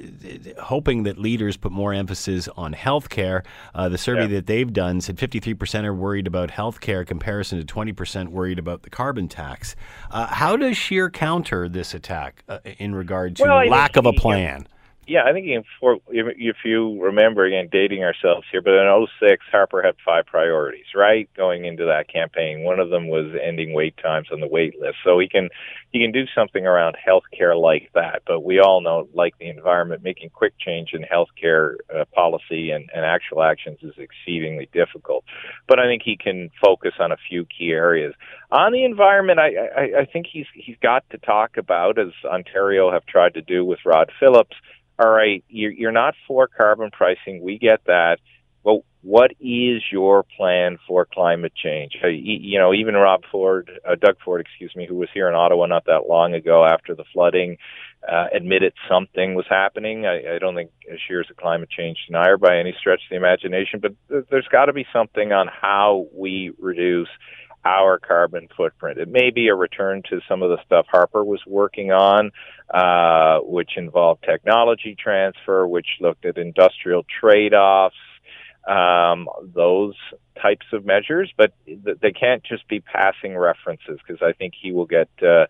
hoping 0.61 1.05
that 1.05 1.19
leaders 1.19 1.57
put 1.57 1.73
more 1.73 1.93
emphasis 1.95 2.49
on 2.57 2.73
health 2.73 3.09
care. 3.09 3.43
Uh, 3.75 3.89
the 3.89 3.99
survey 3.99 4.23
Yeah. 4.23 4.27
that 4.29 4.47
they've 4.47 4.73
done 4.73 5.01
said 5.01 5.17
53% 5.19 5.87
are 5.87 5.95
worried 5.95 6.27
about 6.27 6.51
health 6.51 6.81
care, 6.81 7.05
comparison 7.05 7.59
to 7.59 7.65
20% 7.65 8.29
worried 8.31 8.59
about 8.59 8.83
the 8.83 8.91
carbon 8.91 9.29
tax. 9.29 9.75
Uh, 10.11 10.27
how 10.27 10.57
does 10.57 10.77
Scheer 10.77 11.11
counter 11.11 11.69
this 11.69 11.95
attack 11.95 12.45
uh, 12.49 12.59
in 12.79 12.95
regard 12.95 13.37
to 13.37 13.45
Well, 13.45 13.67
lack 13.69 13.97
of 13.97 14.07
a 14.07 14.13
plan? 14.13 14.67
Yeah, 15.05 15.25
I 15.27 15.33
think 15.33 15.49
in 15.49 15.65
if, 15.81 16.27
if 16.39 16.57
you 16.65 17.03
remember 17.03 17.45
again, 17.45 17.69
dating 17.73 18.05
ourselves 18.05 18.47
here, 18.53 18.63
but 18.63 18.75
in 18.75 19.07
'06, 19.21 19.45
Harper 19.51 19.83
had 19.83 19.97
five 20.05 20.27
priorities, 20.27 20.85
right, 20.95 21.29
going 21.37 21.65
into 21.65 21.85
that 21.87 22.09
campaign. 22.09 22.63
One 22.63 22.79
of 22.79 22.89
them 22.89 23.09
was 23.09 23.35
ending 23.43 23.75
wait 23.75 23.97
times 23.97 24.29
on 24.33 24.39
the 24.39 24.47
wait 24.47 24.81
list. 24.81 24.99
So 25.03 25.19
he 25.19 25.29
can 25.29 25.49
he 25.91 25.99
can 25.99 26.13
do 26.13 26.25
something 26.37 26.65
around 26.67 26.95
healthcare 27.05 27.61
like 27.61 27.91
that. 27.95 28.23
But 28.29 28.45
we 28.45 28.61
all 28.61 28.81
know, 28.81 29.09
like 29.13 29.37
the 29.39 29.49
environment, 29.49 30.05
making 30.05 30.31
quick 30.31 30.55
change 30.57 30.91
in 30.93 31.03
healthcare 31.03 31.75
uh, 31.93 32.05
policy 32.15 32.71
and, 32.71 32.89
and 32.95 33.05
actual 33.05 33.43
actions 33.43 33.79
is 33.83 33.95
exceedingly 33.99 34.69
difficult. 34.73 35.25
But 35.67 35.81
I 35.81 35.87
think 35.87 36.03
he 36.05 36.17
can 36.17 36.49
focus 36.65 36.93
on 37.01 37.11
a 37.11 37.17
few 37.29 37.45
key 37.47 37.73
areas. 37.73 38.15
On 38.53 38.71
the 38.71 38.85
environment, 38.85 39.41
I, 39.41 39.49
I, 39.57 40.01
I 40.03 40.05
think 40.05 40.27
he's 40.33 40.47
he's 40.55 40.77
got 40.81 41.03
to 41.11 41.19
talk 41.19 41.57
about, 41.57 41.99
as 41.99 42.13
Ontario 42.25 42.93
have 42.93 43.05
tried 43.05 43.35
to 43.35 43.43
do 43.43 43.65
with 43.65 43.81
Rod 43.85 44.09
Phillips 44.21 44.55
all 45.03 45.11
right, 45.11 45.45
you're, 45.49 45.93
not 45.93 46.15
for 46.27 46.47
carbon 46.47 46.91
pricing. 46.91 47.43
We 47.43 47.59
get 47.59 47.85
that. 47.87 48.19
But 48.65 48.83
what 49.03 49.33
is 49.41 49.83
your 49.91 50.23
plan 50.37 50.79
for 50.87 51.05
climate 51.05 51.53
change? 51.61 51.99
Uh, 52.03 52.09
You 52.09 52.59
know, 52.61 52.73
even 52.73 52.95
Rob 52.95 53.23
Ford, 53.31 53.71
uh, 53.85 53.97
Doug 53.97 54.17
Ford, 54.25 54.41
excuse 54.41 54.75
me, 54.77 54.87
who 54.87 54.95
was 54.95 55.09
here 55.13 55.29
in 55.29 55.35
Ottawa 55.35 55.67
not 55.67 55.87
that 55.87 56.09
long 56.09 56.35
ago 56.35 56.65
after 56.65 56.95
the 56.95 57.05
flooding, 57.13 57.59
uh, 58.09 58.27
admitted 58.33 58.73
something 58.89 59.35
was 59.35 59.47
happening. 59.49 60.07
I, 60.07 60.37
I 60.37 60.39
don't 60.39 60.55
think 60.55 60.71
Scheer's 61.07 61.27
a 61.31 61.35
climate 61.35 61.71
change 61.71 61.99
denier 62.07 62.37
by 62.37 62.59
any 62.59 62.75
stretch 62.79 63.01
of 63.05 63.11
the 63.11 63.17
imagination, 63.17 63.81
but 63.81 63.95
th- 64.09 64.25
there's 64.31 64.49
got 64.49 64.67
to 64.67 64.73
be 64.73 64.87
something 64.93 65.33
on 65.33 65.49
how 65.49 66.07
we 66.15 66.53
reduce 66.59 67.09
our 67.65 67.99
carbon 67.99 68.49
footprint. 68.57 68.99
It 68.99 69.09
may 69.09 69.31
be 69.31 69.49
a 69.49 69.55
return 69.55 70.03
to 70.11 70.21
some 70.29 70.43
of 70.43 70.51
the 70.51 70.59
stuff 70.65 70.87
Harper 70.91 71.25
was 71.25 71.41
working 71.47 71.93
on, 71.93 72.33
uh, 72.73 73.41
which 73.41 73.77
involved 73.77 74.25
technology 74.25 74.97
transfer, 74.99 75.67
which 75.67 75.87
looked 76.01 76.25
at 76.25 76.39
industrial 76.39 77.05
trade-offs, 77.21 77.95
um, 78.69 79.29
those 79.55 79.95
types 80.41 80.67
of 80.73 80.85
measures, 80.85 81.33
but 81.37 81.53
th- 81.67 81.99
they 82.01 82.13
can't 82.13 82.43
just 82.45 82.67
be 82.69 82.81
passing 82.81 83.37
references 83.37 83.99
because 84.07 84.23
I 84.23 84.33
think 84.33 84.55
he 84.61 84.73
will 84.73 84.87
get 84.87 85.09
uh, 85.23 85.47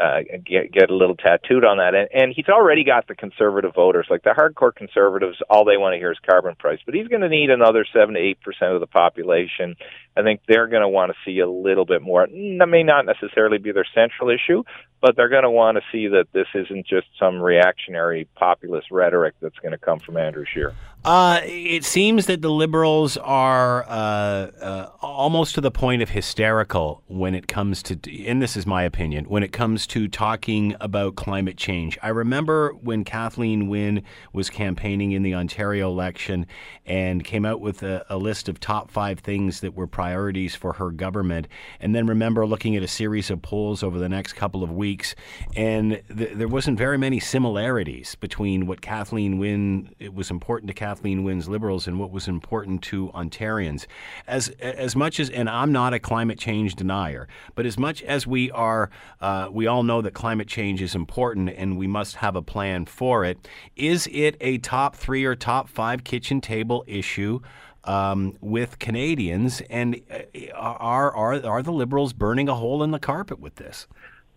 uh, 0.00 0.20
get 0.44 0.72
get 0.72 0.90
a 0.90 0.94
little 0.94 1.16
tattooed 1.16 1.64
on 1.64 1.78
that. 1.78 1.94
And, 1.94 2.08
and 2.12 2.32
he's 2.34 2.48
already 2.48 2.84
got 2.84 3.08
the 3.08 3.14
conservative 3.14 3.74
voters, 3.74 4.06
like 4.10 4.22
the 4.22 4.30
hardcore 4.30 4.74
conservatives. 4.74 5.38
All 5.50 5.64
they 5.64 5.76
want 5.76 5.94
to 5.94 5.98
hear 5.98 6.12
is 6.12 6.18
carbon 6.28 6.54
price, 6.56 6.80
but 6.84 6.94
he's 6.94 7.08
going 7.08 7.22
to 7.22 7.28
need 7.28 7.50
another 7.50 7.84
seven 7.92 8.14
to 8.14 8.20
eight 8.20 8.40
percent 8.40 8.72
of 8.72 8.80
the 8.80 8.86
population. 8.86 9.76
I 10.16 10.22
think 10.22 10.42
they're 10.46 10.66
going 10.66 10.82
to 10.82 10.88
want 10.88 11.10
to 11.12 11.16
see 11.24 11.38
a 11.38 11.48
little 11.48 11.86
bit 11.86 12.02
more. 12.02 12.26
That 12.26 12.68
may 12.68 12.82
not 12.82 13.06
necessarily 13.06 13.58
be 13.58 13.72
their 13.72 13.86
central 13.94 14.28
issue, 14.28 14.62
but 15.00 15.16
they're 15.16 15.30
going 15.30 15.42
to 15.42 15.50
want 15.50 15.78
to 15.78 15.82
see 15.90 16.06
that 16.08 16.26
this 16.32 16.46
isn't 16.54 16.86
just 16.86 17.06
some 17.18 17.40
reactionary 17.40 18.28
populist 18.34 18.90
rhetoric 18.90 19.34
that's 19.40 19.58
going 19.58 19.72
to 19.72 19.78
come 19.78 19.98
from 20.00 20.18
Andrew 20.18 20.44
Scheer. 20.44 20.74
Uh, 21.04 21.40
it 21.44 21.84
seems 21.84 22.26
that 22.26 22.42
the 22.42 22.50
liberals 22.50 23.16
are 23.16 23.84
uh, 23.84 23.88
uh, 23.88 24.90
almost 25.00 25.54
to 25.54 25.60
the 25.60 25.70
point 25.70 26.02
of 26.02 26.10
hysterical 26.10 27.02
when 27.08 27.34
it 27.34 27.48
comes 27.48 27.82
to, 27.82 27.98
and 28.24 28.40
this 28.40 28.56
is 28.56 28.66
my 28.66 28.84
opinion, 28.84 29.24
when 29.24 29.42
it 29.42 29.50
comes 29.50 29.81
to 29.88 30.08
talking 30.08 30.74
about 30.80 31.16
climate 31.16 31.56
change. 31.56 31.98
I 32.02 32.08
remember 32.08 32.72
when 32.72 33.04
Kathleen 33.04 33.68
Wynne 33.68 34.02
was 34.32 34.50
campaigning 34.50 35.12
in 35.12 35.22
the 35.22 35.34
Ontario 35.34 35.88
election 35.88 36.46
and 36.86 37.24
came 37.24 37.44
out 37.44 37.60
with 37.60 37.82
a, 37.82 38.04
a 38.08 38.16
list 38.16 38.48
of 38.48 38.60
top 38.60 38.90
five 38.90 39.20
things 39.20 39.60
that 39.60 39.74
were 39.74 39.86
priorities 39.86 40.54
for 40.54 40.74
her 40.74 40.90
government, 40.90 41.48
and 41.80 41.94
then 41.94 42.06
remember 42.06 42.46
looking 42.46 42.76
at 42.76 42.82
a 42.82 42.88
series 42.88 43.30
of 43.30 43.42
polls 43.42 43.82
over 43.82 43.98
the 43.98 44.08
next 44.08 44.34
couple 44.34 44.62
of 44.62 44.70
weeks, 44.70 45.14
and 45.56 46.02
th- 46.16 46.32
there 46.34 46.48
wasn't 46.48 46.78
very 46.78 46.98
many 46.98 47.20
similarities 47.20 48.14
between 48.16 48.66
what 48.66 48.80
Kathleen 48.80 49.38
Wynne 49.38 49.94
it 49.98 50.14
was 50.14 50.30
important 50.30 50.68
to 50.68 50.74
Kathleen 50.74 51.24
Wynne's 51.24 51.48
Liberals 51.48 51.86
and 51.86 51.98
what 51.98 52.10
was 52.10 52.28
important 52.28 52.82
to 52.82 53.08
Ontarians. 53.08 53.86
As 54.26 54.48
as 54.60 54.96
much 54.96 55.20
as, 55.20 55.30
and 55.30 55.48
I'm 55.48 55.72
not 55.72 55.94
a 55.94 55.98
climate 55.98 56.38
change 56.38 56.74
denier, 56.74 57.28
but 57.54 57.66
as 57.66 57.78
much 57.78 58.02
as 58.02 58.26
we 58.26 58.50
are, 58.50 58.90
uh, 59.20 59.48
we 59.50 59.66
all 59.72 59.82
know 59.82 60.02
that 60.02 60.14
climate 60.14 60.46
change 60.46 60.80
is 60.80 60.94
important 60.94 61.50
and 61.50 61.76
we 61.76 61.86
must 61.86 62.16
have 62.16 62.36
a 62.36 62.42
plan 62.42 62.86
for 62.86 63.24
it. 63.24 63.48
Is 63.74 64.08
it 64.12 64.36
a 64.40 64.58
top 64.58 64.94
three 64.94 65.24
or 65.24 65.34
top 65.34 65.68
five 65.68 66.04
kitchen 66.04 66.40
table 66.40 66.84
issue? 66.86 67.40
Um, 67.84 68.36
with 68.40 68.78
Canadians, 68.78 69.60
and 69.62 70.00
uh, 70.08 70.54
are 70.54 71.12
are 71.16 71.44
are 71.44 71.62
the 71.64 71.72
Liberals 71.72 72.12
burning 72.12 72.48
a 72.48 72.54
hole 72.54 72.84
in 72.84 72.92
the 72.92 73.00
carpet 73.00 73.40
with 73.40 73.56
this? 73.56 73.88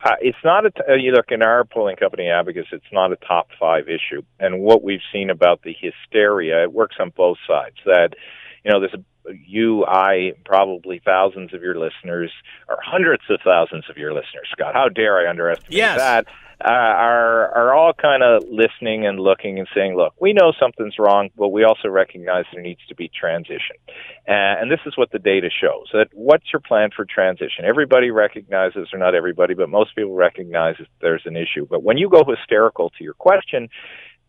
Uh, 0.03 0.15
it's 0.19 0.37
not 0.43 0.65
a. 0.65 0.71
T- 0.71 0.81
uh, 0.89 0.93
you 0.93 1.11
look 1.11 1.29
in 1.29 1.43
our 1.43 1.63
polling 1.63 1.95
company 1.95 2.27
Abacus. 2.27 2.65
It's 2.71 2.91
not 2.91 3.11
a 3.11 3.17
top 3.17 3.49
five 3.59 3.87
issue. 3.87 4.23
And 4.39 4.61
what 4.61 4.83
we've 4.83 5.01
seen 5.13 5.29
about 5.29 5.61
the 5.61 5.75
hysteria, 5.79 6.63
it 6.63 6.73
works 6.73 6.95
on 6.99 7.11
both 7.15 7.37
sides. 7.47 7.75
That 7.85 8.15
you 8.63 8.71
know, 8.71 8.79
there's 8.79 8.95
a 8.95 9.03
you, 9.45 9.85
I, 9.85 10.33
probably 10.45 11.01
thousands 11.03 11.53
of 11.53 11.61
your 11.61 11.77
listeners, 11.79 12.31
or 12.67 12.77
hundreds 12.83 13.23
of 13.29 13.39
thousands 13.43 13.85
of 13.89 13.97
your 13.97 14.13
listeners, 14.13 14.47
Scott, 14.51 14.73
how 14.73 14.89
dare 14.89 15.17
I 15.19 15.29
underestimate 15.29 15.77
Yes. 15.77 15.97
that, 15.97 16.25
uh, 16.63 16.69
are, 16.71 17.49
are 17.53 17.73
all 17.73 17.91
kind 17.93 18.23
of 18.23 18.43
listening 18.49 19.05
and 19.05 19.19
looking 19.19 19.59
and 19.59 19.67
saying, 19.75 19.97
look, 19.97 20.13
we 20.21 20.31
know 20.31 20.53
something's 20.57 20.97
wrong, 20.97 21.29
but 21.35 21.49
we 21.49 21.65
also 21.65 21.89
recognize 21.89 22.45
there 22.53 22.61
needs 22.61 22.79
to 22.87 22.95
be 22.95 23.09
transition. 23.09 23.75
Uh, 24.27 24.31
and 24.61 24.71
this 24.71 24.79
is 24.85 24.97
what 24.97 25.11
the 25.11 25.19
data 25.19 25.49
shows. 25.49 25.89
That 25.91 26.07
what's 26.13 26.45
your 26.53 26.61
plan 26.61 26.91
for 26.95 27.03
transition? 27.03 27.65
Everybody 27.65 28.09
recognizes, 28.09 28.87
or 28.93 28.99
not 28.99 29.15
everybody, 29.15 29.53
but 29.53 29.69
most 29.69 29.95
people 29.95 30.13
recognize 30.15 30.75
that 30.79 30.87
there's 31.01 31.23
an 31.25 31.35
issue. 31.35 31.67
But 31.69 31.83
when 31.83 31.97
you 31.97 32.09
go 32.09 32.23
hysterical 32.25 32.89
to 32.91 33.03
your 33.03 33.15
question, 33.15 33.67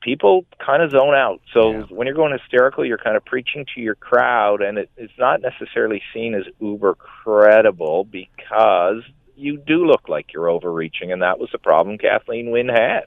people 0.00 0.44
kind 0.64 0.82
of 0.82 0.90
zone 0.92 1.14
out. 1.14 1.40
So 1.52 1.72
Yeah. 1.72 1.80
when 1.90 2.06
you're 2.06 2.16
going 2.16 2.32
hysterical, 2.32 2.84
you're 2.84 2.98
kind 2.98 3.16
of 3.16 3.24
preaching 3.24 3.66
to 3.74 3.80
your 3.80 3.94
crowd, 3.96 4.62
and 4.62 4.78
it, 4.78 4.90
it's 4.96 5.12
not 5.18 5.40
necessarily 5.40 6.02
seen 6.14 6.34
as 6.34 6.44
uber 6.60 6.94
credible 6.94 8.04
because 8.04 9.02
you 9.36 9.58
do 9.58 9.84
look 9.84 10.08
like 10.08 10.32
you're 10.32 10.48
overreaching, 10.48 11.12
and 11.12 11.22
that 11.22 11.38
was 11.38 11.50
the 11.52 11.58
problem 11.58 11.98
Kathleen 11.98 12.50
Wynne 12.50 12.68
had. 12.68 13.04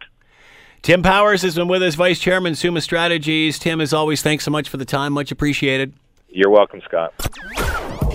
Tim 0.82 1.02
Powers 1.04 1.42
has 1.42 1.56
been 1.56 1.68
with 1.68 1.84
us, 1.84 1.96
Vice 1.96 2.20
Chairman, 2.20 2.56
Summa 2.56 2.82
Strategies. 2.82 3.60
Tim, 3.60 3.82
as 3.82 3.94
always, 3.94 4.22
thanks 4.22 4.46
so 4.46 4.52
much 4.52 4.70
for 4.70 4.78
the 4.78 4.86
time. 4.86 5.12
Much 5.14 5.32
appreciated. 5.32 5.94
You're 6.30 6.52
welcome, 6.52 6.82
Scott. 6.86 7.14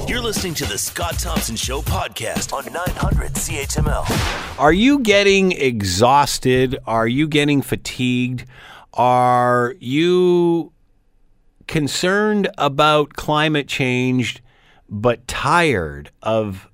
You're 0.07 0.21
listening 0.21 0.53
to 0.55 0.67
the 0.67 0.77
Scott 0.77 1.19
Thompson 1.19 1.57
Show 1.57 1.81
podcast 1.81 2.53
on 2.53 2.71
900 2.71 3.33
CHML. 3.33 4.59
Are 4.59 4.73
you 4.73 4.99
getting 4.99 5.53
exhausted? 5.53 6.77
Are 6.87 7.09
you 7.09 7.27
getting 7.27 7.63
fatigued? 7.63 8.45
Are 8.93 9.75
you 9.81 10.73
concerned 11.67 12.51
about 12.59 13.15
climate 13.15 13.67
change 13.67 14.43
but 14.91 15.27
tired 15.27 16.11
of 16.23 16.69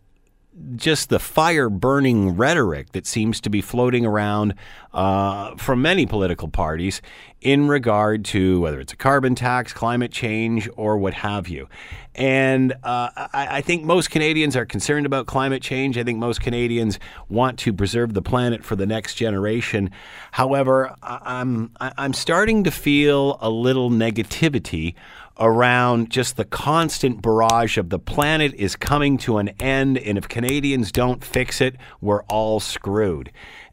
just 0.76 1.08
the 1.08 1.18
fire 1.18 1.68
burning 1.68 2.36
rhetoric 2.36 2.92
that 2.92 3.06
seems 3.06 3.40
to 3.42 3.50
be 3.50 3.60
floating 3.60 4.04
around 4.06 4.54
uh, 4.92 5.54
from 5.56 5.82
many 5.82 6.06
political 6.06 6.48
parties 6.48 7.00
in 7.40 7.68
regard 7.68 8.24
to 8.24 8.60
whether 8.60 8.80
it's 8.80 8.92
a 8.92 8.96
carbon 8.96 9.34
tax, 9.34 9.72
climate 9.72 10.10
change, 10.12 10.68
or 10.76 10.98
what 10.98 11.14
have 11.14 11.48
you. 11.48 11.68
And 12.14 12.72
uh, 12.82 13.08
I, 13.16 13.28
I 13.32 13.60
think 13.60 13.84
most 13.84 14.10
Canadians 14.10 14.56
are 14.56 14.66
concerned 14.66 15.06
about 15.06 15.26
climate 15.26 15.62
change. 15.62 15.96
I 15.96 16.02
think 16.02 16.18
most 16.18 16.40
Canadians 16.40 16.98
want 17.28 17.58
to 17.60 17.72
preserve 17.72 18.14
the 18.14 18.22
planet 18.22 18.64
for 18.64 18.74
the 18.76 18.84
next 18.86 19.14
generation. 19.14 19.90
However, 20.32 20.94
I- 21.02 21.20
I'm 21.40 21.70
I'm 21.80 22.12
starting 22.12 22.64
to 22.64 22.70
feel 22.70 23.38
a 23.40 23.48
little 23.48 23.90
negativity 23.90 24.94
around 25.40 26.10
just 26.10 26.36
the 26.36 26.44
constant 26.44 27.22
barrage 27.22 27.78
of 27.78 27.88
the 27.88 27.98
planet 27.98 28.52
is 28.54 28.76
coming 28.76 29.16
to 29.18 29.38
an 29.38 29.48
end, 29.58 29.98
and 29.98 30.18
if 30.18 30.28
Canadians 30.28 30.92
don't 30.92 31.24
fix 31.24 31.60
it, 31.60 31.76
we're 32.00 32.22
all 32.24 32.60
screwed. 32.60 33.32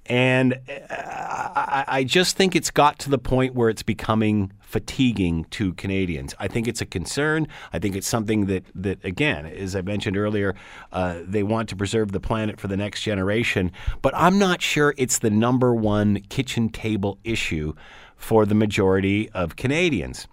And 0.09 0.53
uh, 0.89 1.84
I, 1.86 2.05
just 2.05 2.38
think 2.38 2.55
it's 2.55 2.72
got 2.72 2.97
to 2.99 3.09
the 3.09 3.18
point 3.18 3.55
where 3.55 3.70
it's 3.70 3.84
becoming 3.84 4.53
fatiguing 4.61 5.45
to 5.51 5.74
Canadians. 5.74 6.34
I 6.39 6.47
think 6.47 6.70
it's 6.70 6.80
a 6.80 6.86
concern. 6.86 7.49
I 7.74 7.80
think 7.80 7.93
it's 7.93 8.07
something 8.07 8.45
that, 8.45 8.63
that 8.76 9.03
again, 9.03 9.45
as 9.45 9.76
I 9.76 9.82
mentioned 9.82 10.15
earlier, 10.15 10.55
uh, 10.93 11.20
they 11.26 11.43
want 11.43 11.68
to 11.70 11.76
preserve 11.76 12.13
the 12.13 12.22
planet 12.22 12.57
for 12.57 12.70
the 12.70 12.78
next 12.78 13.01
generation. 13.01 13.70
But 14.01 14.13
I'm 14.15 14.39
not 14.39 14.61
sure 14.61 14.93
it's 14.97 15.20
the 15.20 15.30
number 15.30 15.76
one 15.76 16.22
kitchen 16.30 16.70
table 16.70 17.18
issue 17.26 17.74
for 18.15 18.45
the 18.45 18.55
majority 18.55 19.30
of 19.32 19.57
Canadians. 19.57 20.26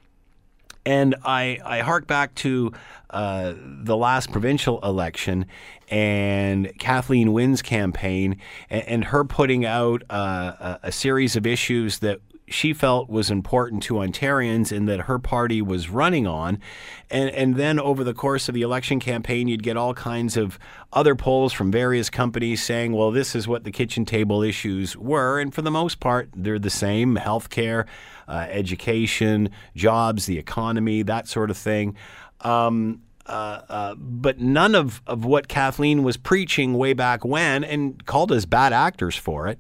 And 0.87 1.15
I, 1.25 1.59
I 1.65 1.81
hark 1.81 2.07
back 2.07 2.35
to 2.37 2.73
uh, 3.11 3.55
the 3.57 3.97
last 3.97 4.31
provincial 4.31 4.81
election 4.81 5.47
and 5.89 6.77
Kathleen 6.79 7.33
Wynne's 7.33 7.63
campaign 7.63 8.39
and, 8.69 8.83
and 8.89 9.05
her 9.05 9.25
putting 9.25 9.65
out 9.65 10.03
uh, 10.11 10.79
a, 10.83 10.89
a 10.89 10.93
series 10.93 11.37
of 11.37 11.47
issues 11.47 12.01
that 12.01 12.21
she 12.47 12.75
felt 12.75 13.09
was 13.09 13.31
important 13.31 13.83
to 13.85 13.95
Ontarians 13.95 14.71
and 14.71 14.89
that 14.89 15.03
her 15.03 15.19
party 15.19 15.63
was 15.63 15.89
running 15.89 16.27
on. 16.27 16.59
And, 17.11 17.31
and 17.31 17.57
then 17.57 17.81
over 17.81 18.05
the 18.05 18.13
course 18.13 18.49
of 18.49 18.55
the 18.55 18.63
election 18.63 19.01
campaign, 19.01 19.49
you'd 19.49 19.63
get 19.63 19.77
all 19.77 19.95
kinds 19.95 20.37
of 20.37 20.59
other 20.93 21.15
polls 21.15 21.53
from 21.53 21.71
various 21.71 22.11
companies 22.11 22.63
saying, 22.63 22.93
well, 22.93 23.11
this 23.11 23.35
is 23.35 23.49
what 23.49 23.65
the 23.65 23.71
kitchen 23.71 24.05
table 24.05 24.43
issues 24.43 24.97
were. 24.97 25.41
And 25.41 25.55
for 25.55 25.63
the 25.63 25.71
most 25.71 26.01
part, 26.01 26.29
they're 26.37 26.59
the 26.59 26.71
same 26.71 27.17
healthcare, 27.17 27.87
uh, 28.29 28.47
education, 28.51 29.51
jobs, 29.75 30.27
the 30.27 30.39
economy, 30.39 31.03
that 31.03 31.27
sort 31.27 31.51
of 31.51 31.57
thing. 31.57 31.97
Um, 32.43 33.01
uh, 33.27 33.63
uh, 33.71 33.95
but 33.95 34.39
none 34.39 34.75
of, 34.75 35.01
of 35.07 35.25
what 35.25 35.49
Kathleen 35.49 36.03
was 36.03 36.19
preaching 36.19 36.75
way 36.75 36.93
back 36.93 37.25
when 37.25 37.65
and 37.65 38.05
called 38.05 38.31
us 38.31 38.45
bad 38.45 38.75
actors 38.75 39.17
for 39.17 39.49
it 39.49 39.59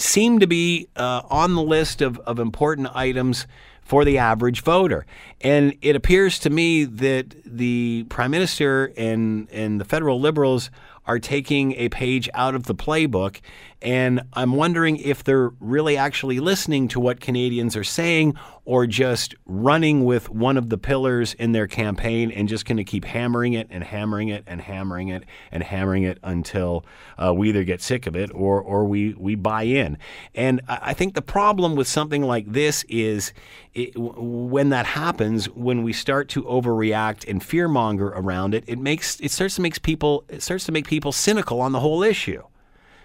seem 0.00 0.38
to 0.38 0.46
be 0.46 0.88
uh, 0.96 1.22
on 1.30 1.54
the 1.54 1.62
list 1.62 2.00
of, 2.00 2.18
of 2.20 2.38
important 2.38 2.88
items 2.94 3.46
for 3.82 4.04
the 4.04 4.18
average 4.18 4.62
voter. 4.62 5.04
And 5.40 5.76
it 5.82 5.96
appears 5.96 6.38
to 6.40 6.50
me 6.50 6.84
that 6.84 7.34
the 7.44 8.06
Prime 8.08 8.30
Minister 8.30 8.92
and, 8.96 9.48
and 9.50 9.80
the 9.80 9.84
federal 9.84 10.20
Liberals 10.20 10.70
are 11.06 11.18
taking 11.18 11.72
a 11.72 11.88
page 11.88 12.28
out 12.34 12.54
of 12.54 12.64
the 12.64 12.74
playbook. 12.74 13.40
And 13.82 14.22
I'm 14.34 14.52
wondering 14.52 14.96
if 14.98 15.24
they're 15.24 15.50
really 15.58 15.96
actually 15.96 16.38
listening 16.38 16.88
to 16.88 17.00
what 17.00 17.20
Canadians 17.20 17.76
are 17.76 17.84
saying 17.84 18.36
or 18.66 18.86
just 18.86 19.34
running 19.46 20.04
with 20.04 20.28
one 20.28 20.56
of 20.56 20.68
the 20.68 20.76
pillars 20.76 21.34
in 21.34 21.52
their 21.52 21.66
campaign 21.66 22.30
and 22.30 22.48
just 22.48 22.66
going 22.66 22.76
to 22.76 22.84
keep 22.84 23.04
hammering 23.04 23.54
it 23.54 23.66
and 23.70 23.82
hammering 23.82 24.28
it 24.28 24.44
and 24.46 24.60
hammering 24.60 25.08
it 25.08 25.24
and 25.50 25.62
hammering 25.62 26.02
it 26.02 26.18
until 26.22 26.84
uh, 27.18 27.32
we 27.32 27.48
either 27.48 27.64
get 27.64 27.80
sick 27.80 28.06
of 28.06 28.14
it 28.14 28.30
or, 28.34 28.60
or 28.60 28.84
we, 28.84 29.14
we 29.14 29.34
buy 29.34 29.62
in. 29.62 29.96
And 30.34 30.60
I 30.68 30.92
think 30.92 31.14
the 31.14 31.22
problem 31.22 31.74
with 31.74 31.88
something 31.88 32.22
like 32.22 32.52
this 32.52 32.84
is 32.88 33.32
it, 33.72 33.92
when 33.96 34.68
that 34.70 34.86
happens, 34.86 35.46
when 35.46 35.82
we 35.82 35.92
start 35.92 36.28
to 36.30 36.42
overreact 36.44 37.28
and 37.28 37.40
fearmonger 37.40 38.12
around 38.14 38.54
it, 38.54 38.64
it 38.66 38.78
makes 38.78 39.18
it 39.20 39.30
starts 39.30 39.56
to 39.56 39.62
makes 39.62 39.78
people 39.78 40.24
it 40.28 40.42
starts 40.42 40.64
to 40.64 40.72
make 40.72 40.86
people 40.86 41.12
cynical 41.12 41.60
on 41.60 41.72
the 41.72 41.80
whole 41.80 42.02
issue, 42.02 42.42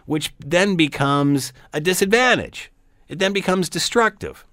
which 0.05 0.33
then 0.39 0.75
becomes 0.75 1.53
a 1.73 1.79
disadvantage. 1.79 2.71
It 3.07 3.19
then 3.19 3.33
becomes 3.33 3.69
destructive. 3.69 4.45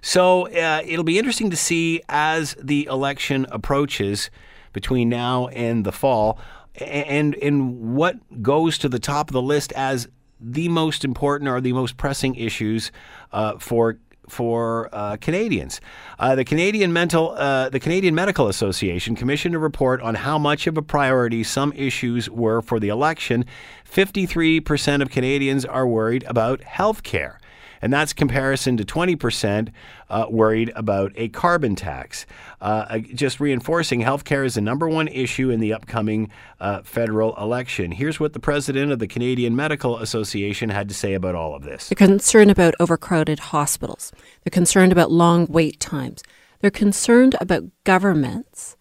So 0.00 0.48
uh, 0.48 0.82
it'll 0.84 1.04
be 1.04 1.18
interesting 1.18 1.50
to 1.50 1.56
see 1.56 2.02
as 2.08 2.56
the 2.60 2.86
election 2.86 3.46
approaches 3.50 4.30
between 4.72 5.08
now 5.08 5.48
and 5.48 5.84
the 5.84 5.92
fall, 5.92 6.38
and 6.74 7.34
and 7.36 7.94
what 7.94 8.42
goes 8.42 8.78
to 8.78 8.88
the 8.88 8.98
top 8.98 9.28
of 9.28 9.32
the 9.32 9.42
list 9.42 9.72
as 9.72 10.08
the 10.40 10.68
most 10.68 11.04
important 11.04 11.48
or 11.48 11.60
the 11.60 11.72
most 11.72 11.96
pressing 11.96 12.34
issues 12.34 12.90
uh, 13.32 13.58
for 13.58 13.98
for 14.32 14.88
uh, 14.92 15.18
Canadians. 15.20 15.78
Uh, 16.18 16.34
the 16.34 16.44
Canadian 16.44 16.90
Mental, 16.90 17.32
uh, 17.36 17.68
the 17.68 17.78
Canadian 17.78 18.14
Medical 18.14 18.48
Association 18.48 19.14
commissioned 19.14 19.54
a 19.54 19.58
report 19.58 20.00
on 20.00 20.14
how 20.14 20.38
much 20.38 20.66
of 20.66 20.78
a 20.78 20.82
priority 20.82 21.44
some 21.44 21.70
issues 21.74 22.30
were 22.30 22.62
for 22.62 22.80
the 22.80 22.88
election. 22.88 23.44
Fifty-three 23.84 24.58
percent 24.60 25.02
of 25.02 25.10
Canadians 25.10 25.66
are 25.66 25.86
worried 25.86 26.24
about 26.26 26.62
health 26.62 27.02
care 27.02 27.38
and 27.82 27.92
that's 27.92 28.12
comparison 28.12 28.76
to 28.76 28.84
20% 28.84 29.70
uh, 30.08 30.26
worried 30.30 30.72
about 30.76 31.12
a 31.16 31.28
carbon 31.28 31.74
tax. 31.74 32.24
Uh, 32.60 32.98
just 32.98 33.40
reinforcing 33.40 34.00
healthcare 34.00 34.46
is 34.46 34.54
the 34.54 34.60
number 34.60 34.88
one 34.88 35.08
issue 35.08 35.50
in 35.50 35.58
the 35.58 35.72
upcoming 35.72 36.30
uh, 36.60 36.80
federal 36.82 37.36
election. 37.36 37.90
Here's 37.90 38.20
what 38.20 38.32
the 38.32 38.40
president 38.40 38.92
of 38.92 39.00
the 39.00 39.08
Canadian 39.08 39.56
Medical 39.56 39.98
Association 39.98 40.70
had 40.70 40.88
to 40.88 40.94
say 40.94 41.14
about 41.14 41.34
all 41.34 41.54
of 41.56 41.64
this. 41.64 41.88
They're 41.88 41.96
concerned 41.96 42.52
about 42.52 42.74
overcrowded 42.78 43.40
hospitals. 43.40 44.12
They're 44.44 44.50
concerned 44.50 44.92
about 44.92 45.10
long 45.10 45.46
wait 45.46 45.80
times. 45.80 46.22
They're 46.60 46.70
concerned 46.70 47.34
about 47.40 47.64
governments 47.82 48.76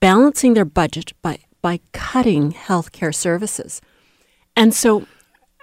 balancing 0.00 0.52
their 0.54 0.66
budget 0.66 1.12
by, 1.22 1.38
by 1.62 1.80
cutting 1.92 2.52
healthcare 2.52 3.14
services. 3.14 3.80
And 4.54 4.74
so, 4.74 5.06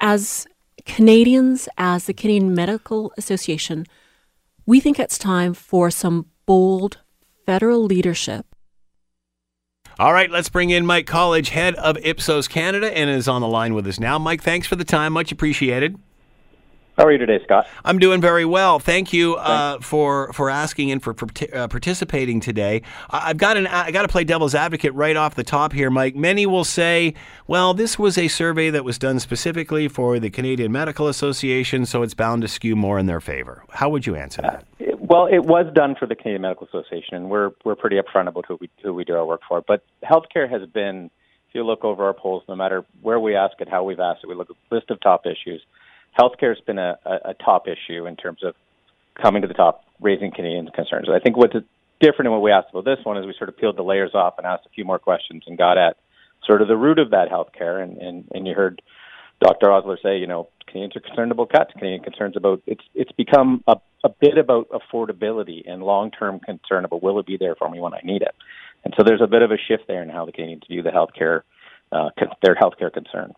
as 0.01 0.47
Canadians, 0.86 1.67
as 1.77 2.05
the 2.05 2.13
Canadian 2.13 2.53
Medical 2.53 3.11
Association, 3.17 3.86
we 4.65 4.79
think 4.79 4.99
it's 4.99 5.17
time 5.17 5.53
for 5.53 5.91
some 5.91 6.27
bold 6.45 6.99
federal 7.45 7.83
leadership 7.83 8.45
All 9.97 10.13
right, 10.13 10.29
let's 10.29 10.49
bring 10.49 10.71
in 10.71 10.86
Mike 10.86 11.07
Colledge, 11.07 11.49
head 11.49 11.75
of 11.75 11.97
Ipsos 12.03 12.47
Canada, 12.47 12.95
and 12.95 13.09
is 13.09 13.27
on 13.27 13.41
the 13.41 13.47
line 13.47 13.73
with 13.73 13.88
us 13.88 13.99
now. 13.99 14.19
Mike, 14.19 14.43
thanks 14.43 14.67
for 14.67 14.75
the 14.75 14.83
time. 14.83 15.13
Much 15.13 15.31
appreciated. 15.31 15.97
How 16.97 17.03
are 17.05 17.11
you 17.11 17.17
today, 17.17 17.43
Scott? 17.43 17.67
I'm 17.83 17.99
doing 17.99 18.21
very 18.21 18.45
well. 18.45 18.79
Thank 18.79 19.11
you 19.11 19.35
uh, 19.35 19.79
for 19.79 20.31
for 20.31 20.49
asking 20.49 20.91
and 20.91 21.03
for, 21.03 21.13
uh, 21.53 21.67
participating 21.67 22.39
today. 22.39 22.83
I've 23.09 23.37
got 23.37 23.57
an 23.57 23.67
I 23.67 23.91
got 23.91 24.03
to 24.03 24.07
play 24.07 24.23
devil's 24.23 24.55
advocate 24.55 24.93
right 24.93 25.17
off 25.17 25.35
the 25.35 25.43
top 25.43 25.73
here, 25.73 25.89
Mike. 25.89 26.15
Many 26.15 26.45
will 26.45 26.63
say, 26.63 27.13
"Well, 27.47 27.73
this 27.73 27.99
was 27.99 28.17
a 28.17 28.29
survey 28.29 28.69
that 28.69 28.85
was 28.85 28.97
done 28.97 29.19
specifically 29.19 29.89
for 29.89 30.19
the 30.19 30.29
Canadian 30.29 30.71
Medical 30.71 31.09
Association, 31.09 31.85
so 31.85 32.01
it's 32.01 32.13
bound 32.13 32.43
to 32.43 32.47
skew 32.47 32.77
more 32.77 32.97
in 32.97 33.07
their 33.07 33.19
favor." 33.21 33.63
How 33.71 33.89
would 33.89 34.07
you 34.07 34.15
answer 34.15 34.41
that? 34.43 34.65
It- 34.79 34.95
Well, 35.05 35.27
it 35.27 35.45
was 35.45 35.71
done 35.75 35.93
for 35.95 36.07
the 36.07 36.15
Canadian 36.15 36.41
Medical 36.41 36.67
Association, 36.67 37.15
and 37.15 37.29
we're 37.29 37.51
we're 37.65 37.75
pretty 37.75 37.97
upfront 37.97 38.27
about 38.29 38.45
who 38.47 38.57
we 38.61 38.69
who 38.81 38.93
we 38.93 39.03
do 39.03 39.15
our 39.15 39.25
work 39.25 39.41
for. 39.47 39.61
But 39.61 39.83
healthcare 40.03 40.49
has 40.49 40.67
been, 40.69 41.11
if 41.49 41.53
you 41.55 41.63
look 41.63 41.83
over 41.83 42.05
our 42.05 42.13
polls, 42.13 42.43
no 42.47 42.55
matter 42.55 42.85
where 43.01 43.19
we 43.19 43.35
ask 43.35 43.59
it, 43.59 43.67
how 43.69 43.83
we've 43.83 43.99
asked 43.99 44.21
it, 44.23 44.27
we 44.27 44.35
look 44.35 44.49
at 44.49 44.55
a 44.71 44.73
list 44.75 44.89
of 44.89 44.99
top 45.01 45.25
issues. 45.27 45.61
Healthcare 46.18 46.55
has 46.55 46.63
been 46.66 46.80
a, 46.80 46.97
a, 47.05 47.30
a 47.30 47.34
top 47.34 47.68
issue 47.68 48.05
in 48.05 48.16
terms 48.16 48.43
of 48.43 48.55
coming 49.22 49.41
to 49.41 49.47
the 49.47 49.53
top, 49.53 49.84
raising 49.99 50.32
Canadians' 50.32 50.70
concerns. 50.74 51.07
I 51.09 51.20
think 51.20 51.38
what's 51.38 51.55
different 51.99 52.28
in 52.28 52.32
what 52.32 52.41
we 52.41 52.51
asked 52.51 52.70
about 52.72 52.86
this 52.86 52.99
one 53.03 53.18
is 53.18 53.26
we 53.26 53.34
sort 53.38 53.49
of 53.49 53.57
peeled 53.57 53.78
the 53.78 53.84
layers 53.84 54.11
off 54.13 54.36
and 54.38 54.45
asked 54.45 54.66
a 54.66 54.70
few 54.70 54.86
more 54.86 54.99
questions 54.99 55.43
and 55.47 55.57
got 55.57 55.78
at 55.78 55.97
sort 56.45 56.61
of 56.61 56.68
the 56.68 56.78
root 56.78 56.99
of 56.99 57.11
that 57.11 57.30
healthcare. 57.30 57.82
And 57.82 57.97
and, 57.97 58.26
and 58.34 58.47
you 58.47 58.53
heard 58.53 58.82
Dr. 59.41 59.72
Osler 59.72 59.97
say, 60.01 60.18
you 60.18 60.28
know, 60.28 60.49
Canadians 60.68 60.95
are 60.95 61.07
concerned 61.07 61.32
about 61.32 61.51
cuts. 61.51 61.72
Canadian 61.74 62.03
concerns 62.03 62.36
about 62.36 62.61
it's 62.66 62.84
it's 62.93 63.11
become 63.13 63.63
a, 63.68 63.76
a 64.03 64.09
bit 64.09 64.38
about 64.38 64.68
affordability 64.70 65.70
and 65.70 65.84
long 65.84 66.11
term 66.11 66.39
concern 66.39 66.86
about 66.86 67.03
will 67.03 67.20
it 67.20 67.26
be 67.26 67.38
there 67.38 67.55
for 67.55 67.70
me 67.70 67.80
when 67.80 67.93
I 67.93 68.01
need 68.03 68.22
it. 68.22 68.36
And 68.84 68.93
so 68.97 69.03
there's 69.03 69.22
a 69.22 69.28
bit 69.28 69.41
of 69.41 69.51
a 69.51 69.57
shift 69.57 69.88
there 69.88 70.03
in 70.03 70.09
how 70.09 70.26
the 70.26 70.32
Canadians 70.32 70.63
view 70.68 70.84
the 70.84 70.89
healthcare 70.89 71.41
uh, 71.91 72.09
their 72.43 72.55
healthcare 72.55 72.91
concern. 72.91 73.34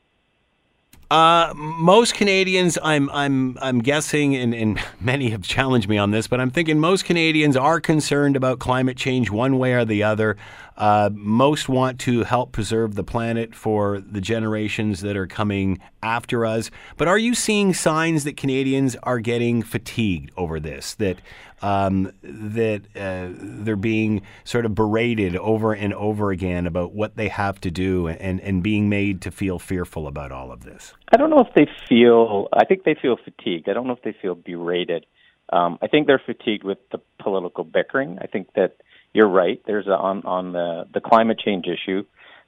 Uh, 1.09 1.53
most 1.55 2.15
Canadians, 2.15 2.77
I'm 2.83 3.09
I'm 3.11 3.57
I'm 3.61 3.79
guessing, 3.79 4.35
and, 4.35 4.53
and 4.53 4.79
many 4.99 5.29
have 5.29 5.41
challenged 5.41 5.87
me 5.87 5.97
on 5.97 6.11
this, 6.11 6.27
but 6.27 6.41
I'm 6.41 6.49
thinking 6.49 6.79
most 6.79 7.05
Canadians 7.05 7.55
are 7.55 7.79
concerned 7.79 8.35
about 8.35 8.59
climate 8.59 8.97
change 8.97 9.31
one 9.31 9.57
way 9.57 9.73
or 9.73 9.85
the 9.85 10.03
other. 10.03 10.35
Uh, 10.77 11.09
most 11.13 11.67
want 11.67 11.99
to 11.99 12.23
help 12.23 12.51
preserve 12.51 12.93
the 12.95 13.03
planet 13.03 13.55
for 13.55 13.99
the 13.99 14.21
generations 14.21 15.01
that 15.01 15.17
are 15.17 15.25
coming 15.25 15.79
after 16.03 16.45
us. 16.45 16.69
But 16.97 17.07
are 17.07 17.17
you 17.17 17.33
seeing 17.33 17.73
signs 17.73 18.23
that 18.25 18.37
Canadians 18.37 18.95
are 19.03 19.19
getting 19.19 19.63
fatigued 19.63 20.31
over 20.37 20.59
this? 20.59 20.93
That 20.95 21.17
um, 21.63 22.11
that 22.21 22.83
uh, 22.95 23.29
they're 23.31 23.75
being 23.75 24.21
sort 24.43 24.65
of 24.65 24.75
berated 24.75 25.35
over 25.37 25.73
and 25.73 25.93
over 25.95 26.29
again 26.29 26.67
about 26.67 26.93
what 26.93 27.15
they 27.15 27.29
have 27.29 27.59
to 27.61 27.71
do, 27.71 28.07
and 28.07 28.39
and 28.41 28.61
being 28.61 28.87
made 28.87 29.21
to 29.23 29.31
feel 29.31 29.57
fearful 29.57 30.05
about 30.05 30.31
all 30.31 30.51
of 30.51 30.63
this. 30.63 30.93
I 31.11 31.17
don't 31.17 31.31
know 31.31 31.39
if 31.39 31.53
they 31.55 31.67
feel. 31.89 32.47
I 32.53 32.65
think 32.65 32.83
they 32.83 32.95
feel 33.01 33.17
fatigued. 33.17 33.67
I 33.67 33.73
don't 33.73 33.87
know 33.87 33.93
if 33.93 34.03
they 34.03 34.15
feel 34.21 34.35
berated. 34.35 35.07
Um, 35.51 35.79
I 35.81 35.87
think 35.87 36.07
they're 36.07 36.21
fatigued 36.23 36.63
with 36.63 36.77
the 36.91 36.99
political 37.19 37.63
bickering. 37.63 38.19
I 38.21 38.27
think 38.27 38.53
that 38.55 38.75
you're 39.13 39.29
right. 39.29 39.61
There's 39.65 39.87
a, 39.87 39.91
on 39.95 40.23
on 40.23 40.53
the 40.53 40.87
the 40.93 41.01
climate 41.01 41.39
change 41.39 41.65
issue. 41.67 42.05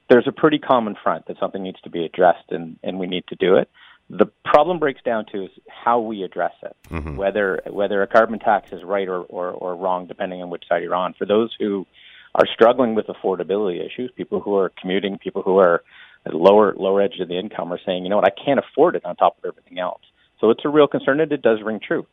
There's 0.08 0.26
a 0.26 0.32
pretty 0.32 0.58
common 0.58 0.96
front 1.02 1.26
that 1.26 1.38
something 1.38 1.62
needs 1.62 1.80
to 1.82 1.90
be 1.90 2.04
addressed, 2.04 2.50
and 2.50 2.78
and 2.82 2.98
we 2.98 3.06
need 3.06 3.24
to 3.28 3.36
do 3.36 3.56
it. 3.56 3.70
The 4.08 4.26
problem 4.44 4.80
breaks 4.80 5.00
down 5.02 5.26
to 5.32 5.44
is 5.44 5.50
how 5.68 6.00
we 6.00 6.24
address 6.24 6.54
it. 6.62 6.76
Mm-hmm. 6.90 7.16
Whether 7.16 7.62
whether 7.70 8.02
a 8.02 8.06
carbon 8.06 8.38
tax 8.38 8.72
is 8.72 8.82
right 8.82 9.08
or, 9.08 9.22
or 9.22 9.50
or 9.50 9.76
wrong, 9.76 10.06
depending 10.06 10.42
on 10.42 10.50
which 10.50 10.64
side 10.68 10.82
you're 10.82 10.94
on. 10.94 11.14
For 11.14 11.26
those 11.26 11.54
who 11.58 11.86
are 12.34 12.46
struggling 12.52 12.94
with 12.94 13.06
affordability 13.06 13.84
issues, 13.84 14.10
people 14.16 14.40
who 14.40 14.56
are 14.56 14.72
commuting, 14.80 15.18
people 15.18 15.42
who 15.42 15.58
are 15.58 15.82
at 16.26 16.34
lower 16.34 16.74
lower 16.76 17.02
edge 17.02 17.18
of 17.20 17.28
the 17.28 17.38
income 17.38 17.72
are 17.72 17.80
saying, 17.84 18.04
you 18.04 18.10
know 18.10 18.16
what, 18.16 18.26
I 18.26 18.44
can't 18.44 18.60
afford 18.60 18.96
it 18.96 19.04
on 19.04 19.16
top 19.16 19.38
of 19.38 19.44
everything 19.44 19.78
else. 19.78 20.02
So 20.40 20.50
it's 20.50 20.64
a 20.64 20.68
real 20.68 20.86
concern, 20.86 21.20
and 21.20 21.30
it 21.32 21.42
does 21.42 21.58
ring 21.62 21.80
true. 21.86 22.06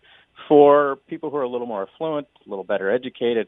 For 0.48 0.98
people 1.08 1.30
who 1.30 1.38
are 1.38 1.44
a 1.44 1.50
little 1.50 1.68
more 1.68 1.88
affluent, 1.92 2.28
a 2.46 2.50
little 2.50 2.64
better 2.64 2.92
educated, 2.92 3.48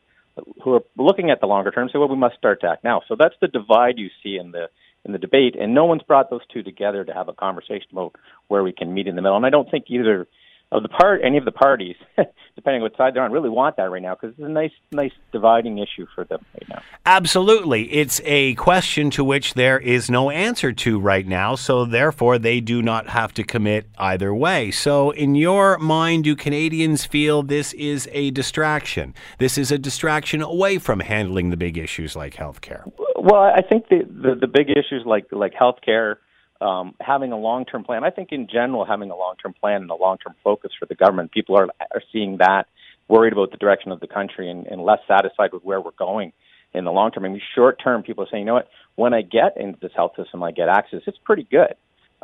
who 0.63 0.73
are 0.73 0.83
looking 0.97 1.29
at 1.29 1.41
the 1.41 1.47
longer 1.47 1.71
term 1.71 1.89
say, 1.91 1.99
well, 1.99 2.07
we 2.07 2.15
must 2.15 2.35
start 2.37 2.61
to 2.61 2.67
act 2.67 2.83
now. 2.83 3.01
So 3.07 3.15
that's 3.17 3.35
the 3.41 3.47
divide 3.47 3.97
you 3.97 4.09
see 4.23 4.37
in 4.37 4.51
the 4.51 4.69
in 5.05 5.13
the 5.13 5.17
debate, 5.17 5.55
and 5.57 5.73
no 5.73 5.85
one's 5.85 6.03
brought 6.03 6.29
those 6.29 6.45
two 6.51 6.61
together 6.61 7.05
to 7.05 7.13
have 7.13 7.29
a 7.29 7.33
conversation 7.33 7.87
about 7.93 8.15
where 8.49 8.63
we 8.63 8.73
can 8.73 8.93
meet 8.93 9.07
in 9.07 9.15
the 9.15 9.21
middle. 9.21 9.37
And 9.37 9.45
I 9.45 9.49
don't 9.49 9.71
think 9.71 9.85
either 9.87 10.27
of 10.72 10.84
the 10.84 10.89
part 10.89 11.22
any 11.24 11.38
of 11.38 11.45
the 11.45 11.51
parties, 11.51 11.95
depending 12.55 12.82
on 12.82 12.84
what 12.84 12.95
side 12.95 13.15
they're 13.15 13.24
on, 13.24 13.32
really 13.32 13.49
want 13.49 13.76
that 13.78 13.89
right 13.89 14.01
now 14.01 14.15
because 14.15 14.36
it's 14.38 14.45
a 14.45 14.49
nice, 14.49 14.72
nice 14.91 15.11
dividing 15.32 15.80
issue 15.80 16.05
for 16.13 16.24
them 16.26 16.45
right 16.53 16.70
now. 16.70 16.82
Absolutely, 17.05 17.91
it's 17.91 18.22
a 18.24 18.53
question 18.55 19.09
to 19.11 19.24
which 19.24 19.55
there 19.55 19.80
is 19.80 20.11
no 20.11 20.30
answer 20.30 20.72
to 20.72 20.99
right 20.99 21.28
now. 21.28 21.55
So 21.55 21.86
therefore, 21.86 22.38
they 22.38 22.61
do 22.61 22.82
not 22.82 23.09
have 23.09 23.34
to 23.36 23.43
commit 23.43 23.88
either 23.97 24.34
way. 24.34 24.70
So, 24.70 25.11
in 25.11 25.34
your 25.36 25.78
mind, 25.80 26.26
do 26.26 26.36
Canadians 26.36 27.05
feel 27.05 27.41
this 27.41 27.74
is 27.74 28.07
a 28.11 28.30
distraction? 28.32 29.15
This 29.39 29.57
is 29.57 29.72
a 29.72 29.78
distraction 29.78 30.41
away 30.41 30.78
from 30.78 30.99
handling 30.99 31.49
the 31.49 31.57
big 31.57 31.78
issues 31.78 32.15
like 32.15 32.36
healthcare. 32.36 32.89
Well, 33.15 33.41
I 33.41 33.61
think 33.61 33.89
the 33.89 34.03
the, 34.07 34.36
the 34.36 34.47
big 34.47 34.70
issues 34.70 35.03
like 35.05 35.26
like 35.32 35.53
healthcare 35.53 36.17
um, 36.62 36.95
having 36.99 37.32
a 37.32 37.38
long 37.38 37.66
term 37.66 37.84
plan. 37.84 38.03
I 38.03 38.10
think 38.10 38.32
in 38.32 38.47
general, 38.47 38.86
having 38.86 39.12
a 39.12 39.16
long 39.16 39.36
term 39.41 39.53
plan 39.53 39.82
and 39.82 39.91
a 39.91 39.95
long 39.95 40.18
term 40.18 40.36
focus 40.43 40.72
for 40.78 40.86
the 40.86 40.95
government, 40.95 41.32
people 41.32 41.57
are 41.57 41.68
are 41.93 42.03
seeing 42.12 42.38
that, 42.38 42.68
worried 43.07 43.34
about 43.34 43.51
the 43.51 43.57
direction 43.57 43.91
of 43.91 43.99
the 43.99 44.07
country, 44.07 44.49
and, 44.49 44.68
and 44.68 44.84
less 44.84 44.99
satisfied 45.07 45.53
with 45.53 45.64
where 45.64 45.82
we're 45.82 45.91
going 45.91 46.34
in 46.74 46.86
the 46.86 46.91
long 46.91 47.12
term. 47.12 47.26
I 47.26 47.30
mean, 47.30 47.41
short 47.55 47.82
term, 47.84 48.03
people 48.03 48.24
are 48.24 48.28
saying, 48.30 48.41
you 48.41 48.47
know 48.47 48.55
what, 48.55 48.70
when 48.95 49.14
I 49.14 49.22
get 49.22 49.57
into 49.57 49.80
this 49.82 49.91
health 49.95 50.14
system, 50.16 50.43
I 50.43 50.51
get 50.51 50.70
access. 50.70 51.01
It's 51.07 51.18
pretty 51.24 51.47
good. 51.49 51.76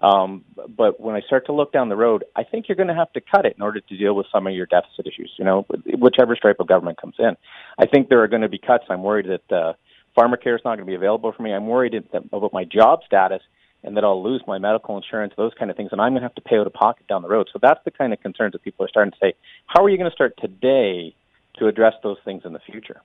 Um, 0.04 0.44
but 0.76 1.00
when 1.00 1.16
I 1.16 1.22
start 1.22 1.46
to 1.46 1.54
look 1.54 1.72
down 1.72 1.88
the 1.88 1.96
road, 1.96 2.26
I 2.36 2.44
think 2.44 2.68
you're 2.68 2.76
going 2.76 2.90
to 2.90 2.96
have 2.96 3.14
to 3.14 3.22
cut 3.22 3.46
it 3.46 3.56
in 3.56 3.64
order 3.64 3.80
to 3.80 3.98
deal 3.98 4.14
with 4.14 4.26
some 4.32 4.46
of 4.46 4.54
your 4.54 4.66
deficit 4.66 5.08
issues. 5.08 5.32
You 5.38 5.46
know, 5.46 5.66
whichever 5.98 6.36
stripe 6.36 6.60
of 6.60 6.68
government 6.68 7.00
comes 7.00 7.16
in, 7.18 7.38
I 7.80 7.86
think 7.86 8.10
there 8.10 8.22
are 8.22 8.28
going 8.28 8.42
to 8.42 8.50
be 8.50 8.58
cuts. 8.58 8.84
I'm 8.90 9.04
worried 9.04 9.28
that 9.28 9.56
uh, 9.56 9.74
pharmacare 10.18 10.56
is 10.56 10.62
not 10.66 10.76
going 10.76 10.80
to 10.80 10.86
be 10.86 10.96
available 10.96 11.32
for 11.32 11.44
me. 11.44 11.54
I'm 11.54 11.68
worried 11.68 11.96
about 12.14 12.52
my 12.52 12.66
job 12.66 13.00
status 13.06 13.42
and 13.86 13.96
that 13.96 14.04
I'll 14.04 14.22
lose 14.22 14.44
my 14.48 14.58
medical 14.58 14.98
insurance, 14.98 15.34
those 15.38 15.54
kind 15.58 15.70
of 15.72 15.78
things, 15.78 15.90
and 15.92 16.02
I'm 16.02 16.12
going 16.14 16.22
to 16.22 16.26
have 16.26 16.36
to 16.36 16.42
pay 16.42 16.58
out 16.58 16.68
of 16.68 16.74
pocket 16.74 17.08
down 17.08 17.22
the 17.22 17.30
road. 17.30 17.48
So 17.54 17.60
that's 17.62 17.80
the 17.86 17.92
kind 17.92 18.12
of 18.12 18.20
concerns 18.20 18.54
that 18.54 18.64
people 18.64 18.84
are 18.84 18.90
starting 18.90 19.12
to 19.12 19.18
say. 19.22 19.34
How 19.68 19.84
are 19.84 19.90
you 19.90 19.98
going 19.98 20.10
to 20.10 20.16
start 20.16 20.34
today 20.42 21.16
to 21.60 21.68
address 21.68 21.94
those 22.04 22.18
things 22.26 22.42
in 22.46 22.54
the 22.54 22.60
future? 22.60 23.02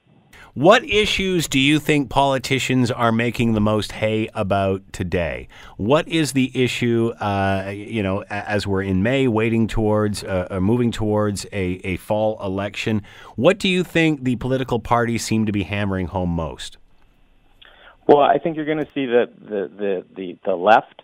What 0.55 0.85
issues 0.85 1.47
do 1.47 1.61
you 1.61 1.79
think 1.79 2.09
politicians 2.09 2.91
are 2.91 3.13
making 3.13 3.53
the 3.53 3.61
most 3.61 3.93
hay 3.93 4.29
about 4.35 4.93
today? 4.93 5.49
What 5.77 6.09
is 6.09 6.33
the 6.33 6.51
issue, 6.61 7.13
uh, 7.21 7.73
you 7.73 8.03
know, 8.03 8.25
as 8.29 8.67
we're 8.67 8.83
in 8.83 9.03
May, 9.03 9.29
waiting 9.29 9.69
towards, 9.69 10.25
uh, 10.25 10.59
moving 10.61 10.91
towards 10.91 11.45
a, 11.53 11.81
a 11.85 11.97
fall 11.99 12.43
election? 12.45 13.03
What 13.37 13.59
do 13.59 13.69
you 13.69 13.85
think 13.85 14.25
the 14.25 14.37
political 14.37 14.81
parties 14.81 15.25
seem 15.25 15.47
to 15.47 15.53
be 15.53 15.63
hammering 15.63 16.07
home 16.09 16.31
most? 16.31 16.79
Well, 18.11 18.23
I 18.23 18.39
think 18.39 18.57
you're 18.57 18.67
going 18.67 18.85
to 18.85 18.91
see 18.93 19.07
the 19.07 19.31
the 19.41 19.71
the 19.79 20.05
the, 20.17 20.39
the 20.45 20.57
left 20.57 21.03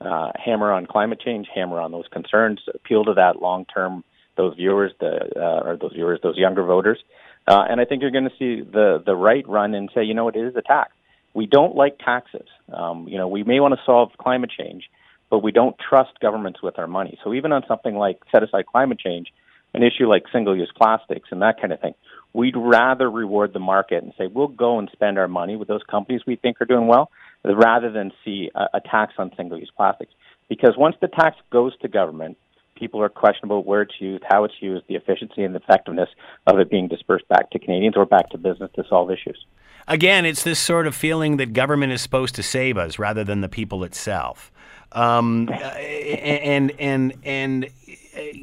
uh, 0.00 0.32
hammer 0.34 0.72
on 0.72 0.84
climate 0.84 1.20
change, 1.20 1.46
hammer 1.54 1.78
on 1.78 1.92
those 1.92 2.08
concerns, 2.10 2.58
appeal 2.74 3.04
to 3.04 3.14
that 3.14 3.40
long 3.40 3.66
term 3.66 4.02
those 4.36 4.56
viewers, 4.56 4.90
the 4.98 5.30
uh, 5.36 5.60
or 5.64 5.76
those 5.76 5.92
viewers, 5.92 6.18
those 6.24 6.36
younger 6.36 6.64
voters, 6.64 6.98
uh, 7.46 7.64
and 7.70 7.80
I 7.80 7.84
think 7.84 8.02
you're 8.02 8.10
going 8.10 8.28
to 8.28 8.36
see 8.36 8.62
the 8.62 9.00
the 9.06 9.14
right 9.14 9.48
run 9.48 9.74
and 9.74 9.90
say, 9.94 10.02
you 10.02 10.12
know, 10.12 10.26
it 10.26 10.34
is 10.34 10.56
a 10.56 10.62
tax. 10.62 10.90
We 11.34 11.46
don't 11.46 11.76
like 11.76 12.00
taxes. 12.00 12.48
Um, 12.72 13.06
you 13.06 13.16
know, 13.16 13.28
we 13.28 13.44
may 13.44 13.60
want 13.60 13.74
to 13.74 13.80
solve 13.86 14.10
climate 14.18 14.50
change, 14.50 14.90
but 15.30 15.44
we 15.44 15.52
don't 15.52 15.76
trust 15.78 16.18
governments 16.18 16.60
with 16.64 16.80
our 16.80 16.88
money. 16.88 17.16
So 17.22 17.32
even 17.32 17.52
on 17.52 17.62
something 17.68 17.94
like 17.94 18.18
set 18.32 18.42
aside 18.42 18.66
climate 18.66 18.98
change, 18.98 19.32
an 19.72 19.84
issue 19.84 20.08
like 20.08 20.24
single 20.32 20.56
use 20.56 20.72
plastics 20.76 21.28
and 21.30 21.42
that 21.42 21.60
kind 21.60 21.72
of 21.72 21.80
thing, 21.80 21.94
we'd 22.32 22.56
rather 22.56 23.10
reward 23.10 23.52
the 23.52 23.60
market 23.60 24.02
and 24.02 24.12
say 24.16 24.26
we'll 24.26 24.48
go 24.48 24.78
and 24.78 24.88
spend 24.92 25.18
our 25.18 25.28
money 25.28 25.56
with 25.56 25.68
those 25.68 25.82
companies 25.90 26.22
we 26.26 26.36
think 26.36 26.60
are 26.60 26.66
doing 26.66 26.86
well 26.86 27.10
rather 27.44 27.90
than 27.90 28.12
see 28.24 28.50
a, 28.54 28.78
a 28.78 28.80
tax 28.80 29.14
on 29.18 29.30
single 29.36 29.58
use 29.58 29.70
plastics. 29.76 30.12
Because 30.48 30.74
once 30.76 30.96
the 31.00 31.08
tax 31.08 31.36
goes 31.50 31.76
to 31.78 31.88
government, 31.88 32.36
people 32.76 33.02
are 33.02 33.08
questionable 33.08 33.62
where 33.62 33.82
it's 33.82 33.94
used, 34.00 34.24
how 34.28 34.44
it's 34.44 34.54
used, 34.60 34.84
the 34.88 34.96
efficiency 34.96 35.42
and 35.42 35.54
effectiveness 35.54 36.08
of 36.46 36.58
it 36.58 36.70
being 36.70 36.88
dispersed 36.88 37.28
back 37.28 37.50
to 37.50 37.58
Canadians 37.58 37.96
or 37.96 38.06
back 38.06 38.30
to 38.30 38.38
business 38.38 38.70
to 38.74 38.84
solve 38.88 39.10
issues. 39.10 39.44
Again, 39.86 40.24
it's 40.24 40.42
this 40.42 40.58
sort 40.58 40.86
of 40.86 40.94
feeling 40.94 41.36
that 41.36 41.52
government 41.52 41.92
is 41.92 42.00
supposed 42.00 42.34
to 42.36 42.42
save 42.42 42.76
us 42.76 42.98
rather 42.98 43.24
than 43.24 43.40
the 43.40 43.48
people 43.48 43.84
itself. 43.84 44.50
Um, 44.92 45.48
and 45.52 46.72
and 46.78 47.14
and 47.24 47.68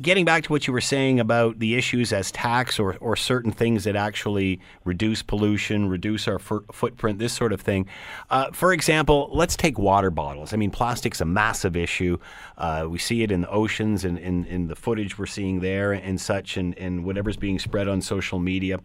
getting 0.01 0.25
back 0.25 0.43
to 0.43 0.51
what 0.51 0.67
you 0.67 0.73
were 0.73 0.81
saying 0.81 1.19
about 1.19 1.59
the 1.59 1.75
issues 1.75 2.13
as 2.13 2.31
tax 2.31 2.79
or, 2.79 2.95
or 2.99 3.15
certain 3.15 3.51
things 3.51 3.83
that 3.83 3.95
actually 3.95 4.59
reduce 4.85 5.21
pollution, 5.21 5.89
reduce 5.89 6.27
our 6.27 6.35
f- 6.35 6.63
footprint, 6.71 7.19
this 7.19 7.33
sort 7.33 7.51
of 7.51 7.61
thing. 7.61 7.85
Uh, 8.29 8.51
for 8.51 8.71
example, 8.73 9.29
let's 9.33 9.55
take 9.57 9.77
water 9.77 10.09
bottles. 10.09 10.53
I 10.53 10.57
mean, 10.57 10.71
plastic's 10.71 11.21
a 11.21 11.25
massive 11.25 11.75
issue. 11.75 12.17
Uh, 12.57 12.87
we 12.89 12.97
see 12.97 13.23
it 13.23 13.31
in 13.31 13.41
the 13.41 13.49
oceans 13.49 14.05
and 14.05 14.17
in, 14.17 14.45
in 14.45 14.67
the 14.67 14.75
footage 14.75 15.17
we're 15.17 15.25
seeing 15.25 15.59
there 15.59 15.91
and 15.91 16.19
such, 16.19 16.57
and, 16.57 16.77
and 16.77 17.03
whatever's 17.03 17.37
being 17.37 17.59
spread 17.59 17.87
on 17.87 18.01
social 18.01 18.39
media. 18.39 18.79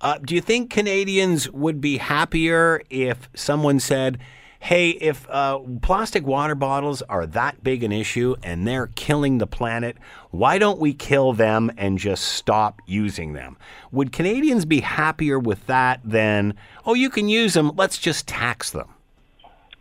Uh, 0.00 0.18
do 0.18 0.34
you 0.34 0.40
think 0.40 0.70
Canadians 0.70 1.50
would 1.50 1.80
be 1.80 1.98
happier 1.98 2.82
if 2.90 3.28
someone 3.34 3.80
said, 3.80 4.18
hey, 4.60 4.90
if 4.90 5.28
uh, 5.30 5.60
plastic 5.82 6.26
water 6.26 6.54
bottles 6.54 7.02
are 7.02 7.26
that 7.26 7.62
big 7.62 7.82
an 7.82 7.92
issue 7.92 8.34
and 8.42 8.66
they're 8.66 8.88
killing 8.88 9.38
the 9.38 9.46
planet, 9.46 9.96
why 10.30 10.58
don't 10.58 10.78
we 10.78 10.92
kill 10.92 11.32
them 11.32 11.70
and 11.76 11.98
just 11.98 12.24
stop 12.24 12.80
using 12.86 13.32
them? 13.32 13.56
Would 13.92 14.12
Canadians 14.12 14.64
be 14.64 14.80
happier 14.80 15.38
with 15.38 15.66
that 15.66 16.00
than, 16.04 16.54
oh, 16.84 16.94
you 16.94 17.08
can 17.10 17.28
use 17.28 17.54
them, 17.54 17.72
let's 17.76 17.98
just 17.98 18.26
tax 18.26 18.70
them? 18.70 18.88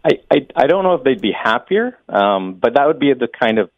I, 0.06 0.20
I, 0.32 0.48
I 0.56 0.68
don't 0.68 0.84
know 0.84 0.94
if 0.94 1.04
they'd 1.04 1.22
be 1.22 1.34
happier, 1.34 1.98
um, 2.08 2.54
but 2.54 2.76
that 2.76 2.86
would 2.88 3.00
be 3.00 3.14
the 3.14 3.28
kind 3.28 3.60
of 3.60 3.70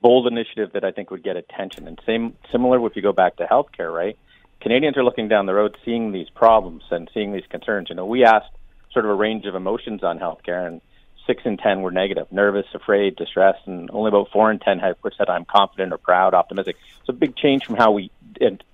bold 0.00 0.26
initiative 0.26 0.72
that 0.74 0.84
I 0.84 0.92
think 0.92 1.10
would 1.10 1.24
get 1.24 1.36
attention. 1.36 1.88
And 1.88 1.98
same 2.06 2.36
similar 2.50 2.84
if 2.86 2.94
you 2.94 3.02
go 3.02 3.12
back 3.12 3.36
to 3.36 3.46
healthcare, 3.46 3.92
right? 3.92 4.18
Canadians 4.60 4.96
are 4.96 5.04
looking 5.04 5.28
down 5.28 5.46
the 5.46 5.54
road, 5.54 5.76
seeing 5.84 6.12
these 6.12 6.28
problems 6.30 6.82
and 6.90 7.10
seeing 7.12 7.32
these 7.32 7.46
concerns. 7.50 7.88
You 7.88 7.96
know, 7.96 8.06
we 8.06 8.24
asked 8.24 8.50
sort 8.92 9.04
of 9.04 9.10
a 9.10 9.14
range 9.14 9.46
of 9.46 9.54
emotions 9.54 10.02
on 10.02 10.18
healthcare, 10.18 10.66
and 10.66 10.80
six 11.26 11.42
in 11.44 11.56
ten 11.56 11.82
were 11.82 11.90
negative, 11.90 12.26
nervous, 12.30 12.66
afraid, 12.74 13.16
distressed, 13.16 13.66
and 13.66 13.90
only 13.92 14.08
about 14.08 14.30
four 14.32 14.50
in 14.50 14.58
ten 14.58 14.78
had 14.78 14.96
said 15.16 15.28
I'm 15.28 15.44
confident 15.44 15.92
or 15.92 15.98
proud, 15.98 16.34
optimistic. 16.34 16.76
It's 17.00 17.08
a 17.08 17.12
big 17.12 17.36
change 17.36 17.64
from 17.64 17.76
how 17.76 17.92
we 17.92 18.10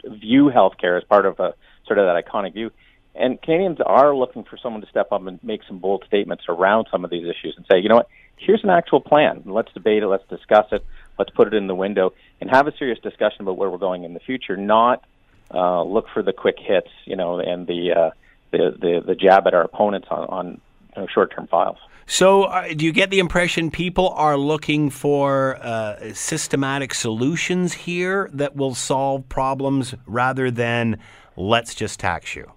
view 0.05 0.51
healthcare 0.55 0.97
as 0.97 1.05
part 1.05 1.27
of 1.27 1.41
a 1.41 1.55
sort 1.87 1.99
of 1.99 2.07
that 2.07 2.25
iconic 2.25 2.55
view. 2.55 2.71
And 3.14 3.41
Canadians 3.43 3.79
are 3.85 4.14
looking 4.14 4.45
for 4.45 4.57
someone 4.57 4.81
to 4.81 4.89
step 4.89 5.11
up 5.11 5.27
and 5.27 5.43
make 5.43 5.62
some 5.66 5.79
bold 5.79 6.05
statements 6.07 6.45
around 6.49 6.87
some 6.91 7.05
of 7.05 7.11
these 7.11 7.25
issues 7.25 7.55
and 7.57 7.66
say, 7.71 7.81
you 7.81 7.89
know 7.89 7.97
what, 7.97 8.09
here's 8.37 8.62
an 8.62 8.71
actual 8.71 9.01
plan. 9.01 9.43
Let's 9.45 9.73
debate 9.73 10.05
it. 10.05 10.07
Let's 10.07 10.29
discuss 10.29 10.66
it. 10.71 10.85
Let's 11.19 11.31
put 11.31 11.49
it 11.49 11.55
in 11.55 11.66
the 11.66 11.75
window 11.75 12.12
and 12.41 12.49
have 12.49 12.69
a 12.69 12.77
serious 12.77 13.01
discussion 13.01 13.43
about 13.43 13.57
where 13.57 13.69
we're 13.69 13.79
going 13.79 14.05
in 14.05 14.14
the 14.14 14.21
future. 14.21 14.57
Not 14.57 15.05
uh, 15.53 15.83
look 15.83 16.07
for 16.14 16.23
the 16.23 16.33
quick 16.33 16.59
hits, 16.61 16.91
you 17.07 17.16
know, 17.16 17.41
and 17.41 17.66
the 17.66 17.93
uh, 17.93 18.11
the, 18.51 18.74
the 18.80 19.03
the 19.07 19.14
jab 19.14 19.46
at 19.46 19.55
our 19.55 19.62
opponents 19.62 20.09
on, 20.11 20.26
on 20.28 20.61
you 20.96 21.03
know, 21.03 21.09
short-term 21.12 21.46
files. 21.46 21.78
So, 22.11 22.44
uh, 22.44 22.72
do 22.74 22.86
you 22.86 22.92
get 22.92 23.11
the 23.11 23.18
impression 23.18 23.70
people 23.70 24.09
are 24.11 24.38
looking 24.38 24.88
for 24.88 25.57
uh, 25.57 26.14
systematic 26.14 26.94
solutions 26.94 27.74
here 27.74 28.30
that 28.32 28.57
will 28.57 28.74
solve 28.74 29.28
problems 29.28 29.94
rather 30.07 30.51
than 30.51 31.01
let's 31.36 31.74
just 31.74 32.01
tax 32.01 32.34
you? 32.34 32.51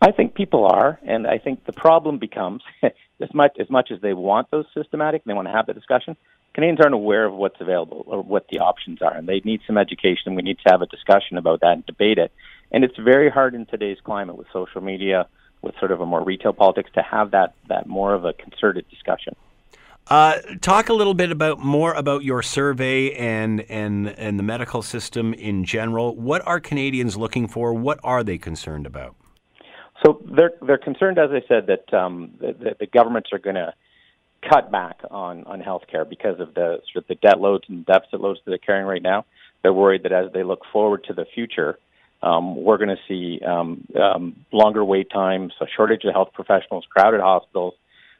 I 0.00 0.10
think 0.10 0.34
people 0.34 0.66
are, 0.66 0.98
and 1.06 1.26
I 1.26 1.36
think 1.36 1.66
the 1.66 1.72
problem 1.72 2.18
becomes 2.18 2.62
as 2.82 3.34
much 3.34 3.52
as 3.60 3.68
much 3.68 3.90
as 3.90 4.00
they 4.00 4.14
want 4.14 4.50
those 4.50 4.64
systematic, 4.74 5.22
they 5.24 5.34
want 5.34 5.48
to 5.48 5.52
have 5.52 5.66
the 5.66 5.74
discussion. 5.74 6.16
Canadians 6.54 6.80
aren't 6.80 6.94
aware 6.94 7.24
of 7.24 7.34
what's 7.34 7.60
available 7.60 8.04
or 8.06 8.22
what 8.22 8.46
the 8.50 8.58
options 8.58 9.00
are, 9.00 9.14
and 9.14 9.28
they 9.28 9.40
need 9.44 9.60
some 9.66 9.78
education. 9.78 10.34
We 10.34 10.42
need 10.42 10.58
to 10.66 10.72
have 10.72 10.82
a 10.82 10.86
discussion 10.86 11.38
about 11.38 11.60
that 11.60 11.72
and 11.72 11.86
debate 11.86 12.18
it. 12.18 12.32
And 12.72 12.84
it's 12.84 12.96
very 12.96 13.30
hard 13.30 13.54
in 13.54 13.66
today's 13.66 13.98
climate 14.02 14.36
with 14.36 14.46
social 14.52 14.80
media, 14.80 15.28
with 15.60 15.74
sort 15.78 15.92
of 15.92 16.00
a 16.00 16.06
more 16.06 16.24
retail 16.24 16.52
politics, 16.52 16.90
to 16.94 17.02
have 17.02 17.30
that 17.32 17.54
that 17.68 17.86
more 17.86 18.14
of 18.14 18.24
a 18.24 18.32
concerted 18.32 18.88
discussion. 18.88 19.36
Uh, 20.08 20.38
talk 20.60 20.88
a 20.88 20.92
little 20.92 21.14
bit 21.14 21.30
about 21.30 21.60
more 21.60 21.92
about 21.92 22.24
your 22.24 22.42
survey 22.42 23.12
and 23.12 23.60
and 23.70 24.08
and 24.08 24.38
the 24.38 24.42
medical 24.42 24.82
system 24.82 25.32
in 25.34 25.64
general. 25.64 26.16
What 26.16 26.44
are 26.46 26.58
Canadians 26.58 27.16
looking 27.16 27.46
for? 27.46 27.72
What 27.72 28.00
are 28.02 28.24
they 28.24 28.38
concerned 28.38 28.86
about? 28.86 29.14
So 30.04 30.20
they're 30.36 30.52
they're 30.66 30.78
concerned, 30.78 31.18
as 31.18 31.30
I 31.30 31.42
said, 31.46 31.68
that 31.68 31.94
um, 31.94 32.32
the, 32.40 32.74
the 32.80 32.86
governments 32.86 33.30
are 33.32 33.38
going 33.38 33.56
to 33.56 33.72
cut 34.48 34.72
back 34.72 35.00
on 35.10 35.44
on 35.44 35.60
healthcare 35.60 36.08
because 36.08 36.40
of 36.40 36.54
the 36.54 36.80
sort 36.92 37.04
of 37.04 37.08
the 37.08 37.14
debt 37.16 37.38
loads 37.38 37.64
and 37.68 37.86
deficit 37.86 38.20
loads 38.20 38.40
that 38.44 38.50
they're 38.50 38.58
carrying 38.58 38.86
right 38.86 39.02
now. 39.02 39.24
They're 39.62 39.72
worried 39.72 40.02
that 40.02 40.12
as 40.12 40.32
they 40.32 40.42
look 40.42 40.62
forward 40.72 41.04
to 41.04 41.12
the 41.12 41.26
future, 41.32 41.78
um, 42.22 42.56
we're 42.62 42.78
going 42.78 42.96
to 42.96 43.02
see 43.08 43.40
um, 43.44 43.86
um, 44.00 44.36
longer 44.52 44.84
wait 44.84 45.10
times, 45.10 45.52
a 45.60 45.66
shortage 45.76 46.04
of 46.04 46.12
health 46.12 46.30
professionals, 46.32 46.84
crowded 46.88 47.20
hospitals, 47.20 47.74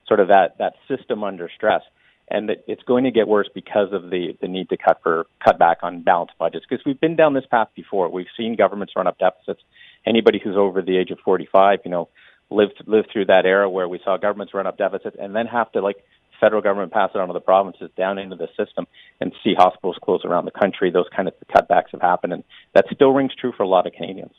sort 0.09 0.21
of 0.21 0.29
that 0.29 0.59
that 0.59 0.75
system 0.89 1.23
under 1.23 1.49
stress, 1.55 1.83
and 2.29 2.49
that 2.49 2.65
it's 2.67 2.83
going 2.83 3.05
to 3.05 3.11
get 3.11 3.29
worse 3.29 3.49
because 3.55 3.93
of 3.93 4.11
the 4.11 4.37
the 4.41 4.49
need 4.49 4.69
to 4.71 4.77
cut 4.77 4.99
for 5.03 5.27
cut 5.45 5.59
back 5.59 5.79
on 5.83 6.03
balanced 6.03 6.35
budgets. 6.39 6.67
Because 6.69 6.85
we've 6.85 7.01
been 7.01 7.17
down 7.17 7.35
this 7.35 7.47
path 7.51 7.69
before. 7.77 8.09
We've 8.09 8.27
seen 8.37 8.57
governments 8.57 8.95
run 8.97 9.07
up 9.07 9.19
deficits. 9.19 9.61
Anybody 10.05 10.41
who's 10.43 10.57
over 10.57 10.83
the 10.83 10.97
age 10.97 11.11
of 11.11 11.19
45, 11.25 11.81
you 11.85 11.91
know, 11.93 12.09
lived 12.51 12.83
lived 12.87 13.09
through 13.13 13.27
that 13.27 13.47
era 13.47 13.71
where 13.71 13.89
we 13.89 14.01
saw 14.05 14.17
governments 14.17 14.53
run 14.53 14.67
up 14.67 14.79
deficits 14.79 15.17
and 15.21 15.35
then 15.35 15.47
have 15.47 15.71
to 15.73 15.81
like 15.81 16.05
federal 16.43 16.61
government 16.61 16.93
pass 16.93 17.11
it 17.14 17.18
on 17.18 17.28
to 17.28 17.32
the 17.32 17.40
provinces 17.40 17.88
down 17.97 18.18
into 18.18 18.34
the 18.34 18.49
system 18.59 18.86
and 19.20 19.32
see 19.45 19.55
hospitals 19.57 19.97
close 20.03 20.24
around 20.24 20.45
the 20.45 20.51
country. 20.51 20.90
Those 20.90 21.07
kind 21.14 21.28
of 21.28 21.34
cutbacks 21.55 21.93
have 21.93 22.03
happened, 22.03 22.32
and 22.32 22.45
that 22.74 22.84
still 22.93 23.12
rings 23.12 23.32
true 23.40 23.53
for 23.57 23.62
a 23.62 23.68
lot 23.68 23.86
of 23.86 23.93
Canadians. 23.93 24.32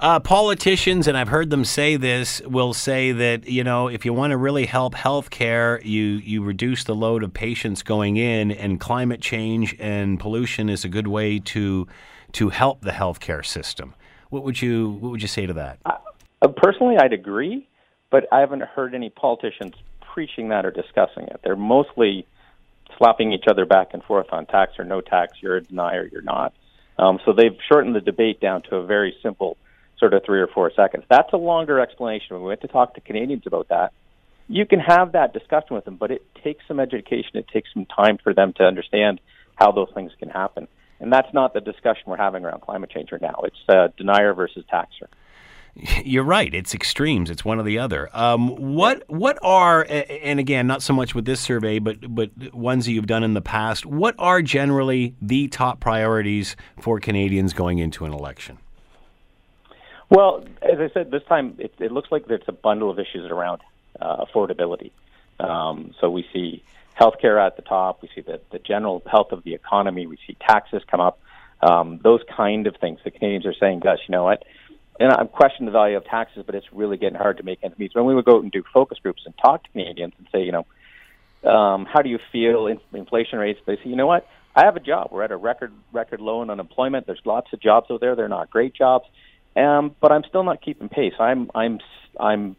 Uh, 0.00 0.18
politicians, 0.18 1.06
and 1.06 1.16
I've 1.16 1.28
heard 1.28 1.50
them 1.50 1.64
say 1.64 1.96
this, 1.96 2.40
will 2.40 2.72
say 2.72 3.12
that 3.12 3.46
you 3.46 3.62
know 3.62 3.88
if 3.88 4.04
you 4.04 4.14
want 4.14 4.30
to 4.30 4.36
really 4.38 4.66
help 4.66 4.94
healthcare, 4.94 5.84
you 5.84 6.02
you 6.02 6.42
reduce 6.42 6.82
the 6.84 6.94
load 6.94 7.22
of 7.22 7.32
patients 7.34 7.82
going 7.82 8.16
in, 8.16 8.50
and 8.50 8.80
climate 8.80 9.20
change 9.20 9.76
and 9.78 10.18
pollution 10.18 10.70
is 10.70 10.84
a 10.84 10.88
good 10.88 11.06
way 11.06 11.38
to 11.38 11.86
to 12.32 12.48
help 12.48 12.80
the 12.80 12.90
healthcare 12.90 13.44
system. 13.44 13.94
What 14.30 14.44
would 14.44 14.62
you 14.62 14.90
what 14.92 15.10
would 15.12 15.22
you 15.22 15.28
say 15.28 15.44
to 15.46 15.52
that? 15.52 15.78
Uh, 15.84 16.48
personally, 16.56 16.96
I'd 16.98 17.12
agree, 17.12 17.68
but 18.10 18.26
I 18.32 18.40
haven't 18.40 18.62
heard 18.62 18.94
any 18.94 19.10
politicians 19.10 19.74
preaching 20.12 20.48
that 20.48 20.66
or 20.66 20.70
discussing 20.70 21.24
it. 21.24 21.40
They're 21.42 21.56
mostly 21.56 22.26
slapping 22.98 23.32
each 23.32 23.44
other 23.50 23.64
back 23.64 23.88
and 23.92 24.02
forth 24.02 24.26
on 24.32 24.46
tax 24.46 24.72
or 24.78 24.84
no 24.84 25.00
tax. 25.00 25.34
You're 25.40 25.56
a 25.56 25.62
denier, 25.62 26.08
you're 26.10 26.22
not. 26.22 26.52
Um, 26.98 27.18
so 27.24 27.32
they've 27.32 27.56
shortened 27.68 27.96
the 27.96 28.00
debate 28.00 28.40
down 28.40 28.62
to 28.70 28.76
a 28.76 28.86
very 28.86 29.14
simple 29.22 29.56
sort 29.98 30.14
of 30.14 30.22
three 30.24 30.40
or 30.40 30.48
four 30.48 30.70
seconds. 30.74 31.04
That's 31.08 31.32
a 31.32 31.36
longer 31.36 31.80
explanation. 31.80 32.28
When 32.30 32.42
we 32.42 32.48
went 32.48 32.60
to 32.62 32.68
talk 32.68 32.94
to 32.94 33.00
Canadians 33.00 33.44
about 33.46 33.68
that, 33.68 33.92
you 34.48 34.66
can 34.66 34.80
have 34.80 35.12
that 35.12 35.32
discussion 35.32 35.74
with 35.74 35.84
them, 35.84 35.96
but 35.96 36.10
it 36.10 36.22
takes 36.42 36.62
some 36.68 36.80
education. 36.80 37.30
It 37.34 37.48
takes 37.48 37.70
some 37.72 37.86
time 37.86 38.18
for 38.22 38.34
them 38.34 38.52
to 38.58 38.64
understand 38.64 39.20
how 39.54 39.72
those 39.72 39.88
things 39.94 40.12
can 40.18 40.28
happen. 40.28 40.68
And 41.00 41.12
that's 41.12 41.32
not 41.32 41.54
the 41.54 41.60
discussion 41.60 42.04
we're 42.06 42.16
having 42.16 42.44
around 42.44 42.60
climate 42.60 42.90
change 42.90 43.10
right 43.12 43.22
now. 43.22 43.42
It's 43.44 43.56
uh, 43.68 43.88
denier 43.96 44.34
versus 44.34 44.64
taxer. 44.68 45.08
You're 45.74 46.24
right. 46.24 46.52
It's 46.54 46.74
extremes. 46.74 47.30
It's 47.30 47.44
one 47.44 47.58
or 47.58 47.62
the 47.62 47.78
other. 47.78 48.10
Um, 48.12 48.74
what 48.74 49.04
what 49.08 49.38
are 49.42 49.86
and 49.88 50.38
again, 50.38 50.66
not 50.66 50.82
so 50.82 50.92
much 50.92 51.14
with 51.14 51.24
this 51.24 51.40
survey, 51.40 51.78
but 51.78 52.14
but 52.14 52.30
ones 52.52 52.84
that 52.84 52.92
you've 52.92 53.06
done 53.06 53.24
in 53.24 53.32
the 53.32 53.40
past. 53.40 53.86
What 53.86 54.14
are 54.18 54.42
generally 54.42 55.14
the 55.22 55.48
top 55.48 55.80
priorities 55.80 56.56
for 56.80 57.00
Canadians 57.00 57.54
going 57.54 57.78
into 57.78 58.04
an 58.04 58.12
election? 58.12 58.58
Well, 60.10 60.44
as 60.60 60.78
I 60.78 60.90
said, 60.92 61.10
this 61.10 61.22
time 61.24 61.56
it, 61.58 61.72
it 61.78 61.90
looks 61.90 62.12
like 62.12 62.26
there's 62.26 62.42
a 62.46 62.52
bundle 62.52 62.90
of 62.90 62.98
issues 62.98 63.30
around 63.30 63.62
uh, 63.98 64.26
affordability. 64.26 64.90
Um, 65.40 65.94
so 66.00 66.10
we 66.10 66.26
see 66.34 66.62
healthcare 67.00 67.44
at 67.44 67.56
the 67.56 67.62
top. 67.62 68.02
We 68.02 68.10
see 68.14 68.20
the, 68.20 68.40
the 68.50 68.58
general 68.58 69.02
health 69.10 69.32
of 69.32 69.42
the 69.42 69.54
economy. 69.54 70.06
We 70.06 70.18
see 70.26 70.36
taxes 70.46 70.82
come 70.86 71.00
up. 71.00 71.18
Um, 71.62 71.98
those 72.02 72.20
kind 72.36 72.66
of 72.66 72.76
things. 72.76 72.98
The 73.04 73.10
Canadians 73.10 73.46
are 73.46 73.54
saying, 73.54 73.80
"Gosh, 73.80 74.00
you 74.06 74.12
know 74.12 74.24
what? 74.24 74.44
And 75.02 75.12
I'm 75.12 75.28
questioning 75.28 75.66
the 75.66 75.72
value 75.72 75.96
of 75.96 76.04
taxes, 76.04 76.44
but 76.46 76.54
it's 76.54 76.66
really 76.72 76.96
getting 76.96 77.18
hard 77.18 77.38
to 77.38 77.42
make 77.42 77.58
ends 77.62 77.78
meet. 77.78 77.92
So 77.92 78.00
when 78.00 78.08
we 78.08 78.14
would 78.14 78.24
go 78.24 78.36
out 78.36 78.42
and 78.42 78.52
do 78.52 78.62
focus 78.72 78.98
groups 79.02 79.22
and 79.26 79.34
talk 79.36 79.64
to 79.64 79.70
Canadians 79.70 80.12
and 80.18 80.28
say, 80.30 80.42
you 80.42 80.52
know, 80.52 80.66
um, 81.50 81.86
how 81.92 82.02
do 82.02 82.08
you 82.08 82.18
feel 82.30 82.68
in 82.68 82.78
inflation 82.92 83.38
rates? 83.38 83.58
They 83.66 83.76
say, 83.76 83.82
you 83.86 83.96
know 83.96 84.06
what, 84.06 84.26
I 84.54 84.64
have 84.64 84.76
a 84.76 84.80
job. 84.80 85.08
We're 85.10 85.24
at 85.24 85.32
a 85.32 85.36
record 85.36 85.72
record 85.92 86.20
low 86.20 86.42
in 86.42 86.50
unemployment. 86.50 87.06
There's 87.06 87.22
lots 87.24 87.52
of 87.52 87.60
jobs 87.60 87.90
out 87.90 88.00
there. 88.00 88.14
They're 88.14 88.28
not 88.28 88.50
great 88.50 88.74
jobs, 88.74 89.06
um, 89.56 89.96
but 90.00 90.12
I'm 90.12 90.22
still 90.28 90.44
not 90.44 90.62
keeping 90.62 90.88
pace. 90.88 91.14
I'm 91.18 91.50
I'm 91.54 91.80
I'm 92.20 92.54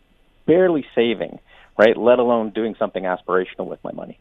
barely 0.46 0.86
saving, 0.96 1.40
right? 1.78 1.96
Let 1.96 2.20
alone 2.20 2.50
doing 2.50 2.76
something 2.78 3.04
aspirational 3.04 3.68
with 3.68 3.82
my 3.84 3.92
money. 3.94 4.20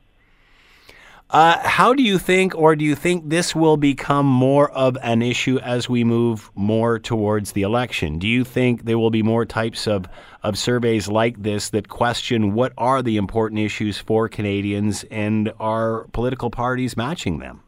Uh, 1.33 1.59
how 1.67 1.95
do 1.95 2.03
you 2.03 2.19
think, 2.19 2.55
or 2.55 2.77
do 2.77 2.85
you 2.85 2.95
think 2.95 3.31
this 3.31 3.57
will 3.57 3.79
become 3.79 4.27
more 4.27 4.71
of 4.73 4.99
an 5.03 5.23
issue 5.23 5.59
as 5.61 5.89
we 5.89 6.05
move 6.05 6.51
more 6.55 6.99
towards 6.99 7.53
the 7.53 7.63
election? 7.63 8.19
Do 8.19 8.29
you 8.29 8.45
think 8.45 8.85
there 8.85 8.99
will 8.99 9.11
be 9.11 9.23
more 9.23 9.47
types 9.47 9.87
of, 9.87 10.07
of 10.43 10.59
surveys 10.59 11.09
like 11.09 11.43
this 11.43 11.71
that 11.71 11.89
question 11.89 12.53
what 12.53 12.75
are 12.77 13.01
the 13.01 13.17
important 13.17 13.61
issues 13.61 13.97
for 13.97 14.29
Canadians 14.29 15.05
and 15.05 15.51
are 15.59 16.07
political 16.13 16.51
parties 16.51 16.99
matching 16.99 17.39
them? 17.39 17.63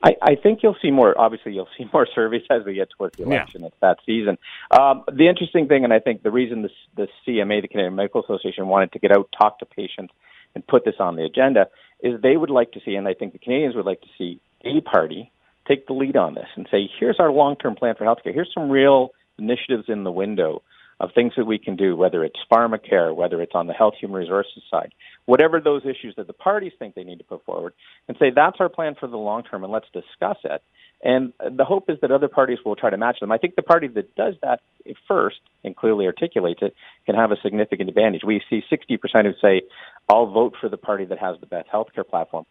I, 0.00 0.16
I 0.22 0.34
think 0.36 0.60
you'll 0.62 0.76
see 0.80 0.92
more. 0.92 1.18
Obviously, 1.18 1.52
you'll 1.52 1.68
see 1.76 1.86
more 1.92 2.06
surveys 2.14 2.42
as 2.48 2.62
we 2.64 2.74
get 2.74 2.90
towards 2.96 3.16
the 3.16 3.24
election. 3.24 3.62
Yeah. 3.62 3.68
It's 3.68 3.76
that 3.80 3.98
season. 4.06 4.38
Um, 4.70 5.02
the 5.12 5.26
interesting 5.26 5.66
thing, 5.66 5.82
and 5.82 5.92
I 5.92 5.98
think 5.98 6.22
the 6.22 6.30
reason 6.30 6.62
the, 6.62 6.70
the 6.94 7.08
CMA, 7.26 7.62
the 7.62 7.68
Canadian 7.68 7.96
Medical 7.96 8.22
Association, 8.22 8.68
wanted 8.68 8.92
to 8.92 9.00
get 9.00 9.10
out, 9.10 9.28
talk 9.36 9.58
to 9.58 9.66
patients, 9.66 10.12
and 10.54 10.66
put 10.66 10.84
this 10.84 10.96
on 10.98 11.16
the 11.16 11.24
agenda 11.24 11.66
is 12.02 12.20
they 12.20 12.36
would 12.36 12.50
like 12.50 12.72
to 12.72 12.80
see, 12.84 12.94
and 12.94 13.08
I 13.08 13.14
think 13.14 13.32
the 13.32 13.38
Canadians 13.38 13.76
would 13.76 13.86
like 13.86 14.00
to 14.02 14.08
see, 14.18 14.40
a 14.64 14.80
party 14.80 15.30
take 15.68 15.86
the 15.86 15.92
lead 15.92 16.16
on 16.16 16.34
this 16.34 16.48
and 16.56 16.66
say, 16.70 16.88
here's 16.98 17.18
our 17.18 17.30
long 17.30 17.56
term 17.56 17.74
plan 17.74 17.94
for 17.96 18.04
healthcare. 18.04 18.34
Here's 18.34 18.52
some 18.52 18.70
real 18.70 19.10
initiatives 19.38 19.84
in 19.88 20.04
the 20.04 20.12
window 20.12 20.62
of 21.00 21.10
things 21.14 21.32
that 21.36 21.44
we 21.44 21.58
can 21.58 21.76
do, 21.76 21.96
whether 21.96 22.24
it's 22.24 22.38
pharmacare, 22.50 23.14
whether 23.14 23.42
it's 23.42 23.54
on 23.54 23.66
the 23.66 23.72
health 23.72 23.94
human 23.98 24.20
resources 24.20 24.62
side, 24.70 24.92
whatever 25.26 25.60
those 25.60 25.82
issues 25.82 26.14
that 26.16 26.26
the 26.26 26.32
parties 26.32 26.72
think 26.78 26.94
they 26.94 27.04
need 27.04 27.18
to 27.18 27.24
put 27.24 27.44
forward, 27.44 27.74
and 28.06 28.16
say 28.18 28.30
that's 28.34 28.58
our 28.60 28.68
plan 28.68 28.94
for 28.98 29.08
the 29.08 29.16
long 29.16 29.42
term 29.42 29.64
and 29.64 29.72
let's 29.72 29.88
discuss 29.92 30.38
it. 30.44 30.62
And 31.02 31.32
the 31.38 31.64
hope 31.64 31.90
is 31.90 31.98
that 32.00 32.10
other 32.10 32.28
parties 32.28 32.58
will 32.64 32.76
try 32.76 32.88
to 32.88 32.96
match 32.96 33.20
them. 33.20 33.30
I 33.30 33.38
think 33.38 33.56
the 33.56 33.62
party 33.62 33.88
that 33.88 34.14
does 34.14 34.34
that 34.42 34.60
first 35.06 35.36
and 35.62 35.76
clearly 35.76 36.06
articulates 36.06 36.60
it 36.62 36.74
can 37.04 37.14
have 37.14 37.30
a 37.30 37.36
significant 37.42 37.90
advantage. 37.90 38.22
We 38.24 38.42
see 38.48 38.62
60% 38.72 38.98
who 39.24 39.32
say, 39.40 39.62
I'll 40.08 40.26
vote 40.26 40.54
for 40.60 40.68
the 40.68 40.78
party 40.78 41.04
that 41.06 41.18
has 41.18 41.38
the 41.40 41.46
best 41.46 41.68
healthcare 41.68 42.08
platform. 42.08 42.46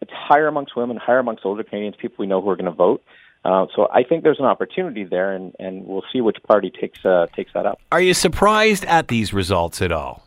It's 0.00 0.12
higher 0.12 0.46
amongst 0.46 0.76
women, 0.76 0.96
higher 0.96 1.18
amongst 1.18 1.44
older 1.44 1.64
Canadians, 1.64 1.96
people 2.00 2.16
we 2.20 2.26
know 2.26 2.40
who 2.40 2.50
are 2.50 2.56
going 2.56 2.66
to 2.66 2.70
vote. 2.70 3.02
Uh, 3.44 3.66
so 3.74 3.88
I 3.92 4.04
think 4.04 4.22
there's 4.22 4.38
an 4.38 4.44
opportunity 4.44 5.02
there, 5.02 5.32
and, 5.32 5.52
and 5.58 5.84
we'll 5.84 6.04
see 6.12 6.20
which 6.20 6.36
party 6.46 6.70
takes 6.70 7.04
uh, 7.04 7.26
takes 7.34 7.52
that 7.54 7.66
up. 7.66 7.80
Are 7.90 8.00
you 8.00 8.14
surprised 8.14 8.84
at 8.84 9.08
these 9.08 9.32
results 9.32 9.82
at 9.82 9.90
all? 9.90 10.22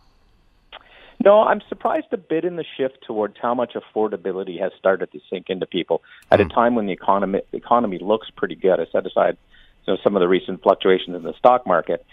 No, 1.25 1.41
I'm 1.41 1.59
surprised 1.67 2.07
a 2.11 2.17
bit 2.17 2.45
in 2.45 2.55
the 2.55 2.63
shift 2.77 2.99
towards 3.05 3.35
how 3.41 3.55
much 3.55 3.73
affordability 3.73 4.61
has 4.61 4.71
started 4.77 5.11
to 5.11 5.19
sink 5.27 5.47
into 5.49 5.65
people 5.65 6.03
at 6.29 6.39
mm. 6.39 6.43
a 6.43 6.45
hmm. 6.45 6.51
time 6.51 6.75
when 6.75 6.85
the 6.85 6.93
economy 6.93 7.41
the 7.49 7.57
economy 7.57 7.97
looks 7.99 8.29
pretty 8.29 8.53
good. 8.53 8.79
I 8.79 8.85
set 8.91 9.07
aside 9.07 9.35
you 9.87 9.93
know 9.93 9.99
some 10.03 10.15
of 10.15 10.19
the 10.19 10.27
recent 10.27 10.61
fluctuations 10.61 11.15
in 11.15 11.23
the 11.23 11.33
stock 11.33 11.65
market. 11.65 12.05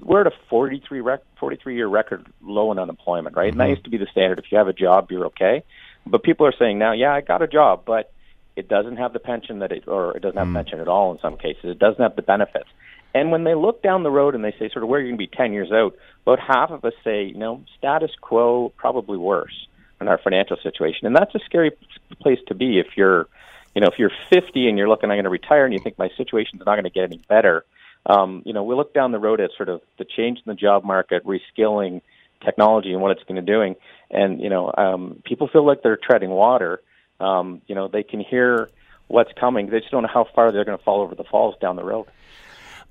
We're 0.00 0.20
at 0.20 0.28
a 0.28 0.32
43 0.48 1.00
rec- 1.00 1.24
43 1.40 1.74
year 1.74 1.88
record 1.88 2.26
low 2.40 2.70
in 2.70 2.78
unemployment, 2.78 3.36
right? 3.36 3.50
Mm-hmm. 3.50 3.60
And 3.60 3.68
that 3.68 3.70
used 3.70 3.84
to 3.84 3.90
be 3.90 3.98
the 3.98 4.06
standard. 4.12 4.38
If 4.38 4.46
you 4.52 4.58
have 4.58 4.68
a 4.68 4.72
job, 4.72 5.10
you're 5.10 5.26
okay. 5.26 5.64
But 6.06 6.22
people 6.22 6.46
are 6.46 6.54
saying 6.56 6.78
now, 6.78 6.92
yeah, 6.92 7.12
I 7.12 7.20
got 7.20 7.42
a 7.42 7.48
job, 7.48 7.82
but 7.84 8.12
it 8.54 8.68
doesn't 8.68 8.96
have 8.96 9.12
the 9.12 9.18
pension 9.18 9.58
that 9.60 9.72
it, 9.72 9.88
or 9.88 10.16
it 10.16 10.20
doesn't 10.20 10.38
have 10.38 10.48
mm. 10.48 10.54
pension 10.54 10.78
at 10.78 10.88
all 10.88 11.10
in 11.12 11.18
some 11.18 11.36
cases. 11.36 11.64
It 11.64 11.78
doesn't 11.78 12.02
have 12.02 12.16
the 12.16 12.22
benefits. 12.22 12.68
And 13.14 13.30
when 13.30 13.44
they 13.44 13.54
look 13.54 13.82
down 13.82 14.02
the 14.02 14.10
road 14.10 14.34
and 14.34 14.44
they 14.44 14.52
say, 14.52 14.70
sort 14.70 14.82
of, 14.82 14.88
where 14.88 15.00
are 15.00 15.02
you 15.02 15.10
going 15.10 15.18
to 15.18 15.30
be 15.30 15.36
10 15.36 15.52
years 15.52 15.70
out? 15.70 15.94
About 16.26 16.38
half 16.40 16.70
of 16.70 16.84
us 16.84 16.94
say, 17.04 17.24
you 17.24 17.36
know, 17.36 17.62
status 17.76 18.10
quo, 18.20 18.72
probably 18.76 19.18
worse 19.18 19.66
in 20.00 20.08
our 20.08 20.18
financial 20.18 20.56
situation. 20.62 21.06
And 21.06 21.14
that's 21.14 21.34
a 21.34 21.40
scary 21.44 21.72
place 22.20 22.38
to 22.48 22.54
be 22.54 22.78
if 22.78 22.96
you're, 22.96 23.28
you 23.74 23.80
know, 23.80 23.88
if 23.88 23.98
you're 23.98 24.12
50 24.30 24.68
and 24.68 24.78
you're 24.78 24.88
looking, 24.88 25.10
I'm 25.10 25.16
going 25.16 25.24
to 25.24 25.30
retire, 25.30 25.64
and 25.64 25.72
you 25.72 25.80
think 25.80 25.98
my 25.98 26.10
situation's 26.16 26.62
not 26.64 26.74
going 26.74 26.84
to 26.84 26.90
get 26.90 27.04
any 27.04 27.20
better. 27.28 27.64
Um, 28.06 28.42
you 28.44 28.52
know, 28.52 28.64
we 28.64 28.74
look 28.74 28.94
down 28.94 29.12
the 29.12 29.18
road 29.18 29.40
at 29.40 29.50
sort 29.56 29.68
of 29.68 29.80
the 29.98 30.04
change 30.04 30.38
in 30.38 30.44
the 30.46 30.54
job 30.54 30.84
market, 30.84 31.24
reskilling, 31.24 32.02
technology, 32.44 32.92
and 32.92 33.00
what 33.00 33.12
it's 33.12 33.22
going 33.24 33.36
to 33.36 33.42
doing, 33.42 33.76
and 34.10 34.40
you 34.40 34.50
know, 34.50 34.72
um, 34.76 35.22
people 35.24 35.48
feel 35.48 35.64
like 35.64 35.82
they're 35.82 35.96
treading 35.96 36.30
water. 36.30 36.82
Um, 37.20 37.62
you 37.68 37.74
know, 37.76 37.86
they 37.86 38.02
can 38.02 38.20
hear 38.20 38.68
what's 39.06 39.32
coming. 39.38 39.70
They 39.70 39.78
just 39.78 39.92
don't 39.92 40.02
know 40.02 40.10
how 40.12 40.26
far 40.34 40.50
they're 40.50 40.64
going 40.64 40.76
to 40.76 40.82
fall 40.82 41.00
over 41.00 41.14
the 41.14 41.24
falls 41.24 41.54
down 41.60 41.76
the 41.76 41.84
road. 41.84 42.06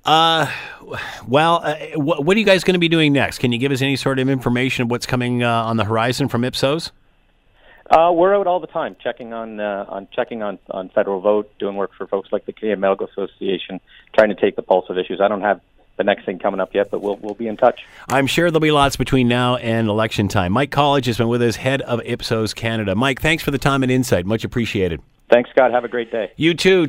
Uh, 0.04 0.50
well, 1.26 1.60
uh, 1.62 1.76
what, 1.94 2.24
what, 2.24 2.36
are 2.36 2.40
you 2.40 2.46
guys 2.46 2.64
going 2.64 2.74
to 2.74 2.80
be 2.80 2.88
doing 2.88 3.12
next? 3.12 3.38
Can 3.38 3.52
you 3.52 3.58
give 3.58 3.70
us 3.70 3.82
any 3.82 3.96
sort 3.96 4.18
of 4.18 4.28
information 4.28 4.82
of 4.82 4.90
what's 4.90 5.06
coming 5.06 5.42
uh, 5.42 5.48
on 5.48 5.76
the 5.76 5.84
horizon 5.84 6.28
from 6.28 6.44
Ipsos? 6.44 6.90
Uh, 7.88 8.10
we're 8.12 8.34
out 8.34 8.46
all 8.46 8.58
the 8.58 8.66
time, 8.66 8.96
checking 9.02 9.32
on 9.32 9.60
uh, 9.60 9.84
on 9.88 10.08
checking 10.12 10.42
on 10.42 10.58
on 10.70 10.88
federal 10.88 11.20
vote, 11.20 11.52
doing 11.58 11.76
work 11.76 11.90
for 11.96 12.06
folks 12.06 12.32
like 12.32 12.46
the 12.46 12.52
Canadian 12.52 12.80
Medical 12.80 13.06
Association, 13.06 13.80
trying 14.14 14.30
to 14.30 14.34
take 14.34 14.56
the 14.56 14.62
pulse 14.62 14.86
of 14.88 14.96
issues. 14.96 15.20
I 15.20 15.28
don't 15.28 15.42
have 15.42 15.60
the 15.98 16.04
next 16.04 16.24
thing 16.24 16.38
coming 16.38 16.58
up 16.58 16.74
yet, 16.74 16.90
but 16.90 17.02
we'll 17.02 17.16
we'll 17.16 17.34
be 17.34 17.46
in 17.46 17.56
touch. 17.56 17.82
I'm 18.08 18.26
sure 18.26 18.50
there'll 18.50 18.60
be 18.60 18.70
lots 18.70 18.96
between 18.96 19.28
now 19.28 19.56
and 19.56 19.88
election 19.88 20.28
time. 20.28 20.52
Mike 20.52 20.70
Colledge 20.70 21.06
has 21.06 21.18
been 21.18 21.28
with 21.28 21.42
us, 21.42 21.56
head 21.56 21.82
of 21.82 22.00
Ipsos 22.04 22.54
Canada. 22.54 22.94
Mike, 22.94 23.20
thanks 23.20 23.42
for 23.42 23.50
the 23.50 23.58
time 23.58 23.82
and 23.82 23.92
insight. 23.92 24.24
Much 24.24 24.44
appreciated. 24.44 25.02
Thanks, 25.30 25.50
Scott. 25.50 25.70
Have 25.70 25.84
a 25.84 25.88
great 25.88 26.10
day. 26.10 26.32
You 26.36 26.54
too. 26.54 26.88